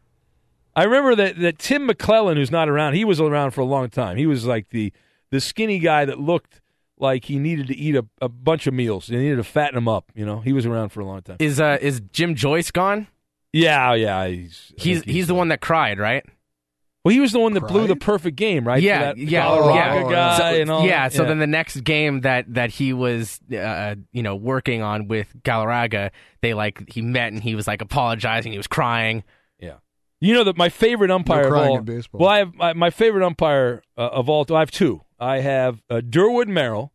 I 0.75 0.84
remember 0.84 1.15
that, 1.15 1.39
that 1.39 1.58
Tim 1.60 1.88
McClelland, 1.88 2.36
who's 2.36 2.51
not 2.51 2.67
around, 2.67 2.93
he 2.95 3.06
was 3.06 3.19
around 3.21 3.51
for 3.51 3.62
a 3.62 3.65
long 3.65 3.89
time. 3.89 4.17
He 4.17 4.25
was 4.28 4.45
like 4.45 4.69
the 4.69 4.91
the 5.32 5.39
skinny 5.39 5.80
guy 5.80 6.06
that 6.06 6.19
looked 6.19 6.62
like 6.99 7.25
he 7.25 7.39
needed 7.39 7.67
to 7.67 7.75
eat 7.75 7.95
a, 7.95 8.05
a 8.21 8.29
bunch 8.29 8.67
of 8.67 8.73
meals. 8.73 9.08
They 9.08 9.17
needed 9.17 9.38
to 9.38 9.43
fatten 9.43 9.77
him 9.77 9.88
up. 9.88 10.12
You 10.15 10.25
know, 10.25 10.39
he 10.39 10.53
was 10.53 10.65
around 10.65 10.89
for 10.89 11.01
a 11.01 11.05
long 11.05 11.21
time. 11.21 11.38
Is 11.39 11.60
uh 11.60 11.77
is 11.81 12.01
Jim 12.12 12.36
Joyce 12.36 12.71
gone? 12.71 13.08
Yeah, 13.53 13.93
yeah. 13.93 14.27
He's 14.27 14.73
I 14.77 14.81
He's 14.81 15.03
he's 15.03 15.27
the 15.27 15.36
one 15.36 15.47
that 15.49 15.62
cried, 15.62 15.99
right? 15.99 16.25
well. 17.03 17.13
He 17.13 17.19
was 17.19 17.31
the 17.31 17.39
one 17.39 17.53
that 17.53 17.67
blew 17.67 17.86
the 17.88 17.95
perfect 17.95 18.36
game, 18.36 18.67
right? 18.67 18.81
Yeah, 18.81 18.99
that 19.13 19.17
yeah, 19.17 19.43
Colorado 19.43 20.10
yeah. 20.10 20.15
guy 20.15 20.38
So- 20.38 20.62
and 20.62 20.71
all. 20.71 20.86
yeah. 20.86 21.08
that. 21.08 21.13
So 21.13 21.23
then 21.25 21.39
the 21.39 21.47
next 21.47 21.81
game 21.84 22.21
that 22.21 22.53
that 22.53 22.71
he 22.71 22.93
was, 22.93 23.39
uh, 23.55 23.95
you 24.12 24.23
know, 24.23 24.36
working 24.36 24.81
on 24.81 25.08
with 25.08 25.27
Galarraga, 25.43 26.10
they 26.41 26.53
like 26.53 26.89
he 26.89 27.01
met 27.01 27.31
and 27.31 27.41
he 27.43 27.55
was 27.55 27.67
like 27.67 27.81
apologizing. 27.81 28.51
He 28.51 28.58
was 28.58 28.67
crying. 28.67 29.23
Yeah. 29.60 29.75
You 30.19 30.34
know 30.34 30.43
that 30.45 30.58
my 30.58 30.69
favorite 30.69 31.12
umpire 31.12 31.43
of 31.43 31.49
crying 31.51 31.69
all. 31.71 31.77
in 31.77 31.84
baseball. 31.86 32.21
Well, 32.21 32.29
I 32.29 32.38
have 32.39 32.53
my, 32.55 32.73
my 32.73 32.89
favorite 32.89 33.25
umpire 33.25 33.84
uh, 33.97 34.01
of 34.01 34.27
all. 34.29 34.45
I 34.53 34.60
have 34.60 34.71
two. 34.71 35.01
I 35.19 35.39
have 35.39 35.82
uh, 35.89 36.01
Durwood 36.01 36.47
Merrill, 36.47 36.91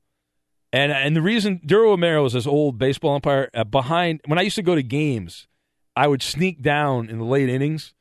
and 0.72 0.92
and 0.92 1.16
the 1.16 1.22
reason 1.22 1.60
Durwood 1.64 1.98
Merrill 1.98 2.26
is 2.26 2.34
this 2.34 2.46
old 2.46 2.78
baseball 2.78 3.14
umpire 3.14 3.50
uh, 3.54 3.64
behind. 3.64 4.20
When 4.26 4.38
I 4.38 4.42
used 4.42 4.56
to 4.56 4.62
go 4.62 4.74
to 4.74 4.82
games, 4.82 5.48
I 5.96 6.06
would 6.06 6.22
sneak 6.22 6.62
down 6.62 7.08
in 7.08 7.18
the 7.18 7.24
late 7.24 7.48
innings, 7.48 7.94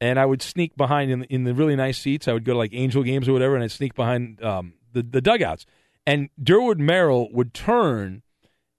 and 0.00 0.18
I 0.18 0.26
would 0.26 0.42
sneak 0.42 0.76
behind 0.76 1.10
in 1.10 1.20
the, 1.20 1.26
in 1.26 1.44
the 1.44 1.54
really 1.54 1.76
nice 1.76 1.98
seats. 1.98 2.28
I 2.28 2.32
would 2.32 2.44
go 2.44 2.52
to 2.52 2.58
like 2.58 2.72
Angel 2.72 3.02
games 3.02 3.28
or 3.28 3.32
whatever, 3.32 3.54
and 3.54 3.64
I'd 3.64 3.70
sneak 3.70 3.94
behind 3.94 4.42
um, 4.42 4.74
the 4.92 5.02
the 5.02 5.20
dugouts. 5.20 5.66
And 6.06 6.30
Durwood 6.42 6.78
Merrill 6.78 7.28
would 7.32 7.54
turn, 7.54 8.22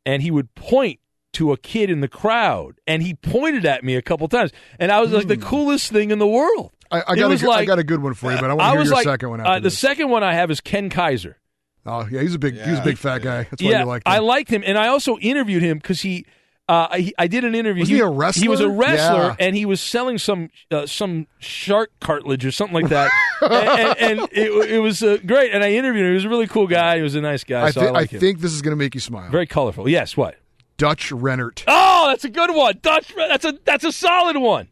and 0.05 0.21
he 0.21 0.29
would 0.29 0.53
point 0.55 0.99
to 1.33 1.51
a 1.51 1.57
kid 1.57 1.89
in 1.89 2.01
the 2.01 2.07
crowd, 2.07 2.79
and 2.85 3.01
he 3.01 3.15
pointed 3.15 3.65
at 3.65 3.83
me 3.83 3.95
a 3.95 4.01
couple 4.01 4.27
times, 4.27 4.51
and 4.79 4.91
I 4.91 5.01
was 5.01 5.11
like 5.11 5.27
the 5.27 5.37
coolest 5.37 5.91
thing 5.91 6.11
in 6.11 6.19
the 6.19 6.27
world. 6.27 6.71
I, 6.93 7.03
I 7.11 7.15
got, 7.15 7.29
was 7.29 7.43
a, 7.43 7.45
I 7.45 7.49
like- 7.49 7.67
got 7.67 7.79
a 7.79 7.83
good 7.83 8.01
one 8.01 8.13
for 8.13 8.31
you, 8.31 8.37
but 8.39 8.45
I 8.49 8.53
want 8.53 8.59
to 8.61 8.65
I 8.65 8.69
hear 8.71 8.79
was 8.79 8.87
your 8.89 8.95
like, 8.97 9.05
second 9.05 9.29
one 9.29 9.39
uh, 9.41 9.43
after 9.43 9.59
the 9.61 9.63
this. 9.69 9.79
second 9.79 10.09
one 10.09 10.23
I 10.23 10.33
have 10.33 10.51
is 10.51 10.61
Ken 10.61 10.89
Kaiser. 10.89 11.37
oh, 11.85 12.07
yeah, 12.11 12.21
he's 12.21 12.35
a 12.35 12.39
big, 12.39 12.55
he's 12.55 12.79
a 12.79 12.83
big 12.83 12.97
fat 12.97 13.19
guy. 13.21 13.43
That's 13.43 13.61
why 13.61 13.69
yeah, 13.69 13.79
you 13.81 13.85
like 13.85 14.05
him. 14.05 14.11
I 14.13 14.19
liked 14.19 14.49
him, 14.49 14.63
and 14.65 14.77
I 14.77 14.87
also 14.87 15.17
interviewed 15.17 15.63
him 15.63 15.77
because 15.79 16.01
he. 16.01 16.25
Uh, 16.69 16.87
I, 16.89 17.11
I 17.19 17.27
did 17.27 17.43
an 17.43 17.55
interview. 17.55 17.81
Wasn't 17.81 17.95
he 17.97 18.01
a 18.01 18.07
wrestler? 18.07 18.41
He 18.41 18.47
was 18.47 18.61
a 18.61 18.69
wrestler, 18.69 19.27
Yeah. 19.27 19.35
and 19.37 19.53
he 19.53 19.65
was 19.65 19.81
selling 19.81 20.17
some 20.17 20.49
uh, 20.71 20.85
some 20.85 21.27
shark 21.39 21.91
cartilage 21.99 22.45
or 22.45 22.51
something 22.51 22.73
like 22.81 22.87
that. 22.87 23.11
and 23.41 23.51
and, 23.51 24.19
and 24.21 24.29
it, 24.31 24.69
it 24.71 24.79
was 24.79 25.03
uh, 25.03 25.17
great. 25.25 25.51
And 25.53 25.61
I 25.61 25.73
interviewed 25.73 26.05
him. 26.05 26.11
He 26.11 26.15
was 26.15 26.23
a 26.23 26.29
really 26.29 26.47
cool 26.47 26.67
guy. 26.67 26.95
He 26.95 27.01
was 27.03 27.15
a 27.15 27.21
nice 27.21 27.43
guy. 27.43 27.63
I, 27.63 27.71
so 27.71 27.81
thi- 27.81 27.87
I, 27.87 27.89
like 27.89 28.09
I 28.11 28.15
him. 28.15 28.19
think 28.21 28.39
this 28.39 28.53
is 28.53 28.61
going 28.61 28.71
to 28.71 28.77
make 28.77 28.95
you 28.95 29.01
smile. 29.01 29.29
very 29.29 29.45
colorful. 29.45 29.89
Yes. 29.89 30.15
What? 30.15 30.37
Dutch 30.77 31.11
Rennert. 31.11 31.63
Oh, 31.67 32.05
that's 32.07 32.23
a 32.23 32.29
good 32.29 32.55
one. 32.55 32.79
Dutch. 32.81 33.13
That's 33.13 33.43
a 33.43 33.59
that's 33.65 33.83
a 33.83 33.91
solid 33.91 34.37
one. 34.37 34.69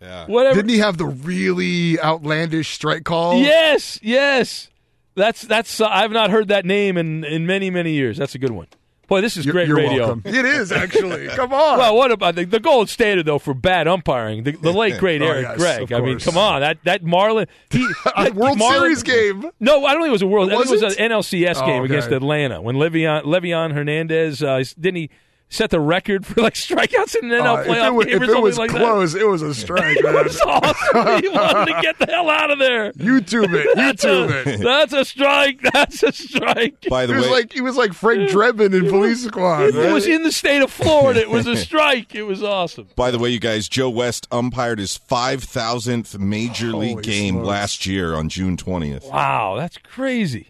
Yeah. 0.00 0.26
Whatever. 0.26 0.54
Didn't 0.56 0.70
he 0.70 0.78
have 0.78 0.96
the 0.98 1.06
really 1.06 1.98
outlandish 2.00 2.68
strike 2.72 3.04
call? 3.04 3.38
Yes, 3.40 3.98
yes. 4.02 4.68
That's 5.14 5.42
that's. 5.42 5.80
Uh, 5.80 5.88
I've 5.88 6.12
not 6.12 6.30
heard 6.30 6.48
that 6.48 6.64
name 6.64 6.96
in 6.96 7.24
in 7.24 7.46
many 7.46 7.70
many 7.70 7.92
years. 7.92 8.16
That's 8.16 8.34
a 8.36 8.38
good 8.38 8.52
one. 8.52 8.68
Boy, 9.08 9.22
this 9.22 9.38
is 9.38 9.46
You're, 9.46 9.54
great 9.54 9.68
you're 9.68 9.76
radio. 9.78 10.04
welcome. 10.04 10.22
It 10.26 10.44
is 10.44 10.70
actually. 10.70 11.28
Come 11.34 11.50
on. 11.52 11.78
Well, 11.78 11.96
what 11.96 12.12
about 12.12 12.34
the, 12.34 12.44
the 12.44 12.60
gold 12.60 12.90
standard 12.90 13.24
though 13.24 13.38
for 13.38 13.54
bad 13.54 13.88
umpiring? 13.88 14.44
The, 14.44 14.52
the 14.52 14.70
late 14.70 14.98
great 15.00 15.22
Oh, 15.22 15.26
Eric 15.26 15.46
yes, 15.48 15.56
Gregg. 15.56 15.92
I 15.94 16.00
mean, 16.02 16.18
come 16.20 16.36
on, 16.36 16.60
that 16.60 16.78
that 16.84 17.02
Marlin 17.02 17.48
he, 17.70 17.82
a 18.14 18.24
that 18.24 18.34
World 18.34 18.58
Marlin- 18.58 18.80
Series 18.94 19.02
game. 19.02 19.50
No, 19.58 19.84
I 19.86 19.92
don't 19.94 20.02
think 20.02 20.10
it 20.10 20.12
was 20.12 20.22
a 20.22 20.26
World. 20.26 20.50
I 20.52 20.56
think 20.56 20.66
it 20.66 20.70
Was 20.72 20.82
was 20.82 20.96
an 20.98 21.10
NLCS 21.10 21.56
Oh, 21.62 21.66
game 21.66 21.82
okay. 21.82 21.94
against 21.94 22.12
Atlanta 22.12 22.60
when 22.60 22.76
Livan 22.76 23.24
Livan 23.24 23.72
Hernandez 23.72 24.42
uh, 24.42 24.62
didn't 24.78 24.96
he 24.96 25.10
set 25.50 25.70
the 25.70 25.80
record 25.80 26.26
for 26.26 26.40
like 26.42 26.54
strikeouts 26.54 27.14
in 27.16 27.32
an 27.32 27.40
NL 27.42 27.56
Uh, 27.56 27.60
if 27.60 27.66
playoff 27.68 27.86
it 27.86 27.92
was, 27.94 28.06
game 28.06 28.14
if 28.16 28.20
or 28.20 28.24
it 28.24 28.26
something 28.28 28.42
was 28.42 28.58
like 28.58 28.70
close, 28.70 29.14
it 29.14 29.26
was 29.26 29.42
a 29.42 29.54
strike. 29.54 29.96
It 29.96 30.04
man. 30.04 30.14
was 30.24 30.40
awesome. 30.42 31.22
he 31.22 31.28
wanted 31.28 31.72
to 31.74 31.80
get 31.82 31.98
the 31.98 32.06
hell 32.06 32.28
out 32.28 32.50
of 32.50 32.58
there. 32.58 32.92
YouTube 32.92 33.54
it. 33.54 33.68
That's 33.76 34.04
YouTube 34.04 34.30
a, 34.46 34.48
it. 34.54 34.60
that's 34.60 34.92
a 34.92 35.04
strike. 35.04 35.60
That's 35.72 36.02
a 36.02 36.12
strike. 36.12 36.86
By 36.90 37.02
He 37.02 37.06
the 37.12 37.14
was 37.14 37.24
way, 37.26 37.30
like 37.32 37.52
he 37.52 37.60
was 37.60 37.76
like 37.76 37.92
Frank 37.94 38.30
Drebin 38.30 38.74
in 38.74 38.88
Police 38.90 39.24
Squad. 39.24 39.74
It 39.74 39.92
was 39.92 40.06
in 40.06 40.22
the 40.22 40.32
state 40.32 40.62
of 40.62 40.70
Florida. 40.70 41.20
It 41.20 41.30
was 41.30 41.46
a 41.46 41.56
strike. 41.68 42.14
It 42.14 42.24
was 42.24 42.42
awesome. 42.42 42.88
by 42.96 43.10
the 43.10 43.18
way, 43.18 43.30
you 43.30 43.40
guys, 43.40 43.68
Joe 43.68 43.88
West 43.90 44.26
umpired 44.30 44.78
his 44.78 44.96
five 44.96 45.42
thousandth 45.44 46.18
major 46.18 46.72
Holy 46.72 46.94
league 46.94 47.02
game 47.04 47.34
smokes. 47.36 47.46
last 47.48 47.86
year 47.86 48.14
on 48.14 48.28
June 48.28 48.56
twentieth. 48.56 49.04
Wow, 49.06 49.56
that's 49.56 49.78
crazy. 49.78 50.48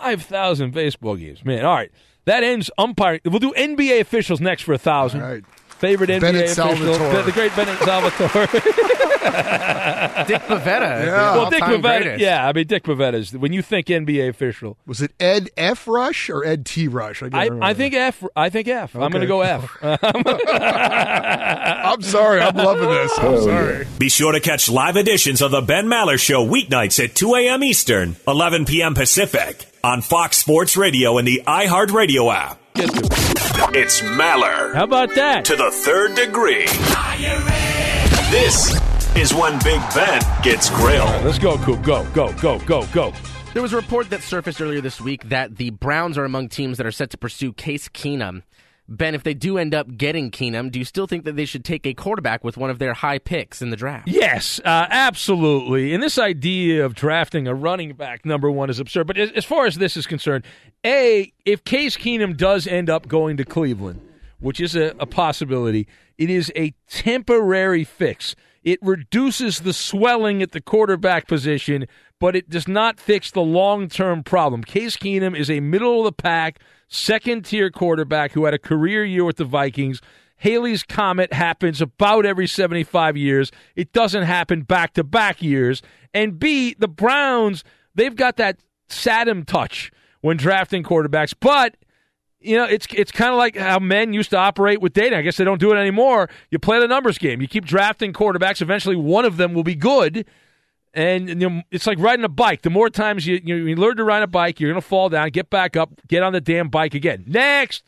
5,000 0.00 0.72
baseball 0.72 1.16
games. 1.16 1.44
Man, 1.44 1.64
all 1.64 1.74
right. 1.74 1.92
That 2.30 2.44
ends 2.44 2.70
umpire. 2.78 3.18
We'll 3.24 3.40
do 3.40 3.52
NBA 3.54 3.98
officials 4.00 4.40
next 4.40 4.62
for 4.62 4.70
a 4.70 4.74
1,000. 4.74 5.20
All 5.20 5.28
right. 5.28 5.44
favorite 5.66 6.10
NBA 6.10 6.20
Bennett 6.20 6.44
official, 6.44 6.76
Salvatore. 6.94 7.22
the 7.24 7.32
great 7.32 7.56
Bennett 7.56 7.78
Salvatore. 7.80 8.46
Dick 10.28 10.40
Bavetta. 10.42 11.06
Yeah. 11.06 11.34
well, 11.34 11.50
Dick 11.50 11.60
all-time 11.60 11.82
Bavetta. 11.82 12.02
greatest. 12.02 12.20
Yeah, 12.20 12.46
I 12.46 12.52
mean 12.52 12.68
Dick 12.68 12.84
Bavetta's. 12.84 13.36
When 13.36 13.52
you 13.52 13.62
think 13.62 13.88
NBA 13.88 14.28
official, 14.28 14.76
Was 14.86 15.02
it 15.02 15.10
Ed 15.18 15.50
F. 15.56 15.88
Rush 15.88 16.30
or 16.30 16.44
Ed 16.44 16.66
T. 16.66 16.86
Rush? 16.86 17.18
can't 17.18 17.34
I. 17.34 17.48
I 17.60 17.74
think 17.74 17.94
F. 17.94 18.22
I 18.36 18.48
think 18.48 18.68
F. 18.68 18.94
am 18.94 19.10
going 19.10 19.22
to 19.22 19.26
go 19.26 19.40
F. 19.40 19.76
I'm 19.82 19.98
sorry. 22.02 22.42
I'm 22.42 22.54
loving 22.54 22.88
this. 22.88 23.18
I'm 23.18 23.42
sorry. 23.42 23.88
Be 23.98 24.08
sure 24.08 24.30
to 24.30 24.38
catch 24.40 24.68
live 24.68 24.94
editions 24.96 25.42
of 25.42 25.50
the 25.50 25.62
Ben 25.62 25.86
Maller 25.86 26.16
Show 26.18 26.46
weeknights 26.46 27.02
at 27.04 27.16
2 27.16 27.34
a.m. 27.34 27.64
Eastern, 27.64 28.14
11 28.28 28.66
p.m. 28.66 28.94
Pacific 28.94 29.66
on 29.82 30.02
Fox 30.02 30.36
Sports 30.36 30.76
Radio 30.76 31.18
and 31.18 31.26
the 31.26 31.42
iHeartRadio 31.46 32.32
app. 32.34 32.58
It's 33.74 34.00
Maller 34.00 34.74
How 34.74 34.84
about 34.84 35.14
that? 35.14 35.44
to 35.46 35.56
the 35.56 35.70
third 35.70 36.14
degree. 36.14 36.66
This 38.30 38.74
is 39.16 39.34
when 39.34 39.58
Big 39.64 39.80
Ben 39.94 40.22
gets 40.42 40.70
grilled. 40.70 41.24
Let's 41.24 41.38
go, 41.38 41.56
Coop. 41.58 41.82
Go, 41.82 42.06
go, 42.12 42.32
go, 42.34 42.58
go, 42.60 42.86
go. 42.92 43.12
There 43.52 43.62
was 43.62 43.72
a 43.72 43.76
report 43.76 44.10
that 44.10 44.22
surfaced 44.22 44.60
earlier 44.60 44.80
this 44.80 45.00
week 45.00 45.28
that 45.28 45.56
the 45.56 45.70
Browns 45.70 46.16
are 46.16 46.24
among 46.24 46.48
teams 46.48 46.76
that 46.78 46.86
are 46.86 46.92
set 46.92 47.10
to 47.10 47.18
pursue 47.18 47.52
Case 47.52 47.88
Keenum. 47.88 48.42
Ben, 48.90 49.14
if 49.14 49.22
they 49.22 49.34
do 49.34 49.56
end 49.56 49.72
up 49.72 49.96
getting 49.96 50.32
Keenum, 50.32 50.72
do 50.72 50.80
you 50.80 50.84
still 50.84 51.06
think 51.06 51.24
that 51.24 51.36
they 51.36 51.44
should 51.44 51.64
take 51.64 51.86
a 51.86 51.94
quarterback 51.94 52.42
with 52.42 52.56
one 52.56 52.70
of 52.70 52.80
their 52.80 52.92
high 52.92 53.18
picks 53.18 53.62
in 53.62 53.70
the 53.70 53.76
draft? 53.76 54.08
Yes, 54.08 54.60
uh, 54.64 54.86
absolutely. 54.90 55.94
And 55.94 56.02
this 56.02 56.18
idea 56.18 56.84
of 56.84 56.96
drafting 56.96 57.46
a 57.46 57.54
running 57.54 57.92
back 57.94 58.26
number 58.26 58.50
one 58.50 58.68
is 58.68 58.80
absurd. 58.80 59.06
But 59.06 59.16
as, 59.16 59.44
far 59.44 59.66
as 59.66 59.76
this 59.76 59.96
is 59.96 60.08
concerned, 60.08 60.44
A, 60.84 61.32
if 61.44 61.62
Case 61.62 61.96
Keenum 61.96 62.36
does 62.36 62.66
end 62.66 62.90
up 62.90 63.06
going 63.06 63.36
to 63.36 63.44
Cleveland, 63.44 64.00
which 64.40 64.60
is 64.60 64.74
a, 64.74 64.92
a 64.98 65.06
possibility, 65.06 65.86
it 66.18 66.28
is 66.28 66.52
a 66.56 66.74
temporary 66.88 67.84
fix. 67.84 68.34
It 68.62 68.78
reduces 68.82 69.60
the 69.60 69.72
swelling 69.72 70.42
at 70.42 70.52
the 70.52 70.60
quarterback 70.60 71.26
position, 71.26 71.86
but 72.18 72.36
it 72.36 72.50
does 72.50 72.68
not 72.68 73.00
fix 73.00 73.30
the 73.30 73.42
long 73.42 73.88
term 73.88 74.22
problem. 74.22 74.62
Case 74.62 74.96
Keenum 74.96 75.36
is 75.36 75.50
a 75.50 75.60
middle 75.60 76.00
of 76.00 76.04
the 76.04 76.12
pack, 76.12 76.60
second 76.88 77.46
tier 77.46 77.70
quarterback 77.70 78.32
who 78.32 78.44
had 78.44 78.54
a 78.54 78.58
career 78.58 79.04
year 79.04 79.24
with 79.24 79.36
the 79.36 79.44
Vikings. 79.44 80.00
Halley's 80.36 80.82
Comet 80.82 81.32
happens 81.32 81.80
about 81.80 82.24
every 82.24 82.46
75 82.46 83.16
years. 83.16 83.50
It 83.76 83.92
doesn't 83.92 84.22
happen 84.22 84.62
back 84.62 84.94
to 84.94 85.04
back 85.04 85.42
years. 85.42 85.82
And 86.14 86.38
B, 86.38 86.74
the 86.78 86.88
Browns, 86.88 87.62
they've 87.94 88.16
got 88.16 88.36
that 88.36 88.58
Saddam 88.88 89.46
touch 89.46 89.92
when 90.20 90.36
drafting 90.36 90.82
quarterbacks, 90.82 91.34
but 91.38 91.76
you 92.40 92.56
know, 92.56 92.64
it's 92.64 92.86
it's 92.92 93.12
kind 93.12 93.30
of 93.30 93.36
like 93.36 93.56
how 93.56 93.78
men 93.78 94.12
used 94.12 94.30
to 94.30 94.36
operate 94.36 94.80
with 94.80 94.92
dating. 94.92 95.18
I 95.18 95.22
guess 95.22 95.36
they 95.36 95.44
don't 95.44 95.60
do 95.60 95.72
it 95.72 95.76
anymore. 95.76 96.28
You 96.50 96.58
play 96.58 96.80
the 96.80 96.88
numbers 96.88 97.18
game. 97.18 97.40
You 97.40 97.48
keep 97.48 97.64
drafting 97.64 98.12
quarterbacks. 98.12 98.62
Eventually, 98.62 98.96
one 98.96 99.24
of 99.24 99.36
them 99.36 99.52
will 99.52 99.64
be 99.64 99.74
good. 99.74 100.26
And 100.92 101.28
you 101.28 101.34
know, 101.34 101.62
it's 101.70 101.86
like 101.86 101.98
riding 101.98 102.24
a 102.24 102.28
bike. 102.28 102.62
The 102.62 102.70
more 102.70 102.90
times 102.90 103.26
you, 103.26 103.40
you 103.44 103.56
you 103.56 103.76
learn 103.76 103.96
to 103.96 104.04
ride 104.04 104.22
a 104.22 104.26
bike, 104.26 104.58
you're 104.58 104.70
going 104.72 104.80
to 104.80 104.86
fall 104.86 105.08
down, 105.08 105.28
get 105.30 105.50
back 105.50 105.76
up, 105.76 105.92
get 106.08 106.22
on 106.22 106.32
the 106.32 106.40
damn 106.40 106.68
bike 106.68 106.94
again. 106.94 107.24
Next. 107.26 107.84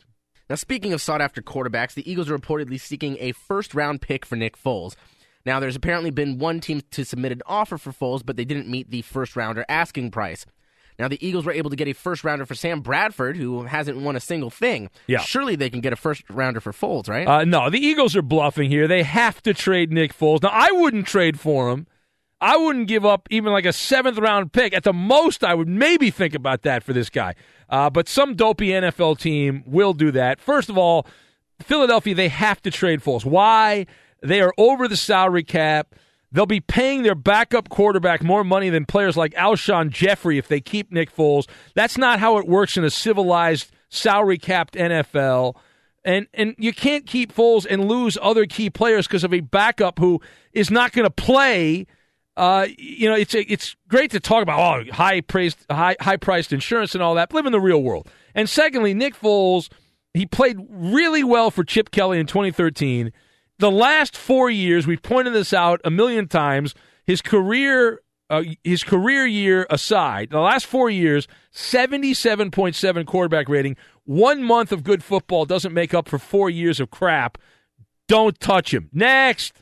Now, 0.49 0.55
speaking 0.55 0.93
of 0.93 1.01
sought 1.01 1.21
after 1.21 1.41
quarterbacks, 1.41 1.93
the 1.93 2.09
Eagles 2.09 2.29
are 2.29 2.37
reportedly 2.37 2.79
seeking 2.79 3.17
a 3.19 3.31
first 3.31 3.73
round 3.73 4.01
pick 4.01 4.25
for 4.25 4.35
Nick 4.35 4.57
Foles. 4.57 4.95
Now, 5.45 5.59
there's 5.59 5.75
apparently 5.75 6.11
been 6.11 6.37
one 6.37 6.59
team 6.59 6.81
to 6.91 7.03
submit 7.03 7.31
an 7.31 7.41
offer 7.45 7.77
for 7.77 7.91
Foles, 7.91 8.25
but 8.25 8.37
they 8.37 8.45
didn't 8.45 8.69
meet 8.69 8.89
the 8.89 9.01
first 9.01 9.35
rounder 9.35 9.65
asking 9.67 10.11
price. 10.11 10.45
Now, 10.99 11.07
the 11.07 11.25
Eagles 11.25 11.45
were 11.45 11.51
able 11.51 11.69
to 11.69 11.75
get 11.75 11.87
a 11.87 11.93
first 11.93 12.23
rounder 12.23 12.45
for 12.45 12.55
Sam 12.55 12.81
Bradford, 12.81 13.37
who 13.37 13.63
hasn't 13.63 13.97
won 13.97 14.15
a 14.15 14.19
single 14.19 14.49
thing. 14.49 14.89
Yeah. 15.07 15.19
Surely 15.19 15.55
they 15.55 15.69
can 15.69 15.81
get 15.81 15.93
a 15.93 15.95
first 15.95 16.23
rounder 16.29 16.59
for 16.59 16.71
Foles, 16.71 17.07
right? 17.07 17.27
Uh, 17.27 17.43
no, 17.45 17.69
the 17.69 17.79
Eagles 17.79 18.15
are 18.15 18.21
bluffing 18.21 18.69
here. 18.69 18.87
They 18.87 19.03
have 19.03 19.41
to 19.43 19.53
trade 19.53 19.91
Nick 19.91 20.17
Foles. 20.17 20.43
Now, 20.43 20.49
I 20.51 20.71
wouldn't 20.71 21.07
trade 21.07 21.39
for 21.39 21.71
him. 21.71 21.87
I 22.39 22.57
wouldn't 22.57 22.87
give 22.89 23.05
up 23.05 23.27
even 23.31 23.53
like 23.53 23.65
a 23.65 23.71
seventh 23.71 24.17
round 24.17 24.51
pick. 24.51 24.73
At 24.73 24.83
the 24.83 24.91
most, 24.91 25.43
I 25.45 25.53
would 25.53 25.69
maybe 25.69 26.11
think 26.11 26.35
about 26.35 26.63
that 26.63 26.83
for 26.83 26.91
this 26.91 27.09
guy. 27.09 27.35
Uh, 27.69 27.89
but 27.89 28.09
some 28.09 28.35
dopey 28.35 28.67
NFL 28.67 29.17
team 29.17 29.63
will 29.65 29.93
do 29.93 30.11
that. 30.11 30.41
First 30.41 30.69
of 30.69 30.77
all, 30.77 31.07
Philadelphia, 31.61 32.13
they 32.13 32.27
have 32.27 32.61
to 32.63 32.71
trade 32.71 33.01
Foles. 33.01 33.23
Why? 33.23 33.85
They 34.21 34.41
are 34.41 34.53
over 34.57 34.87
the 34.87 34.97
salary 34.97 35.43
cap. 35.43 35.95
They'll 36.33 36.47
be 36.47 36.59
paying 36.59 37.03
their 37.03 37.15
backup 37.15 37.69
quarterback 37.69 38.23
more 38.23 38.43
money 38.43 38.71
than 38.71 38.85
players 38.85 39.15
like 39.15 39.33
Alshon 39.35 39.91
Jeffery 39.91 40.39
if 40.39 40.47
they 40.47 40.59
keep 40.59 40.91
Nick 40.91 41.15
Foles. 41.15 41.47
That's 41.75 41.95
not 41.95 42.19
how 42.19 42.37
it 42.39 42.47
works 42.47 42.75
in 42.75 42.83
a 42.83 42.89
civilized, 42.89 43.71
salary 43.89 44.39
capped 44.39 44.73
NFL. 44.73 45.55
And 46.03 46.27
and 46.33 46.55
you 46.57 46.73
can't 46.73 47.05
keep 47.05 47.33
Foles 47.33 47.67
and 47.69 47.87
lose 47.87 48.17
other 48.21 48.45
key 48.47 48.71
players 48.71 49.07
because 49.07 49.23
of 49.23 49.33
a 49.33 49.39
backup 49.41 49.99
who 49.99 50.19
is 50.51 50.71
not 50.71 50.91
going 50.91 51.05
to 51.05 51.11
play. 51.11 51.85
Uh, 52.35 52.67
you 52.77 53.07
know, 53.07 53.15
it's 53.15 53.35
it's 53.35 53.75
great 53.87 54.09
to 54.11 54.19
talk 54.19 54.41
about 54.41 54.59
oh 54.59 54.91
high 54.91 55.21
priced 55.21 55.65
high 55.69 55.95
high 56.01 56.17
priced 56.17 56.51
insurance 56.51 56.95
and 56.95 57.03
all 57.03 57.13
that. 57.15 57.29
But 57.29 57.35
live 57.35 57.45
in 57.45 57.51
the 57.51 57.61
real 57.61 57.81
world. 57.81 58.09
And 58.33 58.49
secondly, 58.49 58.95
Nick 58.95 59.15
Foles, 59.15 59.69
he 60.15 60.25
played 60.25 60.57
really 60.67 61.23
well 61.23 61.51
for 61.51 61.63
Chip 61.63 61.91
Kelly 61.91 62.19
in 62.19 62.25
2013. 62.25 63.13
The 63.59 63.71
last 63.71 64.17
four 64.17 64.49
years, 64.49 64.87
we've 64.87 65.01
pointed 65.01 65.33
this 65.33 65.53
out 65.53 65.79
a 65.85 65.91
million 65.91 66.27
times. 66.27 66.73
His 67.05 67.21
career, 67.21 68.01
uh, 68.29 68.43
his 68.63 68.83
career 68.83 69.25
year 69.25 69.67
aside, 69.69 70.31
the 70.31 70.39
last 70.39 70.65
four 70.65 70.89
years, 70.89 71.27
seventy-seven 71.51 72.51
point 72.51 72.75
seven 72.75 73.05
quarterback 73.05 73.47
rating. 73.47 73.77
One 74.05 74.43
month 74.43 74.71
of 74.71 74.83
good 74.83 75.03
football 75.03 75.45
doesn't 75.45 75.73
make 75.73 75.93
up 75.93 76.09
for 76.09 76.19
four 76.19 76.49
years 76.49 76.79
of 76.79 76.91
crap. 76.91 77.37
Don't 78.07 78.39
touch 78.39 78.73
him. 78.73 78.89
Next. 78.91 79.53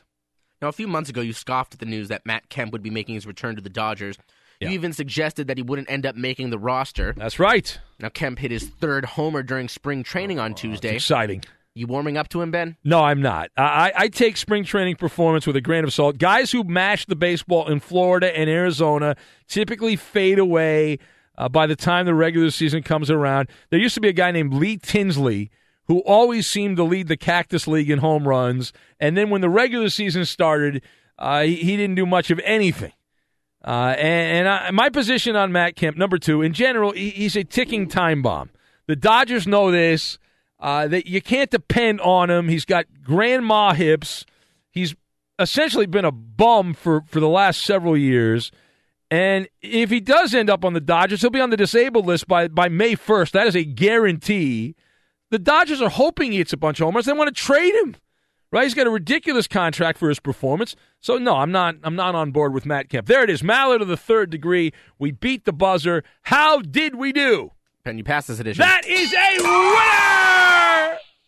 Now, 0.60 0.68
a 0.68 0.72
few 0.72 0.88
months 0.88 1.10
ago, 1.10 1.20
you 1.20 1.32
scoffed 1.32 1.74
at 1.74 1.80
the 1.80 1.86
news 1.86 2.08
that 2.08 2.24
Matt 2.24 2.48
Kemp 2.48 2.72
would 2.72 2.82
be 2.82 2.90
making 2.90 3.14
his 3.14 3.26
return 3.26 3.56
to 3.56 3.62
the 3.62 3.70
Dodgers. 3.70 4.16
You 4.60 4.68
even 4.68 4.92
suggested 4.92 5.48
that 5.48 5.56
he 5.56 5.62
wouldn't 5.64 5.90
end 5.90 6.06
up 6.06 6.14
making 6.14 6.50
the 6.50 6.58
roster. 6.58 7.14
That's 7.16 7.40
right. 7.40 7.76
Now, 7.98 8.10
Kemp 8.10 8.38
hit 8.38 8.52
his 8.52 8.68
third 8.68 9.04
homer 9.04 9.42
during 9.42 9.68
spring 9.68 10.04
training 10.04 10.38
on 10.38 10.54
Tuesday. 10.54 10.94
Exciting. 10.94 11.42
You 11.74 11.86
warming 11.86 12.18
up 12.18 12.28
to 12.30 12.42
him, 12.42 12.50
Ben? 12.50 12.76
No, 12.84 13.02
I'm 13.02 13.22
not. 13.22 13.50
I, 13.56 13.92
I 13.96 14.08
take 14.08 14.36
spring 14.36 14.62
training 14.62 14.96
performance 14.96 15.46
with 15.46 15.56
a 15.56 15.60
grain 15.60 15.84
of 15.84 15.92
salt. 15.92 16.18
Guys 16.18 16.52
who 16.52 16.64
mash 16.64 17.06
the 17.06 17.16
baseball 17.16 17.68
in 17.68 17.80
Florida 17.80 18.36
and 18.36 18.50
Arizona 18.50 19.16
typically 19.48 19.96
fade 19.96 20.38
away 20.38 20.98
uh, 21.38 21.48
by 21.48 21.66
the 21.66 21.76
time 21.76 22.04
the 22.04 22.14
regular 22.14 22.50
season 22.50 22.82
comes 22.82 23.10
around. 23.10 23.48
There 23.70 23.80
used 23.80 23.94
to 23.94 24.02
be 24.02 24.08
a 24.08 24.12
guy 24.12 24.30
named 24.32 24.52
Lee 24.52 24.76
Tinsley 24.76 25.50
who 25.86 26.00
always 26.00 26.46
seemed 26.46 26.76
to 26.76 26.84
lead 26.84 27.08
the 27.08 27.16
Cactus 27.16 27.66
League 27.66 27.90
in 27.90 27.98
home 27.98 28.28
runs, 28.28 28.72
and 29.00 29.16
then 29.16 29.30
when 29.30 29.40
the 29.40 29.50
regular 29.50 29.88
season 29.88 30.24
started, 30.24 30.82
uh, 31.18 31.42
he, 31.42 31.56
he 31.56 31.76
didn't 31.76 31.96
do 31.96 32.06
much 32.06 32.30
of 32.30 32.40
anything. 32.44 32.92
Uh, 33.64 33.94
and 33.98 34.46
and 34.46 34.48
I, 34.48 34.70
my 34.70 34.90
position 34.90 35.36
on 35.36 35.52
Matt 35.52 35.76
Kemp, 35.76 35.96
number 35.96 36.18
two, 36.18 36.42
in 36.42 36.52
general, 36.52 36.92
he, 36.92 37.10
he's 37.10 37.36
a 37.36 37.44
ticking 37.44 37.88
time 37.88 38.22
bomb. 38.22 38.50
The 38.86 38.96
Dodgers 38.96 39.46
know 39.46 39.70
this. 39.70 40.18
Uh, 40.62 40.86
that 40.86 41.08
you 41.08 41.20
can't 41.20 41.50
depend 41.50 42.00
on 42.02 42.30
him. 42.30 42.48
He's 42.48 42.64
got 42.64 42.86
grandma 43.02 43.74
hips. 43.74 44.24
He's 44.70 44.94
essentially 45.40 45.86
been 45.86 46.04
a 46.04 46.12
bum 46.12 46.72
for, 46.72 47.02
for 47.08 47.18
the 47.18 47.28
last 47.28 47.62
several 47.62 47.96
years. 47.96 48.52
And 49.10 49.48
if 49.60 49.90
he 49.90 49.98
does 49.98 50.32
end 50.32 50.48
up 50.48 50.64
on 50.64 50.72
the 50.72 50.80
Dodgers, 50.80 51.20
he'll 51.20 51.30
be 51.30 51.40
on 51.40 51.50
the 51.50 51.56
disabled 51.56 52.06
list 52.06 52.28
by, 52.28 52.46
by 52.46 52.68
May 52.68 52.94
1st. 52.94 53.32
That 53.32 53.48
is 53.48 53.56
a 53.56 53.64
guarantee. 53.64 54.76
The 55.30 55.40
Dodgers 55.40 55.82
are 55.82 55.90
hoping 55.90 56.30
he 56.30 56.38
hits 56.38 56.52
a 56.52 56.56
bunch 56.56 56.78
of 56.78 56.84
homers. 56.84 57.06
They 57.06 57.12
want 57.12 57.34
to 57.34 57.42
trade 57.42 57.74
him. 57.74 57.96
Right? 58.52 58.62
He's 58.62 58.74
got 58.74 58.86
a 58.86 58.90
ridiculous 58.90 59.48
contract 59.48 59.98
for 59.98 60.10
his 60.10 60.20
performance. 60.20 60.76
So 61.00 61.18
no, 61.18 61.38
I'm 61.38 61.50
not 61.50 61.76
I'm 61.82 61.96
not 61.96 62.14
on 62.14 62.30
board 62.30 62.52
with 62.52 62.66
Matt 62.66 62.90
Kemp. 62.90 63.08
There 63.08 63.24
it 63.24 63.30
is. 63.30 63.42
Maller 63.42 63.80
of 63.80 63.88
the 63.88 63.96
third 63.96 64.28
degree. 64.28 64.72
We 64.98 65.10
beat 65.10 65.46
the 65.46 65.54
buzzer. 65.54 66.04
How 66.22 66.60
did 66.60 66.94
we 66.94 67.12
do? 67.12 67.52
Can 67.84 67.98
you 67.98 68.04
pass 68.04 68.26
this 68.26 68.38
edition. 68.38 68.60
That 68.60 68.86
is 68.86 69.12
a 69.12 69.38
winner! 69.42 70.11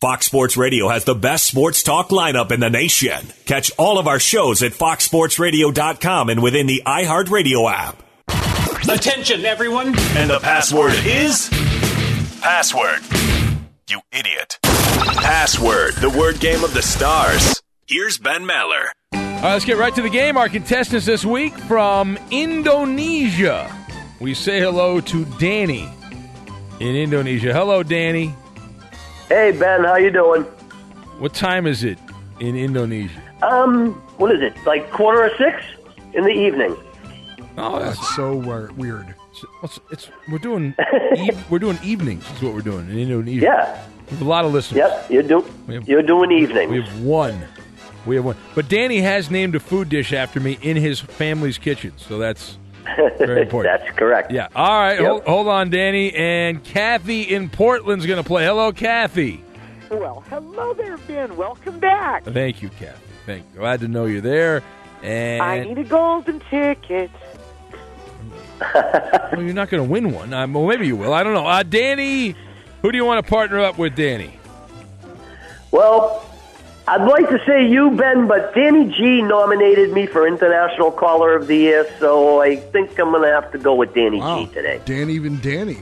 Fox 0.05 0.26
Sports 0.26 0.59
Radio 0.59 0.90
has 0.90 1.05
the 1.05 1.14
best 1.14 1.46
sports 1.46 1.82
talk 1.82 2.11
lineup 2.11 2.52
in 2.52 2.61
the 2.61 2.68
nation. 2.68 3.26
Catch 3.46 3.72
all 3.78 3.98
of 3.98 4.07
our 4.07 4.20
shows 4.20 4.62
at 4.62 4.72
foxsportsradio.com 4.72 6.28
and 6.28 6.42
within 6.42 6.66
the 6.66 6.82
iHeartRadio 6.84 7.72
app. 7.72 8.02
Attention, 8.86 9.46
everyone. 9.46 9.98
And 10.14 10.28
the 10.28 10.40
password 10.40 10.92
is 11.07 11.48
password. 12.42 13.00
You 13.88 14.02
idiot. 14.12 14.59
Password, 14.62 15.94
the 15.94 16.11
word 16.11 16.38
game 16.38 16.64
of 16.64 16.74
the 16.74 16.82
stars. 16.82 17.62
Here's 17.86 18.18
Ben 18.18 18.46
Maller. 18.46 18.88
All 19.14 19.20
right, 19.20 19.52
let's 19.55 19.64
get 19.64 19.78
right 19.78 19.94
to 19.94 20.02
the 20.02 20.11
game. 20.11 20.36
Our 20.36 20.50
contestants 20.50 21.07
this 21.07 21.24
week 21.24 21.57
from 21.61 22.18
Indonesia. 22.30 23.74
We 24.20 24.34
say 24.34 24.61
hello 24.61 25.00
to 25.00 25.24
Danny 25.38 25.88
in 26.78 26.94
Indonesia. 26.94 27.55
Hello, 27.55 27.82
Danny. 27.82 28.34
Hey 29.29 29.53
Ben, 29.53 29.85
how 29.85 29.97
you 29.97 30.11
doing? 30.11 30.43
What 31.18 31.35
time 31.35 31.66
is 31.66 31.85
it 31.85 31.99
in 32.41 32.57
Indonesia? 32.57 33.20
Um, 33.43 33.93
what 34.18 34.33
is 34.35 34.43
it? 34.43 34.55
Like 34.66 34.91
quarter 34.91 35.25
of 35.25 35.33
six 35.39 35.62
in 36.12 36.25
the 36.25 36.31
evening. 36.31 36.77
Oh, 37.57 37.79
that's 37.79 38.14
so 38.16 38.37
weird. 38.77 39.14
It's, 39.62 39.81
it's, 39.91 40.11
we're 40.31 40.39
doing 40.39 40.75
eve, 41.16 41.45
we're 41.51 41.59
doing 41.59 41.79
evenings. 41.83 42.25
Is 42.33 42.43
what 42.43 42.55
we're 42.55 42.61
doing 42.61 42.89
in 42.91 42.99
Indonesia. 42.99 43.41
Yeah. 43.45 43.85
We 44.07 44.11
have 44.11 44.22
a 44.22 44.29
lot 44.29 44.45
of 44.45 44.53
listeners. 44.53 44.79
Yep, 44.79 45.11
you're, 45.11 45.22
do- 45.22 45.51
have, 45.68 45.89
you're 45.89 46.03
doing 46.03 46.31
evening. 46.31 46.70
We 46.70 46.83
have 46.83 47.01
one. 47.01 47.41
We 48.07 48.16
have 48.16 48.25
one. 48.25 48.37
But 48.55 48.68
Danny 48.68 49.01
has 49.01 49.31
named 49.31 49.55
a 49.55 49.61
food 49.61 49.89
dish 49.89 50.12
after 50.12 50.39
me 50.39 50.59
in 50.61 50.77
his 50.77 51.01
family's 51.01 51.57
kitchen, 51.59 51.93
so 51.97 52.18
that's 52.18 52.59
very 52.85 53.43
important. 53.43 53.80
That's 53.80 53.97
correct. 53.97 54.30
Yeah. 54.30 54.49
All 54.55 54.78
right. 54.78 55.01
Yep. 55.01 55.07
Hold, 55.09 55.24
hold 55.24 55.49
on, 55.49 55.70
Danny. 55.70 56.12
And 56.14 56.62
Kathy 56.62 57.22
in 57.22 57.49
Portland's 57.49 58.07
going 58.07 58.22
to 58.22 58.26
play. 58.26 58.45
Hello, 58.45 58.72
Kathy. 58.72 59.43
Well, 59.91 60.24
hello 60.28 60.74
there, 60.74 60.97
Ben. 60.99 61.37
Welcome 61.37 61.78
back. 61.78 62.24
Thank 62.24 62.62
you, 62.62 62.68
Kathy. 62.70 63.01
Thank 63.26 63.45
you. 63.53 63.61
Glad 63.61 63.80
to 63.80 63.89
know 63.89 64.07
you're 64.07 64.20
there. 64.20 64.62
And 65.03 65.43
I 65.43 65.64
need 65.64 65.78
a 65.78 65.85
golden 65.85 66.41
ticket. 66.51 67.11
well, 68.74 69.43
you're 69.43 69.53
not 69.53 69.68
going 69.68 69.85
to 69.85 69.91
win 69.91 70.12
one. 70.12 70.32
Um, 70.32 70.55
well, 70.55 70.66
maybe 70.66 70.87
you 70.87 70.97
will. 70.97 71.12
I 71.12 71.22
don't 71.22 71.35
know. 71.35 71.47
Uh, 71.47 71.62
Danny, 71.62 72.35
who 72.82 72.91
do 72.91 72.97
you 72.97 73.05
want 73.05 73.24
to 73.24 73.30
partner 73.30 73.61
up 73.61 73.78
with, 73.78 73.95
Danny? 73.95 74.39
Well, 75.70 76.24
I'd 76.87 77.07
like 77.09 77.28
to 77.30 77.43
say 77.47 77.66
you, 77.66 77.93
Ben, 77.93 78.26
but 78.28 78.55
Danny 78.55 78.87
G 78.93 79.22
nominated 79.22 79.93
me 79.93 80.07
for 80.07 80.26
International 80.26 80.91
Caller 80.91 81.35
of 81.35 81.47
the 81.47 81.57
Year, 81.57 81.87
so 81.99 82.43
I 82.43 82.57
think 82.57 82.99
I'm 82.99 83.11
going 83.11 83.22
to 83.22 83.28
have 83.28 83.51
to 83.53 83.59
go 83.59 83.74
with 83.74 83.95
Danny 83.95 84.20
G 84.20 84.53
today. 84.53 84.80
Danny, 84.85 85.14
even 85.14 85.41
Danny. 85.41 85.78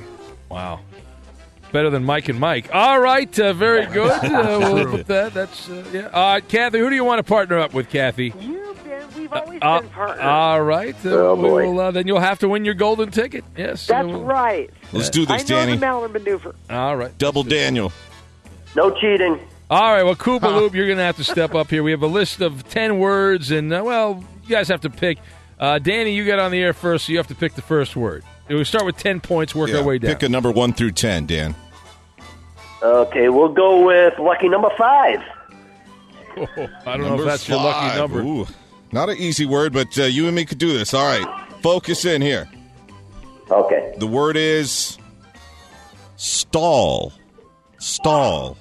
Wow. 0.48 0.78
Better 1.72 1.90
than 1.90 2.04
Mike 2.04 2.28
and 2.28 2.38
Mike. 2.38 2.68
All 2.72 3.00
right, 3.00 3.36
uh, 3.40 3.52
very 3.52 3.86
good. 3.92 4.10
Uh, 4.10 4.70
we'll 4.74 4.90
put 4.90 5.06
that. 5.08 5.34
That's 5.34 5.68
uh, 5.68 5.84
yeah. 5.92 6.00
Uh, 6.12 6.40
Kathy, 6.40 6.78
who 6.78 6.88
do 6.88 6.94
you 6.94 7.04
want 7.04 7.18
to 7.18 7.24
partner 7.24 7.58
up 7.58 7.74
with, 7.74 7.88
Kathy? 7.88 8.32
You, 8.38 8.76
Ben. 8.84 9.04
We've 9.16 9.32
always 9.32 9.58
Uh, 9.62 9.80
been 9.80 9.88
partners. 9.90 10.20
all 10.24 10.62
right. 10.62 10.94
Uh, 11.04 11.08
Oh, 11.10 11.34
we 11.34 11.48
boy. 11.48 11.64
will, 11.72 11.80
uh, 11.80 11.90
then 11.90 12.06
you'll 12.06 12.20
have 12.20 12.38
to 12.40 12.48
win 12.48 12.64
your 12.64 12.74
golden 12.74 13.10
ticket. 13.10 13.42
Yes. 13.56 13.86
That's 13.88 14.04
uh, 14.04 14.08
we'll- 14.08 14.22
right. 14.22 14.70
Let's 14.92 15.08
do 15.10 15.22
I 15.28 15.38
this, 15.38 15.48
know 15.48 15.56
Danny. 15.56 15.72
the 15.74 15.78
Mallard 15.80 16.12
maneuver. 16.12 16.54
All 16.70 16.96
right. 16.96 17.16
Double 17.18 17.42
Daniel. 17.42 17.90
No 18.76 18.90
cheating. 18.90 19.40
All 19.72 19.90
right. 19.90 20.02
Well, 20.02 20.14
Koopa 20.14 20.54
Loop, 20.54 20.74
you're 20.74 20.84
going 20.84 20.98
to 20.98 21.04
have 21.04 21.16
to 21.16 21.24
step 21.24 21.54
up 21.54 21.70
here. 21.70 21.82
We 21.82 21.92
have 21.92 22.02
a 22.02 22.06
list 22.06 22.42
of 22.42 22.68
10 22.68 22.98
words, 22.98 23.50
and, 23.50 23.72
uh, 23.72 23.80
well, 23.82 24.22
you 24.42 24.50
guys 24.50 24.68
have 24.68 24.82
to 24.82 24.90
pick. 24.90 25.16
Uh, 25.58 25.78
Danny, 25.78 26.12
you 26.14 26.26
got 26.26 26.38
on 26.38 26.50
the 26.50 26.60
air 26.60 26.74
first, 26.74 27.06
so 27.06 27.12
you 27.12 27.16
have 27.16 27.28
to 27.28 27.34
pick 27.34 27.54
the 27.54 27.62
first 27.62 27.96
word. 27.96 28.22
We'll 28.50 28.66
start 28.66 28.84
with 28.84 28.98
10 28.98 29.20
points, 29.20 29.54
work 29.54 29.70
Yeah, 29.70 29.78
our 29.78 29.82
way 29.82 29.96
down. 29.96 30.12
Pick 30.12 30.24
a 30.24 30.28
number 30.28 30.50
one 30.50 30.74
through 30.74 30.90
ten, 30.90 31.24
Dan. 31.24 31.54
Okay, 32.82 33.30
we'll 33.30 33.48
go 33.48 33.86
with 33.86 34.18
lucky 34.18 34.50
number 34.50 34.68
five. 34.76 35.20
I 36.36 36.98
don't 36.98 37.06
know 37.06 37.18
if 37.20 37.24
that's 37.24 37.48
your 37.48 37.56
lucky 37.56 37.96
number. 37.96 38.20
Ooh, 38.20 38.46
not 38.92 39.08
an 39.08 39.16
easy 39.16 39.46
word, 39.46 39.72
but 39.72 39.98
uh, 39.98 40.02
you 40.02 40.26
and 40.26 40.36
me 40.36 40.44
could 40.44 40.58
do 40.58 40.76
this. 40.76 40.92
All 40.92 41.06
right, 41.06 41.26
focus 41.62 42.04
in 42.04 42.20
here. 42.20 42.46
Okay. 43.50 43.94
The 43.96 44.06
word 44.06 44.36
is 44.36 44.98
stall. 46.16 47.14
Stall. 47.78 48.58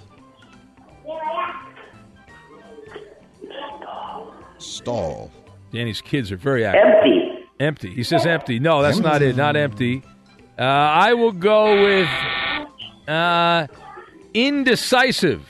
Stall. 4.82 5.32
Danny's 5.72 6.02
kids 6.02 6.32
are 6.32 6.38
very 6.38 6.66
active. 6.66 6.84
Empty. 6.86 7.48
Empty. 7.60 7.94
He 7.94 8.04
says 8.04 8.26
empty. 8.26 8.60
No, 8.60 8.82
that's 8.82 9.00
not 9.00 9.22
it. 9.22 9.36
Not 9.36 9.56
empty. 9.56 10.04
Uh, 10.58 10.64
I 10.64 11.14
will 11.14 11.32
go 11.32 11.84
with 11.84 12.10
uh, 13.08 13.68
indecisive. 14.34 15.46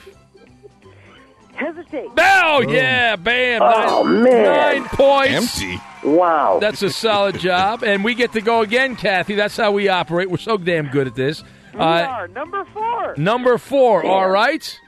Hesitate. 1.54 2.08
Oh, 2.18 2.60
yeah. 2.68 3.16
Bam. 3.16 3.62
Oh, 3.62 4.02
nine, 4.04 4.22
man. 4.24 4.44
Nine 4.82 4.84
points. 4.88 5.60
Empty. 5.62 5.80
Wow. 6.04 6.58
That's 6.60 6.82
a 6.82 6.90
solid 6.90 7.38
job. 7.38 7.82
And 7.84 8.02
we 8.04 8.14
get 8.14 8.32
to 8.32 8.40
go 8.40 8.62
again, 8.62 8.96
Kathy. 8.96 9.34
That's 9.34 9.56
how 9.56 9.70
we 9.72 9.88
operate. 9.88 10.30
We're 10.30 10.38
so 10.38 10.56
damn 10.56 10.88
good 10.88 11.06
at 11.06 11.14
this. 11.14 11.42
We 11.74 11.80
Uh, 11.80 11.84
are 11.84 12.28
number 12.28 12.64
four. 12.66 13.14
number 13.16 13.58
four. 13.58 14.04
All 14.04 14.28
right. 14.28 14.78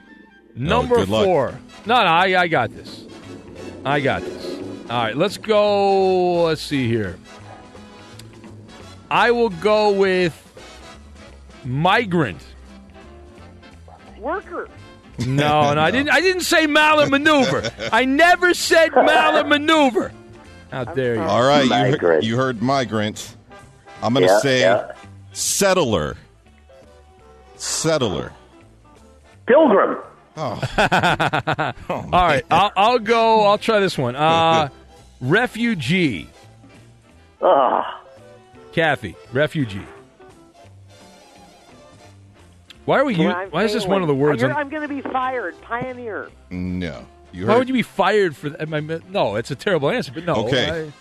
Number 0.55 0.97
good 0.97 1.09
luck. 1.09 1.25
four. 1.25 1.59
No, 1.85 1.95
no, 1.95 2.09
I, 2.09 2.41
I 2.41 2.47
got 2.47 2.71
this. 2.71 3.04
I 3.85 3.99
got 3.99 4.21
this. 4.23 4.59
All 4.89 5.03
right, 5.03 5.15
let's 5.15 5.37
go. 5.37 6.43
Let's 6.45 6.61
see 6.61 6.87
here. 6.87 7.17
I 9.09 9.31
will 9.31 9.49
go 9.49 9.91
with 9.91 10.33
migrant. 11.63 12.41
Worker. 14.17 14.67
No, 15.19 15.73
no, 15.73 15.81
I 15.81 15.91
didn't. 15.91 16.09
I 16.09 16.21
didn't 16.21 16.41
say 16.41 16.65
mallet 16.67 17.09
maneuver. 17.11 17.69
I 17.91 18.05
never 18.05 18.53
said 18.53 18.91
mallet 18.95 19.47
maneuver. 19.47 20.11
How 20.71 20.83
dare 20.83 21.15
you? 21.15 21.21
All 21.21 21.43
right, 21.47 21.63
you, 21.65 21.69
heard, 21.73 21.91
Migrant. 21.91 22.23
you 22.23 22.35
heard 22.35 22.61
migrant. 22.61 23.35
I'm 24.01 24.13
going 24.13 24.25
to 24.25 24.31
Yeah, 24.33 24.39
say 24.39 24.59
yeah. 24.61 24.91
settler. 25.31 26.17
Settler. 27.55 28.33
Pilgrim. 29.45 29.97
Oh, 30.37 30.59
All 31.89 32.09
right, 32.11 32.43
I'll, 32.51 32.71
I'll 32.75 32.99
go. 32.99 33.43
I'll 33.45 33.57
try 33.57 33.79
this 33.79 33.97
one. 33.97 34.15
Uh, 34.15 34.69
refugee. 35.21 36.29
Ah, 37.41 38.01
Kathy, 38.73 39.15
refugee. 39.31 39.85
Why 42.85 42.99
are 42.99 43.05
we? 43.05 43.13
Well, 43.15 43.23
u- 43.23 43.33
I'm 43.33 43.49
why 43.49 43.63
is 43.63 43.73
this 43.73 43.85
one 43.85 44.01
of 44.01 44.07
the 44.07 44.15
words? 44.15 44.41
You're- 44.41 44.53
on- 44.53 44.59
I'm 44.59 44.69
going 44.69 44.81
to 44.81 44.87
be 44.87 45.01
fired. 45.01 45.59
Pioneer. 45.61 46.29
no. 46.49 47.05
You 47.31 47.47
why 47.47 47.57
would 47.57 47.67
you 47.67 47.73
be 47.73 47.81
fired 47.81 48.33
for 48.35 48.49
that? 48.49 48.61
I 48.61 48.65
mean, 48.65 49.01
No, 49.09 49.35
it's 49.35 49.51
a 49.51 49.55
terrible 49.55 49.89
answer, 49.89 50.11
but 50.13 50.23
no. 50.23 50.45
Okay. 50.45 50.85
I- 50.87 50.91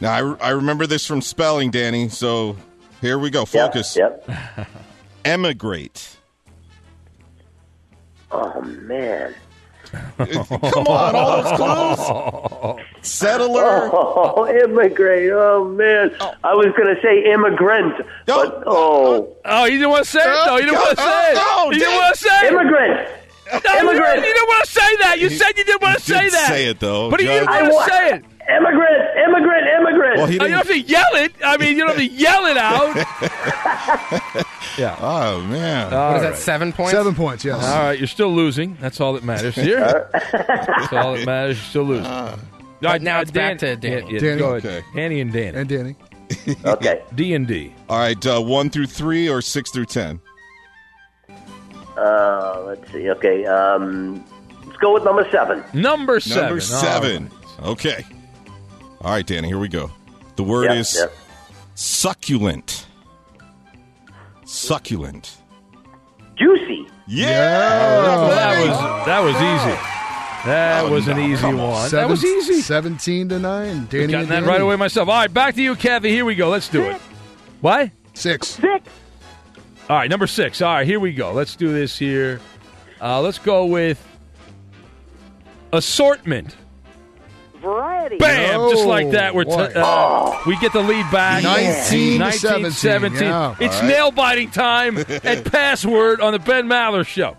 Now, 0.00 0.12
I, 0.12 0.18
re- 0.18 0.36
I 0.40 0.50
remember 0.50 0.86
this 0.86 1.06
from 1.06 1.20
spelling, 1.22 1.70
Danny, 1.70 2.08
so 2.08 2.56
here 3.00 3.18
we 3.18 3.30
go. 3.30 3.40
yep, 3.52 3.72
Focus. 3.72 3.96
Yep. 3.96 4.28
Emigrate. 5.24 6.15
Oh 8.30 8.60
man. 8.62 9.34
Come 10.18 10.86
on, 10.88 11.14
all 11.14 11.42
those 11.42 12.76
clues. 12.76 12.86
Settler. 13.02 13.88
Oh, 13.92 14.46
immigrate. 14.64 15.30
Oh 15.32 15.64
man. 15.64 16.10
I 16.42 16.54
was 16.54 16.66
going 16.76 16.94
to 16.94 17.00
say 17.00 17.32
immigrant, 17.32 17.94
but 18.26 18.64
oh, 18.66 19.36
Oh, 19.44 19.64
you 19.66 19.78
didn't 19.78 19.90
want 19.90 20.04
to 20.04 20.10
say 20.10 20.20
it? 20.20 20.46
No, 20.46 20.56
you 20.56 20.64
didn't 20.64 20.80
want 20.80 20.96
to 20.98 21.02
say 21.04 21.32
it. 21.32 21.38
Oh, 21.40 21.70
you 21.72 21.78
didn't 21.78 21.94
want 21.94 22.14
to 22.16 22.20
say 22.20 22.46
it. 22.46 22.52
immigrant. 22.52 23.08
No, 23.64 23.78
Immigrant. 23.78 24.16
You 24.16 24.34
didn't 24.34 24.48
want 24.48 24.64
to 24.64 24.70
say 24.72 24.96
that. 24.96 25.18
You 25.20 25.30
said 25.30 25.56
you 25.56 25.64
didn't 25.64 25.80
want 25.82 25.98
to 25.98 26.02
say 26.02 26.24
did 26.24 26.32
that. 26.32 26.48
say 26.48 26.66
it, 26.66 26.80
though, 26.80 27.08
But 27.10 27.20
you 27.20 27.28
didn't 27.28 27.46
want 27.46 27.86
to 27.88 27.92
say 27.94 28.10
it. 28.16 28.24
Immigrant. 28.48 29.18
Immigrant. 29.26 29.66
Immigrant. 29.80 30.16
Well, 30.18 30.26
he 30.26 30.38
Oh, 30.38 30.44
you 30.44 30.50
don't 30.50 30.58
have 30.58 30.68
to 30.68 30.78
yell 30.80 31.04
it. 31.14 31.32
I 31.44 31.56
mean, 31.56 31.76
you 31.76 31.78
don't 31.84 31.88
have 31.88 31.96
to 31.98 32.06
yell 32.06 32.46
it 32.46 32.56
out. 32.56 32.94
yeah. 34.78 34.96
Oh 35.00 35.40
man. 35.42 35.92
All 35.92 36.12
What 36.12 36.16
is 36.18 36.22
right. 36.22 36.30
that? 36.30 36.38
Seven 36.38 36.72
points. 36.72 36.92
Seven 36.92 37.14
points, 37.14 37.44
yes. 37.44 37.62
All 37.64 37.82
right, 37.84 37.98
you're 37.98 38.06
still 38.06 38.32
losing. 38.32 38.76
That's 38.80 39.00
all 39.00 39.14
that 39.14 39.24
matters 39.24 39.54
here. 39.54 40.08
That's 40.12 40.92
all 40.92 41.14
that 41.14 41.24
matters. 41.26 41.56
You're 41.58 41.64
still 41.64 41.84
losing. 41.84 42.06
All 42.06 42.38
right, 42.82 43.02
now 43.02 43.20
it's 43.20 43.30
back 43.30 43.58
to 43.58 43.74
Danny. 43.76 44.06
Yeah, 44.06 44.12
yeah, 44.12 44.18
Danny. 44.20 44.38
Go 44.38 44.54
ahead. 44.54 44.66
Okay. 44.66 44.86
Danny 44.94 45.20
and 45.20 45.32
Danny. 45.32 45.58
And 45.58 45.68
Danny. 45.68 45.96
okay. 46.64 47.02
D 47.14 47.34
and 47.34 47.46
D. 47.46 47.74
All 47.88 47.98
right, 47.98 48.26
uh, 48.26 48.40
one 48.40 48.68
through 48.70 48.86
three 48.86 49.28
or 49.28 49.40
six 49.40 49.70
through 49.70 49.86
ten. 49.86 50.20
Uh, 51.96 52.62
let's 52.66 52.92
see. 52.92 53.08
Okay. 53.10 53.44
Um, 53.46 54.24
let's 54.66 54.76
go 54.78 54.92
with 54.94 55.04
number 55.04 55.26
seven. 55.30 55.64
Number 55.72 56.20
seven. 56.20 56.44
Number 56.44 56.60
seven. 56.60 57.30
right. 57.60 57.66
Okay. 57.68 58.04
All 59.06 59.12
right, 59.12 59.24
Danny. 59.24 59.46
Here 59.46 59.58
we 59.60 59.68
go. 59.68 59.88
The 60.34 60.42
word 60.42 60.64
Yep, 60.64 60.76
is 60.78 60.94
yep. 60.96 61.12
succulent. 61.76 62.86
Succulent. 64.44 65.36
Juicy. 66.36 66.88
Yeah. 67.06 67.28
Well, 68.02 68.30
that 68.30 68.66
was 68.68 69.06
that 69.06 69.20
was 69.20 69.34
easy. 69.36 69.78
That 70.50 70.84
Oh, 70.86 70.90
was 70.90 71.06
an 71.06 71.18
no, 71.18 71.22
easy 71.24 71.40
come 71.40 71.60
on. 71.60 71.70
one. 71.70 71.90
that 71.90 72.08
was 72.08 72.24
easy. 72.24 72.60
Seventeen 72.60 73.28
to 73.28 73.38
nine. 73.38 73.86
Danny 73.90 74.08
Gotten 74.08 74.28
that 74.28 74.34
Danny. 74.40 74.46
right 74.48 74.60
away 74.60 74.74
myself. 74.74 75.08
All 75.08 75.14
right, 75.14 75.32
back 75.32 75.54
to 75.54 75.62
you, 75.62 75.76
Kathy. 75.76 76.10
Here 76.10 76.24
we 76.24 76.34
go. 76.34 76.48
Let's 76.48 76.68
do 76.68 76.82
it. 76.82 77.00
What? 77.60 77.92
Six. 78.14 78.48
Six. 78.48 78.88
All 79.88 79.96
right, 79.96 80.10
number 80.10 80.26
six. 80.26 80.60
All 80.60 80.74
right, 80.74 80.84
here 80.86 80.98
we 80.98 81.12
go. 81.12 81.32
Let's 81.32 81.54
do 81.54 81.72
this 81.72 81.96
here. 81.96 82.40
Uh, 83.00 83.20
let's 83.20 83.38
go 83.38 83.66
with 83.66 84.04
assortment. 85.72 86.56
Variety. 87.66 88.16
Bam! 88.18 88.52
No, 88.58 88.70
Just 88.70 88.86
like 88.86 89.10
that, 89.10 89.34
we're 89.34 89.44
t- 89.44 89.50
boy. 89.50 89.72
uh, 89.74 90.40
we 90.46 90.56
get 90.58 90.72
the 90.72 90.80
lead 90.82 91.10
back. 91.10 91.42
19 91.42 92.20
to 92.20 92.32
17, 92.32 92.70
17. 92.70 93.22
yeah. 93.22 93.54
It's 93.60 93.74
All 93.76 93.82
right. 93.82 93.88
nail 93.88 94.10
biting 94.12 94.50
time 94.50 94.98
at 95.08 95.44
password 95.50 96.20
on 96.20 96.32
the 96.32 96.38
Ben 96.38 96.66
Maller 96.66 97.06
Show. 97.06 97.36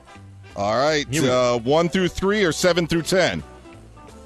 All 0.55 0.75
right. 0.78 1.05
Uh, 1.17 1.59
one 1.59 1.88
through 1.89 2.09
three 2.09 2.43
or 2.43 2.51
seven 2.51 2.88
through 2.88 3.03
ten. 3.03 3.43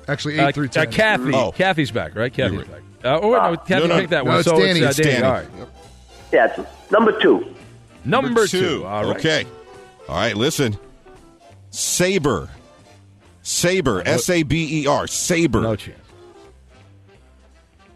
Actually, 0.08 0.36
eight 0.40 0.40
Uh, 0.40 0.52
through 0.52 0.66
uh, 0.66 0.70
ten. 0.70 0.92
Kathy, 0.92 1.34
Oh. 1.34 1.52
Kathy's 1.52 1.92
back, 1.92 2.16
right? 2.16 2.34
Kathy's 2.34 2.58
were- 2.60 2.66
back. 2.66 2.82
Uh, 3.04 3.20
oh 3.22 3.30
wait, 3.30 3.42
no, 3.42 3.58
Kathy 3.58 3.74
No, 3.76 3.86
no, 3.88 4.00
picked 4.00 4.10
that 4.12 4.24
no, 4.26 4.32
one. 4.32 4.40
it's 4.40 4.50
so 4.50 4.60
Danny. 4.60 4.80
it's, 4.80 4.86
uh, 4.86 4.88
It's 4.90 4.98
Danny. 4.98 5.12
Danny. 5.14 5.26
All 5.26 5.34
right, 5.34 5.48
Yeah. 6.32 6.66
Number 6.92 7.20
two. 7.20 7.46
number, 8.06 8.48
two. 8.48 8.86
All 8.86 9.06
right. 9.06 9.18
Okay. 9.18 9.46
All 10.08 10.16
right. 10.16 10.36
Listen. 10.38 10.78
Saber. 11.72 12.50
Saber. 13.44 14.02
S 14.06 14.30
A 14.30 14.44
B 14.44 14.82
E 14.84 14.88
R. 14.88 15.08
Saber. 15.08 15.62
No 15.62 15.76
chance. 15.76 15.98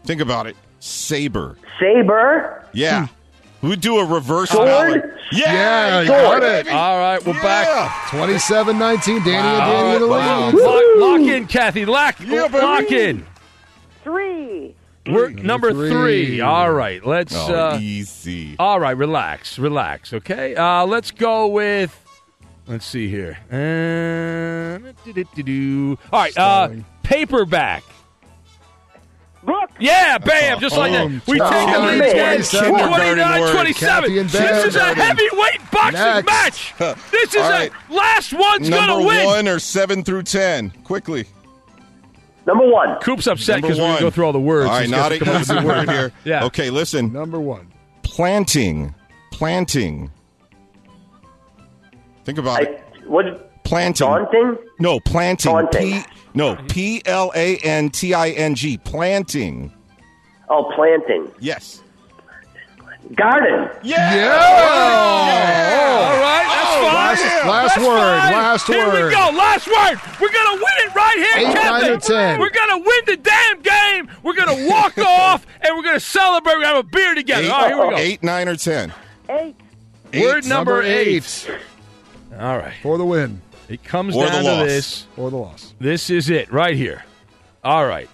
Think 0.04 0.20
about 0.20 0.46
it. 0.46 0.56
Saber. 0.80 1.56
Saber. 1.80 2.64
Yeah. 2.72 3.06
Hmm. 3.08 3.68
We 3.68 3.74
do 3.76 3.98
a 3.98 4.04
reverse 4.04 4.50
Sword? 4.50 4.66
ballot. 4.66 5.02
Yeah, 5.32 6.00
you 6.02 6.06
Sword. 6.08 6.40
got 6.40 6.42
it. 6.42 6.68
All 6.68 6.98
right, 6.98 7.24
we're 7.26 7.32
back. 7.32 7.66
27-19, 8.10 9.24
Danny 9.24 9.30
and 9.36 9.46
All 9.46 9.72
Danny 9.72 9.94
in 9.96 10.00
the 10.02 10.06
right, 10.08 10.54
lead. 10.54 10.54
Lock, 10.54 10.84
lock 10.98 11.20
in, 11.28 11.46
Kathy. 11.48 11.84
Lock, 11.86 12.20
Yeah, 12.20 12.42
lock 12.42 12.92
in. 12.92 13.26
Three. 14.04 14.76
We're 15.08 15.30
number 15.30 15.72
three. 15.72 15.90
three. 15.90 16.40
All 16.42 16.70
right, 16.70 17.04
let's. 17.04 17.34
Oh, 17.34 17.54
uh, 17.70 17.78
easy. 17.80 18.54
All 18.58 18.78
right, 18.78 18.96
relax, 18.96 19.58
relax. 19.58 20.12
Okay, 20.12 20.54
uh, 20.54 20.84
let's 20.86 21.10
go 21.10 21.48
with. 21.48 22.04
Let's 22.66 22.84
see 22.86 23.08
here. 23.08 23.38
Uh. 23.52 24.78
All 26.12 26.20
right, 26.20 26.36
uh, 26.36 26.68
paperback. 27.02 27.84
Brooke. 29.44 29.70
Yeah, 29.78 30.18
bam, 30.18 30.58
just 30.58 30.76
like 30.76 30.90
Boom. 30.90 31.22
that. 31.24 31.26
We 31.28 31.38
take 31.38 31.72
the 31.72 31.78
lead 31.78 31.98
man. 32.00 32.42
10, 32.42 32.72
27. 32.72 32.88
29 32.88 33.52
27. 33.52 34.26
This 34.26 34.64
is 34.66 34.74
a 34.76 34.94
heavyweight 34.94 35.70
boxing 35.70 36.00
Next. 36.00 36.26
match. 36.26 36.74
This 37.12 37.32
is 37.34 37.42
All 37.42 37.52
a 37.52 37.70
last 37.88 38.32
one's 38.32 38.68
Number 38.68 38.94
gonna 38.94 39.06
win. 39.06 39.24
one 39.26 39.46
or 39.48 39.60
seven 39.60 40.02
through 40.02 40.24
ten. 40.24 40.70
Quickly. 40.82 41.26
Number 42.44 42.66
one. 42.66 42.98
Coop's 43.00 43.28
upset 43.28 43.62
because 43.62 43.78
we're 43.78 43.86
gonna 43.86 44.00
go 44.00 44.10
through 44.10 44.26
all 44.26 44.32
the 44.32 44.40
words. 44.40 44.66
All 44.66 44.72
right, 44.72 44.82
He's 44.82 44.90
not 44.90 45.10
got 45.10 45.12
a 45.12 45.18
to 45.20 45.24
come 45.24 45.34
up 45.36 45.40
with 45.42 45.50
easy 45.50 45.58
a 45.58 45.64
word 45.64 45.90
here. 45.90 46.12
Yeah. 46.24 46.44
Okay, 46.46 46.70
listen. 46.70 47.12
Number 47.12 47.38
one. 47.38 47.72
Planting. 48.02 48.94
Planting. 49.30 50.10
Think 52.26 52.38
about 52.38 52.62
it. 52.62 52.82
What? 53.06 53.64
Planting. 53.64 54.06
Daunting? 54.06 54.58
No, 54.80 55.00
planting. 55.00 55.52
Daunting. 55.52 56.02
P, 56.02 56.06
no, 56.34 56.56
P 56.68 57.02
L 57.06 57.32
A 57.34 57.56
N 57.58 57.88
T 57.90 58.12
I 58.14 58.30
N 58.30 58.54
G. 58.54 58.76
Planting. 58.78 59.72
Oh, 60.50 60.70
planting. 60.74 61.30
Yes. 61.40 61.82
Garden. 63.14 63.70
Yeah. 63.84 63.96
All 65.96 66.20
right, 66.20 66.46
that's 66.48 66.66
Oh, 66.68 66.82
fine. 66.82 66.94
last- 66.94 67.46
last 67.46 67.74
That's 67.76 67.86
word, 67.86 68.18
fine. 68.20 68.32
last 68.32 68.66
here 68.66 68.86
word. 68.86 68.94
Here 68.96 69.06
we 69.06 69.12
go. 69.12 69.30
Last 69.36 69.66
word. 69.68 70.00
We're 70.20 70.32
gonna 70.32 70.54
win 70.54 70.74
it 70.78 70.94
right 70.94 71.16
here, 71.16 71.48
Eight, 71.48 71.54
Kevin. 71.54 71.80
nine, 71.80 71.90
or 71.92 72.00
10. 72.00 72.40
We're 72.40 72.50
gonna 72.50 72.78
win 72.78 73.00
the 73.06 73.16
damn 73.16 73.60
game. 73.62 74.08
We're 74.24 74.34
gonna 74.34 74.68
walk 74.68 74.98
off 75.06 75.46
and 75.60 75.76
we're 75.76 75.84
gonna 75.84 76.00
celebrate. 76.00 76.54
We're 76.54 76.62
gonna 76.62 76.76
have 76.76 76.84
a 76.86 76.88
beer 76.88 77.14
together. 77.14 77.44
Eight, 77.44 77.50
All 77.50 77.60
right, 77.60 77.68
here 77.74 77.76
we 77.84 77.90
go. 77.90 77.96
Uh, 77.96 77.98
eight, 77.98 78.22
nine, 78.24 78.48
or 78.48 78.56
ten. 78.56 78.92
Eight. 79.28 79.54
Word 80.14 80.44
number, 80.44 80.72
Number 80.72 80.82
eight. 80.82 81.08
eight. 81.48 81.50
All 82.38 82.58
right. 82.58 82.74
For 82.82 82.98
the 82.98 83.04
win. 83.04 83.40
It 83.68 83.82
comes 83.82 84.14
Or 84.14 84.24
the 84.24 84.30
down 84.30 84.44
to 84.44 84.64
this. 84.66 85.06
Or 85.16 85.30
the 85.30 85.36
loss. 85.36 85.74
This 85.80 86.10
is 86.10 86.30
it 86.30 86.52
right 86.52 86.76
here. 86.76 87.04
All 87.64 87.86
right. 87.86 88.08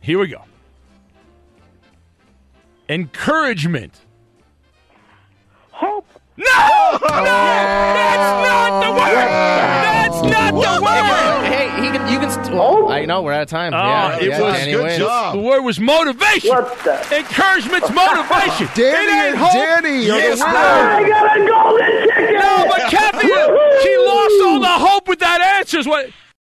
Here 0.00 0.18
we 0.18 0.28
go. 0.28 0.42
Encouragement. 2.88 4.00
Hope. 5.70 6.06
No! 6.36 6.44
no, 6.46 6.98
That's 7.00 8.48
not 8.48 8.80
the 8.84 8.90
word! 8.92 9.28
That's 9.28 10.22
not 10.22 10.52
the 10.54 10.82
word! 10.84 11.46
Hey, 11.52 11.68
he 11.82 11.90
can, 11.90 12.12
you 12.12 12.18
can. 12.20 12.30
St- 12.30 12.54
well, 12.54 12.84
oh. 12.84 12.88
I 12.88 13.04
know 13.04 13.22
we're 13.22 13.32
out 13.32 13.42
of 13.42 13.48
time. 13.48 13.74
Oh, 13.74 13.76
yeah, 13.78 14.16
it 14.18 14.22
yeah, 14.28 14.40
was 14.40 14.54
Danny 14.54 14.72
good 14.72 14.82
wins. 14.84 14.98
job. 14.98 15.34
The 15.34 15.40
word 15.40 15.62
was 15.62 15.80
motivation. 15.80 16.50
What 16.50 16.78
the? 16.84 17.16
Encouragement's 17.18 17.90
motivation. 17.90 18.66
it 18.68 18.74
Danny 18.74 19.12
ain't 19.12 19.26
and 19.30 19.36
hope. 19.38 19.52
Danny 19.52 20.10
are 20.10 20.18
Yes, 20.18 20.38
the 20.38 20.46
I 20.46 21.08
got 21.08 21.36
a 21.36 21.46
golden 21.46 21.86
ticket. 21.86 22.07
No, 22.38 22.66
but 22.68 22.90
Kathy, 22.90 23.28
she 23.28 23.96
lost 23.98 24.42
all 24.42 24.60
the 24.60 24.76
hope 24.88 25.08
with 25.08 25.18
that 25.20 25.40
answer. 25.40 25.82
What? 25.88 26.10